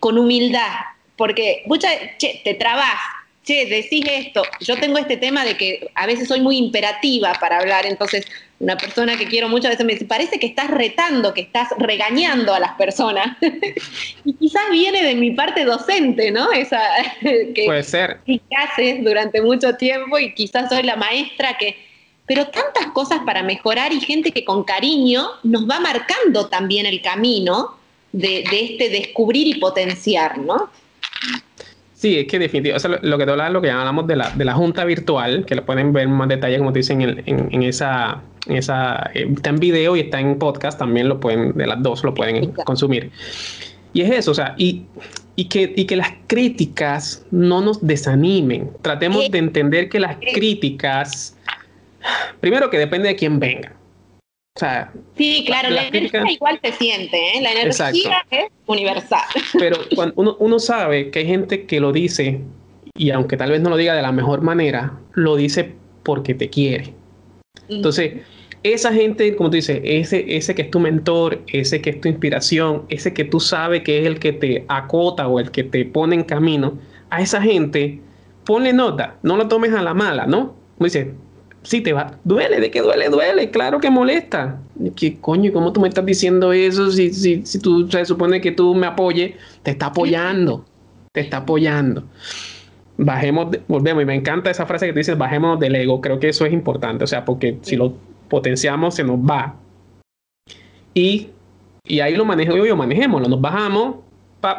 con 0.00 0.18
humildad, 0.18 0.72
porque 1.16 1.62
muchas, 1.66 1.92
che, 2.18 2.40
te 2.42 2.54
trabas, 2.54 2.96
che, 3.44 3.66
decís 3.66 4.04
esto. 4.10 4.42
Yo 4.58 4.76
tengo 4.80 4.98
este 4.98 5.16
tema 5.16 5.44
de 5.44 5.56
que 5.56 5.88
a 5.94 6.06
veces 6.06 6.26
soy 6.26 6.40
muy 6.40 6.56
imperativa 6.56 7.34
para 7.34 7.58
hablar, 7.58 7.86
entonces 7.86 8.26
una 8.58 8.76
persona 8.76 9.16
que 9.16 9.26
quiero 9.28 9.48
mucho 9.48 9.68
a 9.68 9.70
veces 9.70 9.86
me 9.86 9.92
dice, 9.92 10.06
parece 10.06 10.40
que 10.40 10.48
estás 10.48 10.70
retando, 10.70 11.32
que 11.34 11.42
estás 11.42 11.68
regañando 11.78 12.52
a 12.52 12.58
las 12.58 12.72
personas. 12.72 13.36
y 14.24 14.32
quizás 14.34 14.62
viene 14.72 15.04
de 15.04 15.14
mi 15.14 15.30
parte 15.30 15.64
docente, 15.64 16.32
¿no? 16.32 16.50
Esa 16.50 16.82
que, 17.20 17.62
Puede 17.64 17.84
ser. 17.84 18.18
Que 18.26 18.40
haces 18.56 19.04
durante 19.04 19.40
mucho 19.40 19.76
tiempo 19.76 20.18
y 20.18 20.34
quizás 20.34 20.68
soy 20.68 20.82
la 20.82 20.96
maestra 20.96 21.56
que 21.56 21.89
pero 22.30 22.44
tantas 22.44 22.92
cosas 22.92 23.18
para 23.26 23.42
mejorar 23.42 23.92
y 23.92 23.98
gente 23.98 24.30
que 24.30 24.44
con 24.44 24.62
cariño 24.62 25.26
nos 25.42 25.68
va 25.68 25.80
marcando 25.80 26.46
también 26.46 26.86
el 26.86 27.02
camino 27.02 27.74
de, 28.12 28.44
este 28.52 28.88
descubrir 28.88 29.48
y 29.48 29.58
potenciar, 29.58 30.38
¿no? 30.38 30.70
Sí, 31.92 32.18
es 32.18 32.28
que 32.28 32.38
definitivamente, 32.38 32.76
o 32.76 32.78
sea, 32.78 33.00
lo, 33.02 33.18
que 33.18 33.26
te 33.26 33.50
lo 33.50 33.60
que 33.60 33.70
hablamos 33.72 34.06
de 34.06 34.14
la, 34.14 34.30
de 34.30 34.44
la 34.44 34.54
junta 34.54 34.84
virtual, 34.84 35.44
que 35.44 35.56
lo 35.56 35.66
pueden 35.66 35.92
ver 35.92 36.06
más 36.06 36.28
detalle, 36.28 36.56
como 36.58 36.72
te 36.72 36.78
dicen, 36.78 37.02
en, 37.02 37.24
en, 37.26 37.62
esa, 37.64 38.22
esa 38.46 39.10
eh, 39.12 39.26
está 39.34 39.50
en 39.50 39.58
video 39.58 39.96
y 39.96 40.00
está 40.02 40.20
en 40.20 40.38
podcast, 40.38 40.78
también 40.78 41.08
lo 41.08 41.18
pueden, 41.18 41.54
de 41.54 41.66
las 41.66 41.82
dos 41.82 42.04
lo 42.04 42.14
pueden 42.14 42.52
consumir. 42.64 43.10
Y 43.92 44.02
es 44.02 44.10
eso, 44.12 44.30
o 44.30 44.34
sea, 44.34 44.54
y, 44.56 44.84
y, 45.34 45.46
que, 45.46 45.72
y 45.74 45.84
que 45.84 45.96
las 45.96 46.12
críticas 46.28 47.26
no 47.32 47.60
nos 47.60 47.84
desanimen. 47.84 48.70
Tratemos 48.82 49.28
de 49.32 49.38
entender 49.38 49.88
que 49.88 49.98
las 49.98 50.16
críticas 50.32 51.36
Primero 52.40 52.70
que 52.70 52.78
depende 52.78 53.08
de 53.08 53.16
quién 53.16 53.38
venga. 53.38 53.72
O 54.56 54.60
sea, 54.60 54.92
sí, 55.16 55.44
claro, 55.46 55.70
la, 55.70 55.86
energía 55.86 56.24
igual 56.28 56.58
se 56.62 56.72
siente, 56.72 57.16
¿eh? 57.16 57.40
la 57.40 57.52
energía 57.52 58.26
es 58.30 58.46
universal. 58.66 59.22
Pero 59.58 59.76
cuando 59.94 60.14
uno, 60.16 60.36
uno 60.40 60.58
sabe 60.58 61.10
que 61.10 61.20
hay 61.20 61.26
gente 61.26 61.66
que 61.66 61.80
lo 61.80 61.92
dice, 61.92 62.40
y 62.94 63.10
aunque 63.10 63.36
tal 63.36 63.52
vez 63.52 63.60
no 63.60 63.70
lo 63.70 63.76
diga 63.76 63.94
de 63.94 64.02
la 64.02 64.12
mejor 64.12 64.42
manera, 64.42 64.98
lo 65.12 65.36
dice 65.36 65.72
porque 66.02 66.34
te 66.34 66.50
quiere. 66.50 66.92
Entonces, 67.68 68.22
esa 68.62 68.92
gente, 68.92 69.34
como 69.36 69.50
tú 69.50 69.56
dices, 69.56 69.80
ese, 69.84 70.36
ese 70.36 70.54
que 70.54 70.62
es 70.62 70.70
tu 70.70 70.80
mentor, 70.80 71.42
ese 71.46 71.80
que 71.80 71.90
es 71.90 72.00
tu 72.00 72.08
inspiración, 72.08 72.84
ese 72.88 73.14
que 73.14 73.24
tú 73.24 73.40
sabes 73.40 73.82
que 73.82 74.00
es 74.00 74.06
el 74.06 74.18
que 74.18 74.32
te 74.32 74.64
acota 74.68 75.28
o 75.28 75.40
el 75.40 75.50
que 75.50 75.64
te 75.64 75.84
pone 75.84 76.16
en 76.16 76.24
camino, 76.24 76.78
a 77.08 77.22
esa 77.22 77.40
gente, 77.40 78.00
ponle 78.44 78.72
nota, 78.72 79.16
no 79.22 79.36
lo 79.36 79.48
tomes 79.48 79.72
a 79.72 79.82
la 79.82 79.94
mala, 79.94 80.26
¿no? 80.26 80.54
Como 80.76 80.84
dice, 80.84 81.14
sí 81.62 81.80
te 81.80 81.92
va, 81.92 82.18
duele, 82.24 82.60
de 82.60 82.70
que 82.70 82.80
duele, 82.80 83.08
duele, 83.08 83.50
claro 83.50 83.80
que 83.80 83.90
molesta. 83.90 84.60
¿Qué 84.96 85.18
coño? 85.20 85.52
¿Cómo 85.52 85.72
tú 85.72 85.80
me 85.80 85.88
estás 85.88 86.06
diciendo 86.06 86.52
eso? 86.52 86.90
Si, 86.90 87.12
si, 87.12 87.44
si 87.44 87.58
tú 87.58 87.88
se 87.90 88.04
supone 88.04 88.40
que 88.40 88.52
tú 88.52 88.74
me 88.74 88.86
apoyes, 88.86 89.34
te 89.62 89.72
está 89.72 89.86
apoyando, 89.86 90.64
te 91.12 91.20
está 91.20 91.38
apoyando. 91.38 92.04
Bajemos, 92.96 93.56
volvemos, 93.68 94.02
y 94.02 94.06
me 94.06 94.14
encanta 94.14 94.50
esa 94.50 94.66
frase 94.66 94.86
que 94.86 94.92
tú 94.92 94.98
dices, 94.98 95.16
bajemos 95.16 95.58
del 95.58 95.74
ego, 95.74 96.00
creo 96.00 96.20
que 96.20 96.28
eso 96.28 96.44
es 96.44 96.52
importante, 96.52 97.04
o 97.04 97.06
sea, 97.06 97.24
porque 97.24 97.58
si 97.62 97.76
lo 97.76 97.94
potenciamos, 98.28 98.94
se 98.94 99.04
nos 99.04 99.18
va. 99.18 99.56
Y, 100.92 101.28
y 101.84 102.00
ahí 102.00 102.14
lo 102.14 102.24
manejo 102.24 102.56
yo, 102.56 102.66
yo 102.66 102.76
manejémoslo, 102.76 103.28
nos 103.28 103.40
bajamos, 103.40 103.96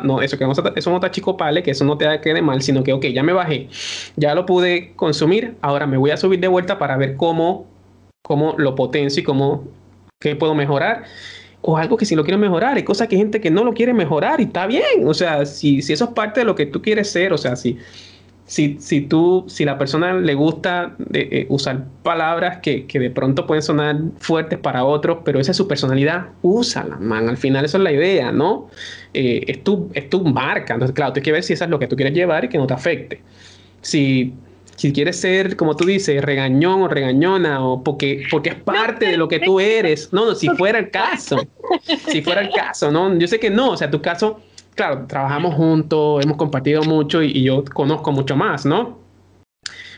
no, 0.04 0.22
eso 0.22 0.38
que 0.38 0.46
no, 0.46 0.52
eso 0.52 0.90
no 0.90 0.96
está 0.96 1.12
chico 1.12 1.38
pale, 1.38 1.64
que 1.64 1.72
eso 1.72 1.86
no 1.86 1.98
te 1.98 2.06
da 2.06 2.22
que 2.22 2.42
mal, 2.42 2.62
sino 2.62 2.84
que, 2.84 2.94
ok, 2.94 3.06
ya 3.08 3.24
me 3.24 3.34
bajé, 3.34 3.70
ya 4.16 4.36
lo 4.36 4.46
pude 4.46 4.94
consumir, 4.96 5.56
ahora 5.62 5.88
me 5.88 5.98
voy 5.98 6.12
a 6.12 6.18
subir 6.18 6.40
de 6.40 6.48
vuelta 6.48 6.78
para 6.80 6.98
ver 6.98 7.16
cómo, 7.16 7.68
cómo 8.22 8.56
lo 8.58 8.76
potencio 8.76 9.22
y 9.22 9.24
cómo, 9.24 9.64
qué 10.20 10.36
puedo 10.36 10.56
mejorar. 10.56 11.04
O 11.64 11.78
algo 11.78 11.96
que 11.96 12.06
si 12.06 12.16
lo 12.16 12.24
quiero 12.24 12.40
mejorar, 12.40 12.76
hay 12.76 12.84
cosas 12.84 13.08
que 13.08 13.16
hay 13.16 13.22
gente 13.22 13.40
que 13.40 13.52
no 13.52 13.64
lo 13.64 13.74
quiere 13.74 13.94
mejorar 13.94 14.40
y 14.40 14.46
está 14.46 14.66
bien. 14.66 15.08
O 15.08 15.14
sea, 15.14 15.46
si, 15.46 15.84
si 15.84 15.94
eso 15.94 16.06
es 16.06 16.12
parte 16.12 16.40
de 16.40 16.46
lo 16.46 16.56
que 16.56 16.66
tú 16.66 16.82
quieres 16.82 17.12
ser, 17.12 17.34
o 17.34 17.38
sea, 17.38 17.56
si, 17.56 17.78
si, 18.52 18.76
si 18.82 19.00
tú, 19.00 19.46
si 19.48 19.64
la 19.64 19.78
persona 19.78 20.14
le 20.14 20.34
gusta 20.34 20.98
eh, 21.14 21.46
usar 21.48 21.86
palabras 22.04 22.58
que, 22.58 22.86
que, 22.86 23.00
de 23.00 23.10
pronto 23.10 23.48
pueden 23.48 23.62
sonar 23.62 23.98
fuertes 24.20 24.60
para 24.60 24.84
otros, 24.84 25.20
pero 25.24 25.40
esa 25.40 25.52
es 25.52 25.58
su 25.58 25.70
personalidad, 25.70 26.26
úsala, 26.42 26.98
man. 26.98 27.30
Al 27.30 27.38
final 27.38 27.64
eso 27.64 27.78
es 27.78 27.84
la 27.84 27.94
idea, 27.94 28.34
¿no? 28.34 28.68
Eh, 29.14 29.46
es, 29.48 29.64
tu, 29.64 29.90
es 29.94 30.10
tu 30.10 30.26
marca. 30.26 30.74
Entonces, 30.74 30.94
claro, 30.94 31.14
tienes 31.14 31.24
que 31.24 31.32
ver 31.32 31.44
si 31.44 31.54
esa 31.54 31.64
es 31.64 31.72
lo 31.72 31.80
que 31.80 31.88
tú 31.88 31.96
quieres 31.96 32.14
llevar 32.14 32.44
y 32.44 32.50
que 32.50 32.58
no 32.58 32.68
te 32.68 32.74
afecte. 32.74 33.22
Si, 33.80 34.34
si 34.76 34.92
quieres 34.92 35.16
ser, 35.16 35.56
como 35.56 35.78
tú 35.78 35.86
dices, 35.86 36.22
regañón 36.22 36.82
o 36.82 36.88
regañona, 36.90 37.66
o 37.66 37.82
porque, 37.82 38.24
porque 38.30 38.50
es 38.50 38.56
parte 38.56 39.06
de 39.06 39.16
lo 39.16 39.30
que 39.30 39.40
tú 39.40 39.62
eres. 39.62 40.12
No, 40.12 40.26
no, 40.26 40.36
si 40.36 40.50
fuera 40.50 40.78
el 40.78 40.90
caso, 40.92 41.38
si 42.10 42.22
fuera 42.22 42.42
el 42.42 42.50
caso, 42.50 42.92
¿no? 42.92 43.18
Yo 43.18 43.30
sé 43.30 43.40
que 43.40 43.50
no, 43.50 43.70
o 43.70 43.78
sea, 43.78 43.90
tu 43.90 44.02
caso 44.02 44.42
claro, 44.76 45.06
trabajamos 45.08 45.56
juntos, 45.56 46.24
hemos 46.24 46.38
compartido 46.38 46.84
mucho 46.84 47.22
y, 47.22 47.44
yo 47.44 47.64
conozco 47.66 48.12
mucho 48.12 48.36
más, 48.36 48.66
¿no? 48.66 49.00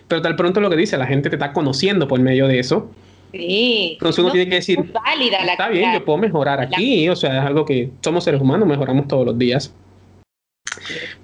Pero 0.08 0.22
tal 0.22 0.36
pronto 0.36 0.60
lo 0.60 0.70
que 0.70 0.76
dice, 0.76 0.98
la 0.98 1.08
gente 1.08 1.30
te 1.30 1.36
está 1.36 1.54
conociendo 1.54 2.08
por 2.08 2.20
medio 2.20 2.48
de 2.48 2.60
eso. 2.60 2.90
Sí. 3.32 3.94
Entonces 3.94 4.24
uno 4.24 4.32
tiene 4.32 4.50
que 4.50 4.56
decir, 4.56 4.92
válida 4.92 5.44
la, 5.44 5.54
está 5.54 5.70
bien, 5.70 5.94
yo 5.94 6.06
puedo 6.06 6.20
mejorar 6.20 6.60
aquí, 6.60 7.10
o 7.10 7.16
sea, 7.16 7.40
es 7.40 7.46
algo 7.46 7.66
que 7.66 7.90
somos 8.02 8.24
seres 8.24 8.42
humanos, 8.42 8.68
mejoramos 8.68 9.08
todos 9.08 9.26
los 9.26 9.38
días. 9.38 9.74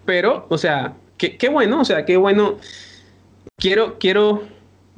Pero, 0.05 0.47
o 0.49 0.57
sea, 0.57 0.93
qué, 1.17 1.37
qué 1.37 1.49
bueno, 1.49 1.81
o 1.81 1.85
sea, 1.85 2.05
qué 2.05 2.17
bueno. 2.17 2.57
Quiero, 3.57 3.99
quiero 3.99 4.43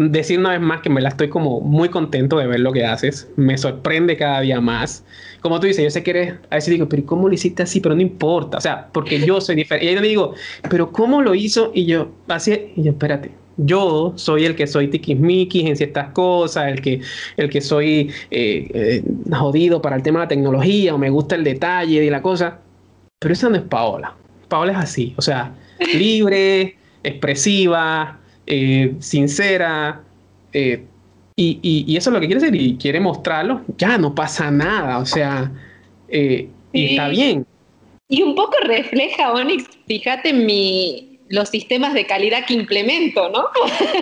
decir 0.10 0.40
una 0.40 0.52
vez 0.52 0.62
más 0.62 0.82
que 0.82 0.90
me 0.90 1.02
la 1.02 1.10
estoy 1.10 1.30
como 1.30 1.62
muy 1.62 1.90
contento 1.90 2.38
de 2.38 2.48
ver 2.48 2.60
lo 2.60 2.72
que 2.72 2.86
haces. 2.86 3.30
Me 3.36 3.58
sorprende 3.58 4.18
cada 4.18 4.42
día 4.42 4.62
más 4.62 5.04
como 5.42 5.60
tú 5.60 5.66
dices, 5.66 5.84
yo 5.84 5.90
sé 5.90 6.04
que 6.04 6.12
eres, 6.12 6.34
a 6.52 6.56
veces 6.56 6.72
digo, 6.72 6.88
pero 6.88 7.04
¿cómo 7.06 7.28
lo 7.28 7.34
hiciste 7.34 7.64
así? 7.64 7.82
Pero 7.82 7.96
no 7.96 8.02
importa, 8.02 8.58
o 8.58 8.62
sea, 8.62 8.88
porque 8.92 9.20
yo 9.26 9.42
soy 9.42 9.56
diferente. 9.56 9.86
Y 9.86 9.90
ahí 9.90 9.96
le 9.96 10.08
digo, 10.08 10.36
pero 10.70 10.92
¿cómo 10.92 11.22
lo 11.22 11.34
hizo? 11.34 11.72
Y 11.74 11.86
yo, 11.86 12.12
así, 12.28 12.72
y 12.76 12.84
yo, 12.84 12.92
espérate, 12.92 13.32
yo 13.58 14.14
soy 14.18 14.46
el 14.46 14.56
que 14.56 14.68
soy 14.68 14.88
tiquismiquis 14.90 15.66
en 15.66 15.76
ciertas 15.76 16.10
cosas, 16.10 16.68
el 16.68 16.82
que, 16.82 17.02
el 17.38 17.50
que 17.50 17.60
soy 17.60 18.12
eh, 18.30 18.70
eh, 18.74 19.04
jodido 19.32 19.82
para 19.82 19.96
el 19.96 20.04
tema 20.04 20.20
de 20.20 20.26
la 20.26 20.30
tecnología, 20.30 20.94
o 20.94 21.00
me 21.00 21.10
gusta 21.10 21.36
el 21.36 21.44
detalle 21.44 22.04
y 22.04 22.10
la 22.12 22.22
cosa, 22.22 22.60
pero 23.20 23.34
esa 23.34 23.50
no 23.50 23.56
es 23.56 23.64
Paola. 23.64 24.16
Paola 24.48 24.74
es 24.74 24.78
así, 24.78 25.16
o 25.18 25.24
sea, 25.24 25.56
libre, 25.96 26.78
expresiva, 27.04 28.20
eh, 28.54 28.96
sincera, 29.00 30.04
eh, 30.52 30.84
y, 31.38 31.96
eso 31.96 32.10
es 32.10 32.14
lo 32.14 32.20
que 32.20 32.28
quiere 32.28 32.46
hacer 32.46 32.54
y 32.54 32.76
quiere 32.76 33.00
mostrarlo, 33.00 33.62
ya 33.78 33.98
no 33.98 34.14
pasa 34.14 34.52
nada, 34.52 34.98
o 34.98 35.06
sea, 35.06 35.50
eh, 36.10 36.50
y 36.74 36.86
está 36.88 37.08
bien. 37.08 37.46
Y 38.10 38.22
un 38.24 38.36
poco 38.36 38.58
refleja, 38.66 39.32
Onyx, 39.32 39.64
fíjate 39.88 40.34
mi, 40.34 41.18
los 41.30 41.48
sistemas 41.48 41.94
de 41.94 42.06
calidad 42.06 42.46
que 42.46 42.56
implemento, 42.56 43.30
¿no? 43.30 43.46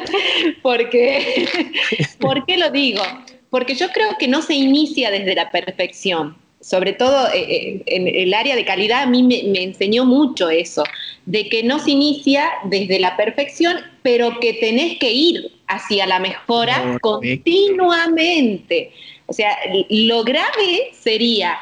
Porque, 0.63 1.47
¿por 2.19 2.43
qué 2.47 2.57
lo 2.57 2.71
digo? 2.71 3.03
Porque 3.51 3.75
yo 3.75 3.89
creo 3.89 4.17
que 4.17 4.27
no 4.27 4.41
se 4.41 4.55
inicia 4.55 5.11
desde 5.11 5.35
la 5.35 5.51
perfección 5.51 6.35
sobre 6.61 6.93
todo 6.93 7.27
eh, 7.29 7.39
eh, 7.39 7.83
en 7.85 8.07
el 8.07 8.33
área 8.33 8.55
de 8.55 8.65
calidad, 8.65 9.03
a 9.03 9.05
mí 9.05 9.23
me, 9.23 9.63
enseñó 9.63 10.05
mucho 10.05 10.49
eso, 10.49 10.83
de 11.25 11.47
que 11.47 11.63
no 11.63 11.79
se 11.79 11.91
inicia 11.91 12.49
desde 12.65 12.99
la 12.99 13.15
perfección, 13.15 13.77
pero 14.01 14.39
que 14.39 14.53
tenés 14.53 14.97
que 14.97 15.11
ir 15.11 15.51
hacia 15.67 16.05
la 16.05 16.19
mejora 16.19 16.97
continuamente. 17.01 18.91
O 19.27 19.33
sea, 19.33 19.55
lo 19.89 20.23
grave 20.23 20.89
sería 20.91 21.57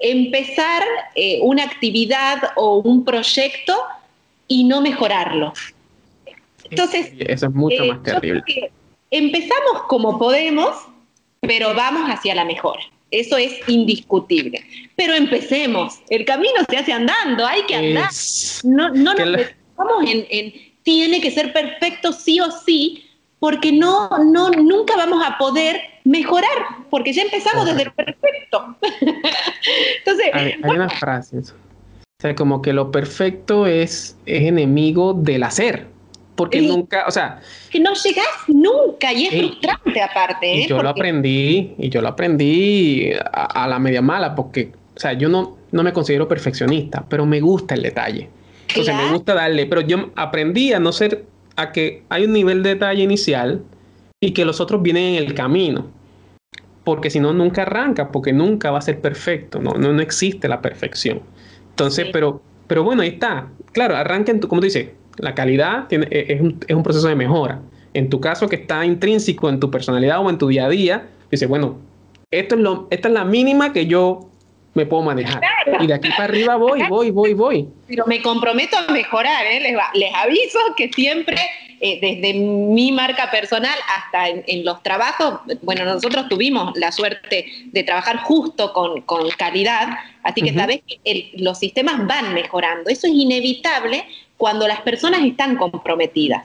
empezar 0.00 0.82
eh, 1.14 1.40
una 1.42 1.64
actividad 1.64 2.38
o 2.56 2.78
un 2.78 3.04
proyecto 3.04 3.76
y 4.46 4.64
no 4.64 4.80
mejorarlo. 4.80 5.52
Entonces, 6.70 7.12
eso 7.18 7.46
es 7.46 7.52
mucho 7.52 7.84
más 7.86 8.02
terrible. 8.02 8.70
Empezamos 9.10 9.82
como 9.88 10.18
podemos, 10.18 10.76
pero 11.40 11.74
vamos 11.74 12.08
hacia 12.08 12.34
la 12.34 12.44
mejora. 12.44 12.82
Eso 13.10 13.36
es 13.36 13.54
indiscutible. 13.68 14.62
Pero 14.96 15.14
empecemos. 15.14 16.00
El 16.10 16.24
camino 16.24 16.54
se 16.68 16.76
hace 16.76 16.92
andando, 16.92 17.46
hay 17.46 17.62
que 17.62 17.74
andar. 17.74 18.10
no 18.64 18.90
no 18.90 19.14
nos 19.14 20.10
en, 20.10 20.26
en, 20.30 20.52
tiene 20.82 21.20
que 21.20 21.30
ser 21.30 21.52
perfecto 21.52 22.12
sí 22.12 22.40
o 22.40 22.50
sí, 22.50 23.04
porque 23.38 23.72
no, 23.72 24.08
no, 24.24 24.50
nunca 24.50 24.96
vamos 24.96 25.24
a 25.24 25.38
poder 25.38 25.80
mejorar, 26.04 26.48
porque 26.90 27.12
ya 27.12 27.22
empezamos 27.22 27.66
desde 27.66 27.82
el 27.82 27.92
perfecto. 27.92 28.76
Entonces, 29.98 30.26
hay, 30.32 30.54
unas 30.62 30.98
frases. 30.98 31.54
O 32.02 32.20
sea, 32.20 32.34
como 32.34 32.62
que 32.62 32.72
lo 32.72 32.90
perfecto 32.90 33.66
es, 33.66 34.16
es 34.26 34.42
enemigo 34.42 35.14
del 35.14 35.44
hacer. 35.44 35.86
Porque 36.38 36.62
nunca, 36.62 37.04
o 37.08 37.10
sea. 37.10 37.40
Que 37.68 37.80
no 37.80 37.92
llegas 37.94 38.26
nunca 38.46 39.12
y 39.12 39.26
es 39.26 39.34
frustrante 39.34 40.00
aparte. 40.00 40.54
Y 40.54 40.62
¿eh? 40.62 40.66
yo 40.68 40.80
lo 40.80 40.88
aprendí, 40.88 41.74
y 41.76 41.88
yo 41.88 42.00
lo 42.00 42.06
aprendí 42.06 43.10
a, 43.32 43.64
a, 43.64 43.66
la 43.66 43.80
media 43.80 44.00
mala, 44.02 44.36
porque, 44.36 44.70
o 44.94 45.00
sea, 45.00 45.14
yo 45.14 45.28
no, 45.28 45.58
no 45.72 45.82
me 45.82 45.92
considero 45.92 46.28
perfeccionista, 46.28 47.04
pero 47.08 47.26
me 47.26 47.40
gusta 47.40 47.74
el 47.74 47.82
detalle. 47.82 48.28
Entonces 48.68 48.94
me 48.94 49.12
gusta 49.12 49.34
darle, 49.34 49.66
pero 49.66 49.80
yo 49.80 50.10
aprendí 50.14 50.72
a 50.72 50.78
no 50.78 50.92
ser, 50.92 51.24
a 51.56 51.72
que 51.72 52.04
hay 52.08 52.24
un 52.24 52.32
nivel 52.32 52.62
de 52.62 52.70
detalle 52.70 53.02
inicial 53.02 53.60
y 54.20 54.30
que 54.30 54.44
los 54.44 54.60
otros 54.60 54.80
vienen 54.80 55.16
en 55.16 55.24
el 55.24 55.34
camino. 55.34 55.88
Porque 56.84 57.10
si 57.10 57.18
no, 57.18 57.32
nunca 57.32 57.62
arranca, 57.62 58.12
porque 58.12 58.32
nunca 58.32 58.70
va 58.70 58.78
a 58.78 58.82
ser 58.82 59.00
perfecto, 59.00 59.58
no, 59.58 59.72
no, 59.72 59.92
no 59.92 60.00
existe 60.00 60.46
la 60.46 60.62
perfección. 60.62 61.20
Entonces, 61.70 62.06
pero, 62.12 62.40
pero 62.68 62.84
bueno, 62.84 63.02
ahí 63.02 63.08
está. 63.08 63.48
Claro, 63.72 63.96
arranca 63.96 64.30
en 64.30 64.38
tu, 64.38 64.46
como 64.46 64.60
tú 64.60 64.66
dices, 64.66 64.90
la 65.18 65.34
calidad 65.34 65.86
tiene, 65.88 66.06
e, 66.10 66.32
es, 66.34 66.40
un, 66.40 66.58
es 66.66 66.74
un 66.74 66.82
proceso 66.82 67.08
de 67.08 67.14
mejora. 67.14 67.60
En 67.94 68.08
tu 68.10 68.20
caso, 68.20 68.48
que 68.48 68.56
está 68.56 68.84
intrínseco 68.84 69.48
en 69.48 69.60
tu 69.60 69.70
personalidad 69.70 70.24
o 70.24 70.30
en 70.30 70.38
tu 70.38 70.48
día 70.48 70.66
a 70.66 70.68
día, 70.68 71.08
dice, 71.30 71.46
bueno, 71.46 71.78
esto 72.30 72.54
es 72.54 72.60
lo, 72.60 72.88
esta 72.90 73.08
es 73.08 73.14
la 73.14 73.24
mínima 73.24 73.72
que 73.72 73.86
yo 73.86 74.28
me 74.74 74.86
puedo 74.86 75.02
manejar. 75.02 75.42
Y 75.80 75.86
de 75.86 75.94
aquí 75.94 76.08
para 76.10 76.24
arriba 76.24 76.56
voy, 76.56 76.82
voy, 76.88 77.10
voy, 77.10 77.34
voy. 77.34 77.68
Pero 77.88 78.06
me 78.06 78.22
comprometo 78.22 78.76
a 78.76 78.92
mejorar, 78.92 79.44
¿eh? 79.46 79.60
les, 79.60 79.74
les, 79.94 80.14
aviso 80.14 80.58
que 80.76 80.90
siempre, 80.92 81.36
eh, 81.80 81.98
desde 82.00 82.38
mi 82.38 82.92
marca 82.92 83.30
personal 83.30 83.76
hasta 83.96 84.28
en, 84.28 84.64
los 84.64 84.82
trabajos, 84.82 85.40
bueno, 85.62 85.84
nosotros 85.84 86.28
tuvimos 86.28 86.76
la 86.76 86.92
suerte 86.92 87.46
de 87.72 87.82
trabajar 87.82 88.18
justo 88.18 88.72
con, 88.72 89.00
con 89.02 89.28
calidad, 89.30 89.88
así 90.22 90.42
que 90.42 90.54
sabes 90.54 90.80
que 90.86 91.32
los 91.38 91.58
sistemas 91.58 92.06
van 92.06 92.32
mejorando. 92.34 92.88
Eso 92.88 93.08
es 93.08 93.14
inevitable 93.14 94.04
cuando 94.38 94.66
las 94.66 94.80
personas 94.80 95.22
están 95.22 95.56
comprometidas. 95.56 96.44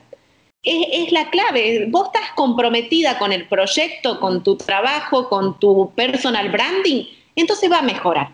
Es, 0.62 0.86
es, 0.92 1.12
la 1.14 1.30
clave. 1.30 1.88
Vos 1.90 2.08
estás 2.14 2.32
comprometida 2.36 3.18
con 3.18 3.32
el 3.32 3.48
proyecto, 3.48 4.20
con 4.20 4.44
tu 4.44 4.58
trabajo, 4.58 5.30
con 5.30 5.58
tu 5.60 5.92
personal 5.96 6.50
branding 6.50 7.06
entonces 7.36 7.72
va 7.72 7.80
a 7.80 7.84
mejorar. 7.84 8.30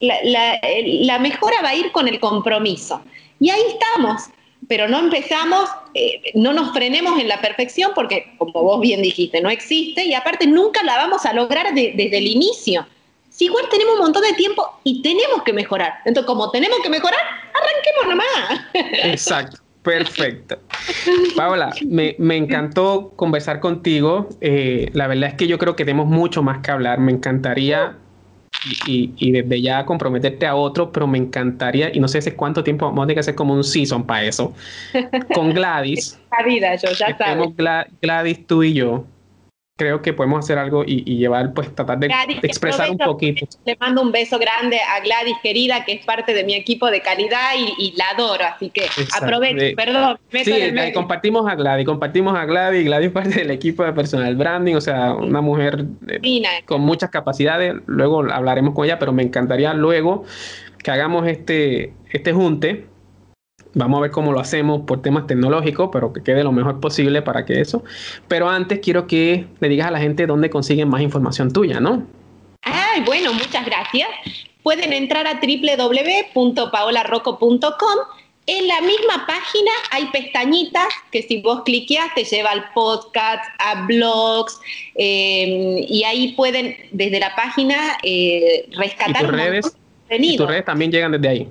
La, 0.00 1.18
mejora 1.18 1.56
va 1.62 1.70
a 1.70 1.74
ir 1.74 1.90
con 1.92 2.06
el 2.08 2.20
compromiso. 2.20 3.00
Y 3.40 3.50
ahí 3.50 3.62
estamos, 3.68 4.24
pero 4.68 4.88
no 4.88 4.98
empezamos, 4.98 5.68
eh, 5.94 6.32
no 6.34 6.52
nos 6.52 6.72
frenemos 6.72 7.18
en 7.18 7.28
la 7.28 7.40
perfección 7.40 7.92
porque, 7.94 8.34
como 8.38 8.62
vos 8.62 8.80
bien 8.80 9.02
dijiste, 9.02 9.40
no 9.40 9.50
existe 9.50 10.04
y 10.04 10.14
aparte 10.14 10.46
nunca 10.46 10.82
la 10.82 10.96
vamos 10.96 11.24
a 11.24 11.32
lograr 11.32 11.74
desde 11.74 12.18
el 12.18 12.26
inicio. 12.26 12.86
Si 13.36 13.44
igual 13.44 13.66
tenemos 13.70 13.96
un 13.96 14.00
montón 14.00 14.22
de 14.22 14.32
tiempo 14.32 14.80
y 14.82 15.02
tenemos 15.02 15.42
que 15.42 15.52
mejorar. 15.52 15.92
Entonces, 16.06 16.26
como 16.26 16.50
tenemos 16.50 16.78
que 16.82 16.88
mejorar, 16.88 17.20
arranquemos 17.52 18.08
nomás. 18.08 19.04
Exacto. 19.04 19.58
Perfecto. 19.82 20.58
Paola, 21.36 21.70
me, 21.86 22.16
encantó 22.36 23.12
conversar 23.14 23.60
contigo. 23.60 24.30
Eh, 24.40 24.88
la 24.94 25.06
verdad 25.06 25.28
es 25.28 25.34
que 25.34 25.46
yo 25.46 25.58
creo 25.58 25.76
que 25.76 25.84
tenemos 25.84 26.06
mucho 26.06 26.42
más 26.42 26.60
que 26.60 26.70
hablar. 26.70 26.98
Me 26.98 27.12
encantaría 27.12 27.94
y, 28.86 29.30
desde 29.30 29.60
ya 29.60 29.84
comprometerte 29.84 30.46
a 30.46 30.54
otro, 30.54 30.90
pero 30.90 31.06
me 31.06 31.18
encantaría, 31.18 31.94
y 31.94 32.00
no 32.00 32.08
sé 32.08 32.18
hace 32.18 32.34
cuánto 32.34 32.64
tiempo 32.64 32.86
vamos 32.86 33.02
a 33.02 33.06
tener 33.06 33.16
que 33.16 33.20
hacer 33.20 33.34
como 33.34 33.52
un 33.52 33.62
season 33.62 34.04
para 34.04 34.24
eso, 34.24 34.54
con 35.34 35.52
Gladys. 35.52 36.18
La 36.32 36.42
vida, 36.42 36.74
yo 36.76 36.90
ya 36.92 37.16
sabes. 37.16 37.54
Gladys, 38.00 38.46
tú 38.46 38.62
y 38.62 38.72
yo, 38.72 39.04
creo 39.76 40.00
que 40.00 40.14
podemos 40.14 40.38
hacer 40.38 40.58
algo 40.58 40.84
y, 40.86 41.18
llevar, 41.18 41.52
pues 41.52 41.74
tratar 41.74 41.98
de, 41.98 42.08
expresar 42.42 42.90
un 42.90 42.96
poquito. 42.96 43.46
Le 43.66 43.76
mando 43.76 44.00
un 44.00 44.10
beso 44.10 44.38
grande 44.38 44.78
a 44.78 45.00
Gladys, 45.00 45.36
querida, 45.42 45.84
que 45.84 45.92
es 45.92 46.04
parte 46.04 46.32
de 46.32 46.44
mi 46.44 46.54
equipo 46.54 46.90
de 46.90 47.02
calidad 47.02 47.52
y, 47.78 47.94
la 47.96 48.06
adoro, 48.14 48.44
así 48.44 48.70
que 48.70 48.86
aprovecho, 49.14 49.76
perdón. 49.76 50.18
Sí, 50.32 50.92
compartimos 50.94 51.46
a 51.46 51.54
Gladys, 51.54 51.84
compartimos 51.84 52.36
a 52.36 52.46
Gladys, 52.46 52.84
Gladys 52.84 53.08
es 53.08 53.12
parte 53.12 53.30
del 53.30 53.50
equipo 53.50 53.84
de 53.84 53.92
personal 53.92 54.34
branding, 54.34 54.74
o 54.74 54.80
sea, 54.80 55.12
una 55.12 55.42
mujer 55.42 55.84
eh, 56.08 56.42
con 56.64 56.80
muchas 56.80 57.10
capacidades, 57.10 57.74
luego 57.86 58.20
hablaremos 58.30 58.74
con 58.74 58.86
ella, 58.86 58.98
pero 58.98 59.12
me 59.12 59.22
encantaría 59.22 59.74
luego 59.74 60.24
que 60.82 60.90
hagamos 60.90 61.26
este, 61.26 61.92
este 62.10 62.32
junte 62.32 62.86
Vamos 63.76 63.98
a 63.98 64.00
ver 64.00 64.10
cómo 64.10 64.32
lo 64.32 64.40
hacemos 64.40 64.80
por 64.86 65.02
temas 65.02 65.26
tecnológicos, 65.26 65.90
pero 65.92 66.10
que 66.10 66.22
quede 66.22 66.42
lo 66.42 66.50
mejor 66.50 66.80
posible 66.80 67.20
para 67.20 67.44
que 67.44 67.60
eso. 67.60 67.84
Pero 68.26 68.48
antes 68.48 68.78
quiero 68.78 69.06
que 69.06 69.44
le 69.60 69.68
digas 69.68 69.88
a 69.88 69.90
la 69.90 69.98
gente 69.98 70.26
dónde 70.26 70.48
consiguen 70.48 70.88
más 70.88 71.02
información 71.02 71.52
tuya, 71.52 71.78
¿no? 71.78 72.06
Ay, 72.62 73.02
bueno, 73.04 73.34
muchas 73.34 73.66
gracias. 73.66 74.08
Pueden 74.62 74.94
entrar 74.94 75.26
a 75.26 75.34
www.paolarroco.com. 75.34 77.98
En 78.46 78.66
la 78.66 78.80
misma 78.80 79.26
página 79.26 79.72
hay 79.90 80.06
pestañitas 80.06 80.88
que 81.12 81.22
si 81.24 81.42
vos 81.42 81.60
cliqueas 81.66 82.14
te 82.14 82.24
lleva 82.24 82.52
al 82.52 82.72
podcast, 82.72 83.44
a 83.58 83.84
blogs, 83.84 84.58
eh, 84.94 85.84
y 85.86 86.02
ahí 86.04 86.32
pueden 86.32 86.74
desde 86.92 87.20
la 87.20 87.36
página 87.36 87.98
eh, 88.02 88.70
rescatar 88.72 89.22
¿Y 89.22 89.26
tus 89.26 89.36
redes, 89.36 89.76
¿Y 90.08 90.38
tus 90.38 90.48
redes 90.48 90.64
también 90.64 90.90
llegan 90.90 91.12
desde 91.12 91.28
ahí? 91.28 91.46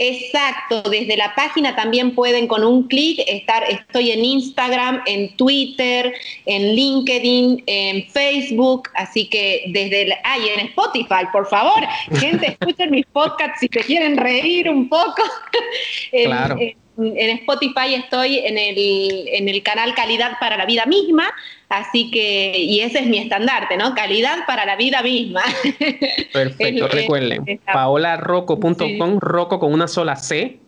Exacto, 0.00 0.82
desde 0.88 1.16
la 1.16 1.34
página 1.34 1.74
también 1.74 2.14
pueden 2.14 2.46
con 2.46 2.62
un 2.62 2.86
clic 2.86 3.20
estar, 3.26 3.64
estoy 3.68 4.12
en 4.12 4.24
Instagram, 4.24 5.02
en 5.06 5.36
Twitter, 5.36 6.14
en 6.46 6.76
LinkedIn, 6.76 7.64
en 7.66 8.08
Facebook, 8.08 8.88
así 8.94 9.28
que 9.28 9.64
desde 9.68 10.02
el, 10.02 10.14
ay, 10.22 10.50
en 10.56 10.66
Spotify, 10.66 11.26
por 11.32 11.48
favor, 11.48 11.84
gente, 12.12 12.56
escuchen 12.60 12.92
mis 12.92 13.06
podcasts 13.06 13.58
si 13.58 13.68
se 13.72 13.80
quieren 13.80 14.16
reír 14.16 14.70
un 14.70 14.88
poco. 14.88 15.22
claro 16.12 16.56
en 16.60 16.76
Spotify 16.98 17.94
estoy 17.94 18.38
en 18.38 18.58
el, 18.58 19.28
en 19.28 19.48
el 19.48 19.62
canal 19.62 19.94
Calidad 19.94 20.32
para 20.40 20.56
la 20.56 20.66
Vida 20.66 20.84
Misma, 20.86 21.30
así 21.68 22.10
que, 22.10 22.58
y 22.58 22.80
ese 22.80 23.00
es 23.00 23.06
mi 23.06 23.18
estandarte, 23.18 23.76
¿no? 23.76 23.94
Calidad 23.94 24.46
para 24.46 24.66
la 24.66 24.76
vida 24.76 25.02
misma. 25.02 25.42
Perfecto, 26.32 26.88
recuerden, 26.88 27.60
paolarroco.com, 27.72 29.18
roco 29.20 29.60
con 29.60 29.72
una 29.72 29.86
sola 29.86 30.16
C. 30.16 30.58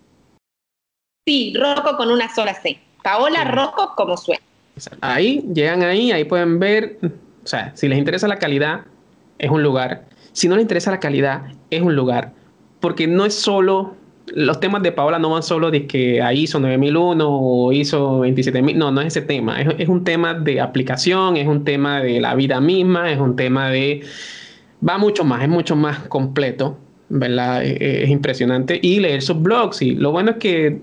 Sí, 1.26 1.52
roco 1.56 1.96
con 1.96 2.10
una 2.10 2.32
sola 2.34 2.54
C. 2.54 2.78
Paola 3.02 3.44
Roco 3.44 3.94
como 3.96 4.16
suena. 4.16 4.42
Ahí, 5.00 5.42
llegan 5.52 5.82
ahí, 5.82 6.12
ahí 6.12 6.24
pueden 6.24 6.58
ver, 6.58 6.98
o 7.02 7.46
sea, 7.46 7.72
si 7.74 7.88
les 7.88 7.98
interesa 7.98 8.28
la 8.28 8.38
calidad, 8.38 8.84
es 9.38 9.50
un 9.50 9.62
lugar. 9.62 10.04
Si 10.32 10.48
no 10.48 10.56
les 10.56 10.62
interesa 10.62 10.90
la 10.90 11.00
calidad, 11.00 11.42
es 11.70 11.82
un 11.82 11.94
lugar. 11.94 12.32
Porque 12.80 13.06
no 13.06 13.26
es 13.26 13.34
solo 13.34 13.96
los 14.32 14.60
temas 14.60 14.82
de 14.82 14.92
Paola 14.92 15.18
no 15.18 15.30
van 15.30 15.42
solo 15.42 15.70
de 15.70 15.86
que 15.86 16.22
a 16.22 16.32
ISO 16.32 16.60
9001 16.60 17.26
o 17.28 17.72
ISO 17.72 18.24
27000, 18.24 18.78
no, 18.78 18.90
no 18.90 19.00
es 19.00 19.08
ese 19.08 19.22
tema, 19.22 19.60
es, 19.60 19.88
un 19.88 20.04
tema 20.04 20.34
de 20.34 20.60
aplicación, 20.60 21.36
es 21.36 21.46
un 21.46 21.64
tema 21.64 22.00
de 22.00 22.20
la 22.20 22.34
vida 22.34 22.60
misma, 22.60 23.10
es 23.10 23.18
un 23.18 23.36
tema 23.36 23.70
de... 23.70 24.02
va 24.86 24.98
mucho 24.98 25.24
más, 25.24 25.42
es 25.42 25.48
mucho 25.48 25.76
más 25.76 25.98
completo, 26.08 26.78
¿verdad? 27.08 27.64
Es, 27.64 28.08
impresionante. 28.08 28.78
Y 28.82 29.00
leer 29.00 29.22
sus 29.22 29.40
blogs, 29.40 29.82
y 29.82 29.94
lo 29.94 30.12
bueno 30.12 30.32
es 30.32 30.36
que 30.36 30.80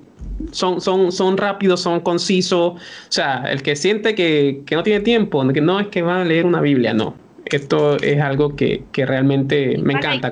son, 0.51 0.81
son, 0.81 1.11
son 1.11 1.37
rápidos, 1.37 1.81
son 1.81 2.01
concisos, 2.01 2.73
o 2.73 2.79
sea, 3.09 3.45
el 3.49 3.61
que 3.61 3.75
siente 3.75 4.13
que, 4.13 4.63
no 4.71 4.83
tiene 4.83 5.01
tiempo, 5.01 5.47
que 5.49 5.61
no 5.61 5.79
es 5.79 5.87
que 5.87 6.01
va 6.01 6.21
a 6.21 6.25
leer 6.25 6.45
una 6.45 6.61
Biblia, 6.61 6.93
no. 6.93 7.15
Esto 7.45 7.95
es 7.97 8.19
algo 8.19 8.57
que, 8.57 8.83
realmente 8.93 9.77
me 9.77 9.93
encanta. 9.93 10.31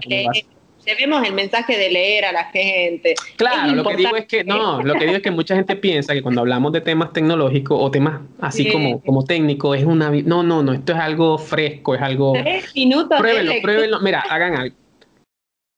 Llevemos 0.85 1.25
el 1.25 1.33
mensaje 1.33 1.77
de 1.77 1.89
leer 1.89 2.25
a 2.25 2.31
la 2.31 2.45
gente. 2.45 3.15
Claro, 3.35 3.73
lo 3.73 3.83
que 3.83 3.95
digo 3.95 4.15
es 4.15 4.25
que 4.25 4.43
no, 4.43 4.81
lo 4.81 4.93
que 4.93 5.05
digo 5.05 5.17
es 5.17 5.23
que 5.23 5.31
mucha 5.31 5.55
gente 5.55 5.75
piensa 5.75 6.13
que 6.13 6.21
cuando 6.21 6.41
hablamos 6.41 6.71
de 6.71 6.81
temas 6.81 7.13
tecnológicos 7.13 7.77
o 7.81 7.91
temas 7.91 8.21
así 8.39 8.71
como, 8.71 9.01
como 9.01 9.23
técnicos, 9.25 9.77
es 9.77 9.85
una 9.85 10.09
no, 10.09 10.43
no, 10.43 10.63
no, 10.63 10.73
esto 10.73 10.93
es 10.93 10.99
algo 10.99 11.37
fresco, 11.37 11.95
es 11.95 12.01
algo 12.01 12.33
Tres 12.33 12.73
minutos. 12.75 13.19
Pruébenlo, 13.19 13.53
pruébenlo. 13.61 13.99
Mira, 14.01 14.21
hagan 14.29 14.55
algo. 14.55 14.75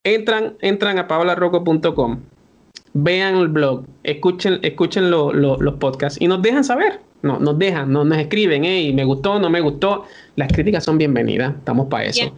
Entran, 0.04 0.56
entran 0.62 1.00
a 1.00 1.08
paolarroco.com, 1.08 2.20
vean 2.94 3.36
el 3.36 3.50
blog, 3.50 3.84
escuchen, 4.04 4.60
escuchen 4.64 5.10
los 5.12 5.74
podcasts 5.80 6.22
y 6.22 6.28
nos 6.28 6.42
dejan 6.42 6.64
saber. 6.64 7.02
No, 7.28 7.40
nos 7.40 7.60
dejan, 7.60 7.92
no, 7.92 8.04
nos 8.04 8.18
escriben, 8.18 8.64
hey, 8.64 8.94
me 8.94 9.04
gustó, 9.04 9.40
no 9.40 9.50
me 9.50 9.62
gustó 9.62 10.06
las 10.38 10.54
críticas 10.54 10.86
son 10.86 11.00
bienvenidas, 11.00 11.56
estamos 11.58 11.88
para 11.88 12.06
eso. 12.06 12.32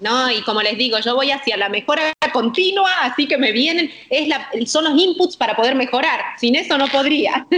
No, 0.00 0.30
y 0.30 0.42
como 0.42 0.62
les 0.62 0.78
digo, 0.78 0.96
yo 1.00 1.16
voy 1.16 1.32
hacia 1.32 1.56
la 1.56 1.68
mejora 1.68 2.12
continua, 2.32 2.88
así 3.02 3.26
que 3.26 3.36
me 3.36 3.50
vienen, 3.50 3.90
es 4.10 4.28
la, 4.28 4.48
son 4.64 4.84
los 4.84 4.94
inputs 4.96 5.36
para 5.36 5.56
poder 5.56 5.74
mejorar, 5.74 6.20
sin 6.38 6.54
eso 6.54 6.78
no 6.78 6.86
podría. 6.86 7.46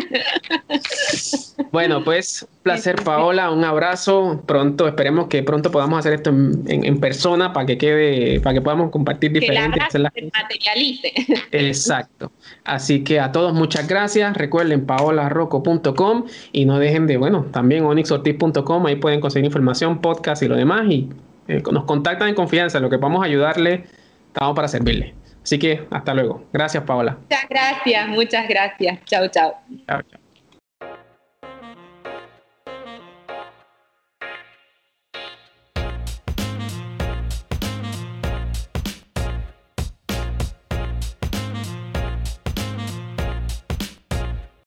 Bueno, 1.71 2.05
pues 2.05 2.47
placer 2.63 2.97
Paola, 3.03 3.51
un 3.51 3.65
abrazo, 3.65 4.43
pronto, 4.47 4.87
esperemos 4.87 5.27
que 5.27 5.43
pronto 5.43 5.71
podamos 5.71 5.99
hacer 5.99 6.15
esto 6.15 6.31
en, 6.31 7.01
persona 7.01 7.53
para 7.53 7.67
que 7.67 7.79
quede, 7.79 8.41
para 8.41 8.55
que 8.55 8.61
podamos 8.61 8.91
compartir 8.91 9.33
diferentes. 9.33 9.83
Que 9.91 9.99
la 9.99 10.11
se 10.11 10.23
materialice. 10.23 11.13
Exacto. 11.51 12.31
Así 12.65 13.03
que 13.03 13.19
a 13.19 13.33
todos 13.33 13.55
muchas 13.55 13.89
gracias, 13.89 14.37
recuerden 14.37 14.87
paolarroco.com 14.87 16.27
Y 16.53 16.64
no 16.67 16.79
dejen 16.79 17.07
de, 17.07 17.17
bueno, 17.17 17.47
también 17.51 17.85
onyxortiz.com, 17.85 18.87
ahí 18.87 18.97
pueden 18.97 19.21
conseguir 19.21 19.47
información, 19.47 20.01
podcast 20.01 20.43
y 20.43 20.49
lo 20.49 20.57
demás. 20.57 20.87
Y 20.89 21.09
eh, 21.49 21.63
nos 21.73 21.85
contactan 21.85 22.29
en 22.29 22.35
confianza, 22.35 22.81
lo 22.81 22.91
que 22.91 22.99
podamos 22.99 23.25
ayudarle, 23.25 23.85
estamos 24.29 24.55
para 24.55 24.69
servirle. 24.69 25.15
Así 25.43 25.59
que 25.59 25.87
hasta 25.91 26.15
luego. 26.15 26.45
Gracias, 26.53 26.85
Paola. 26.85 27.19
Muchas 27.21 27.49
gracias, 27.49 28.09
muchas 28.09 28.49
gracias. 28.49 29.05
Chao, 29.05 29.29
chao. 29.29 29.55
Chao, 29.87 30.03
chao. 30.03 30.24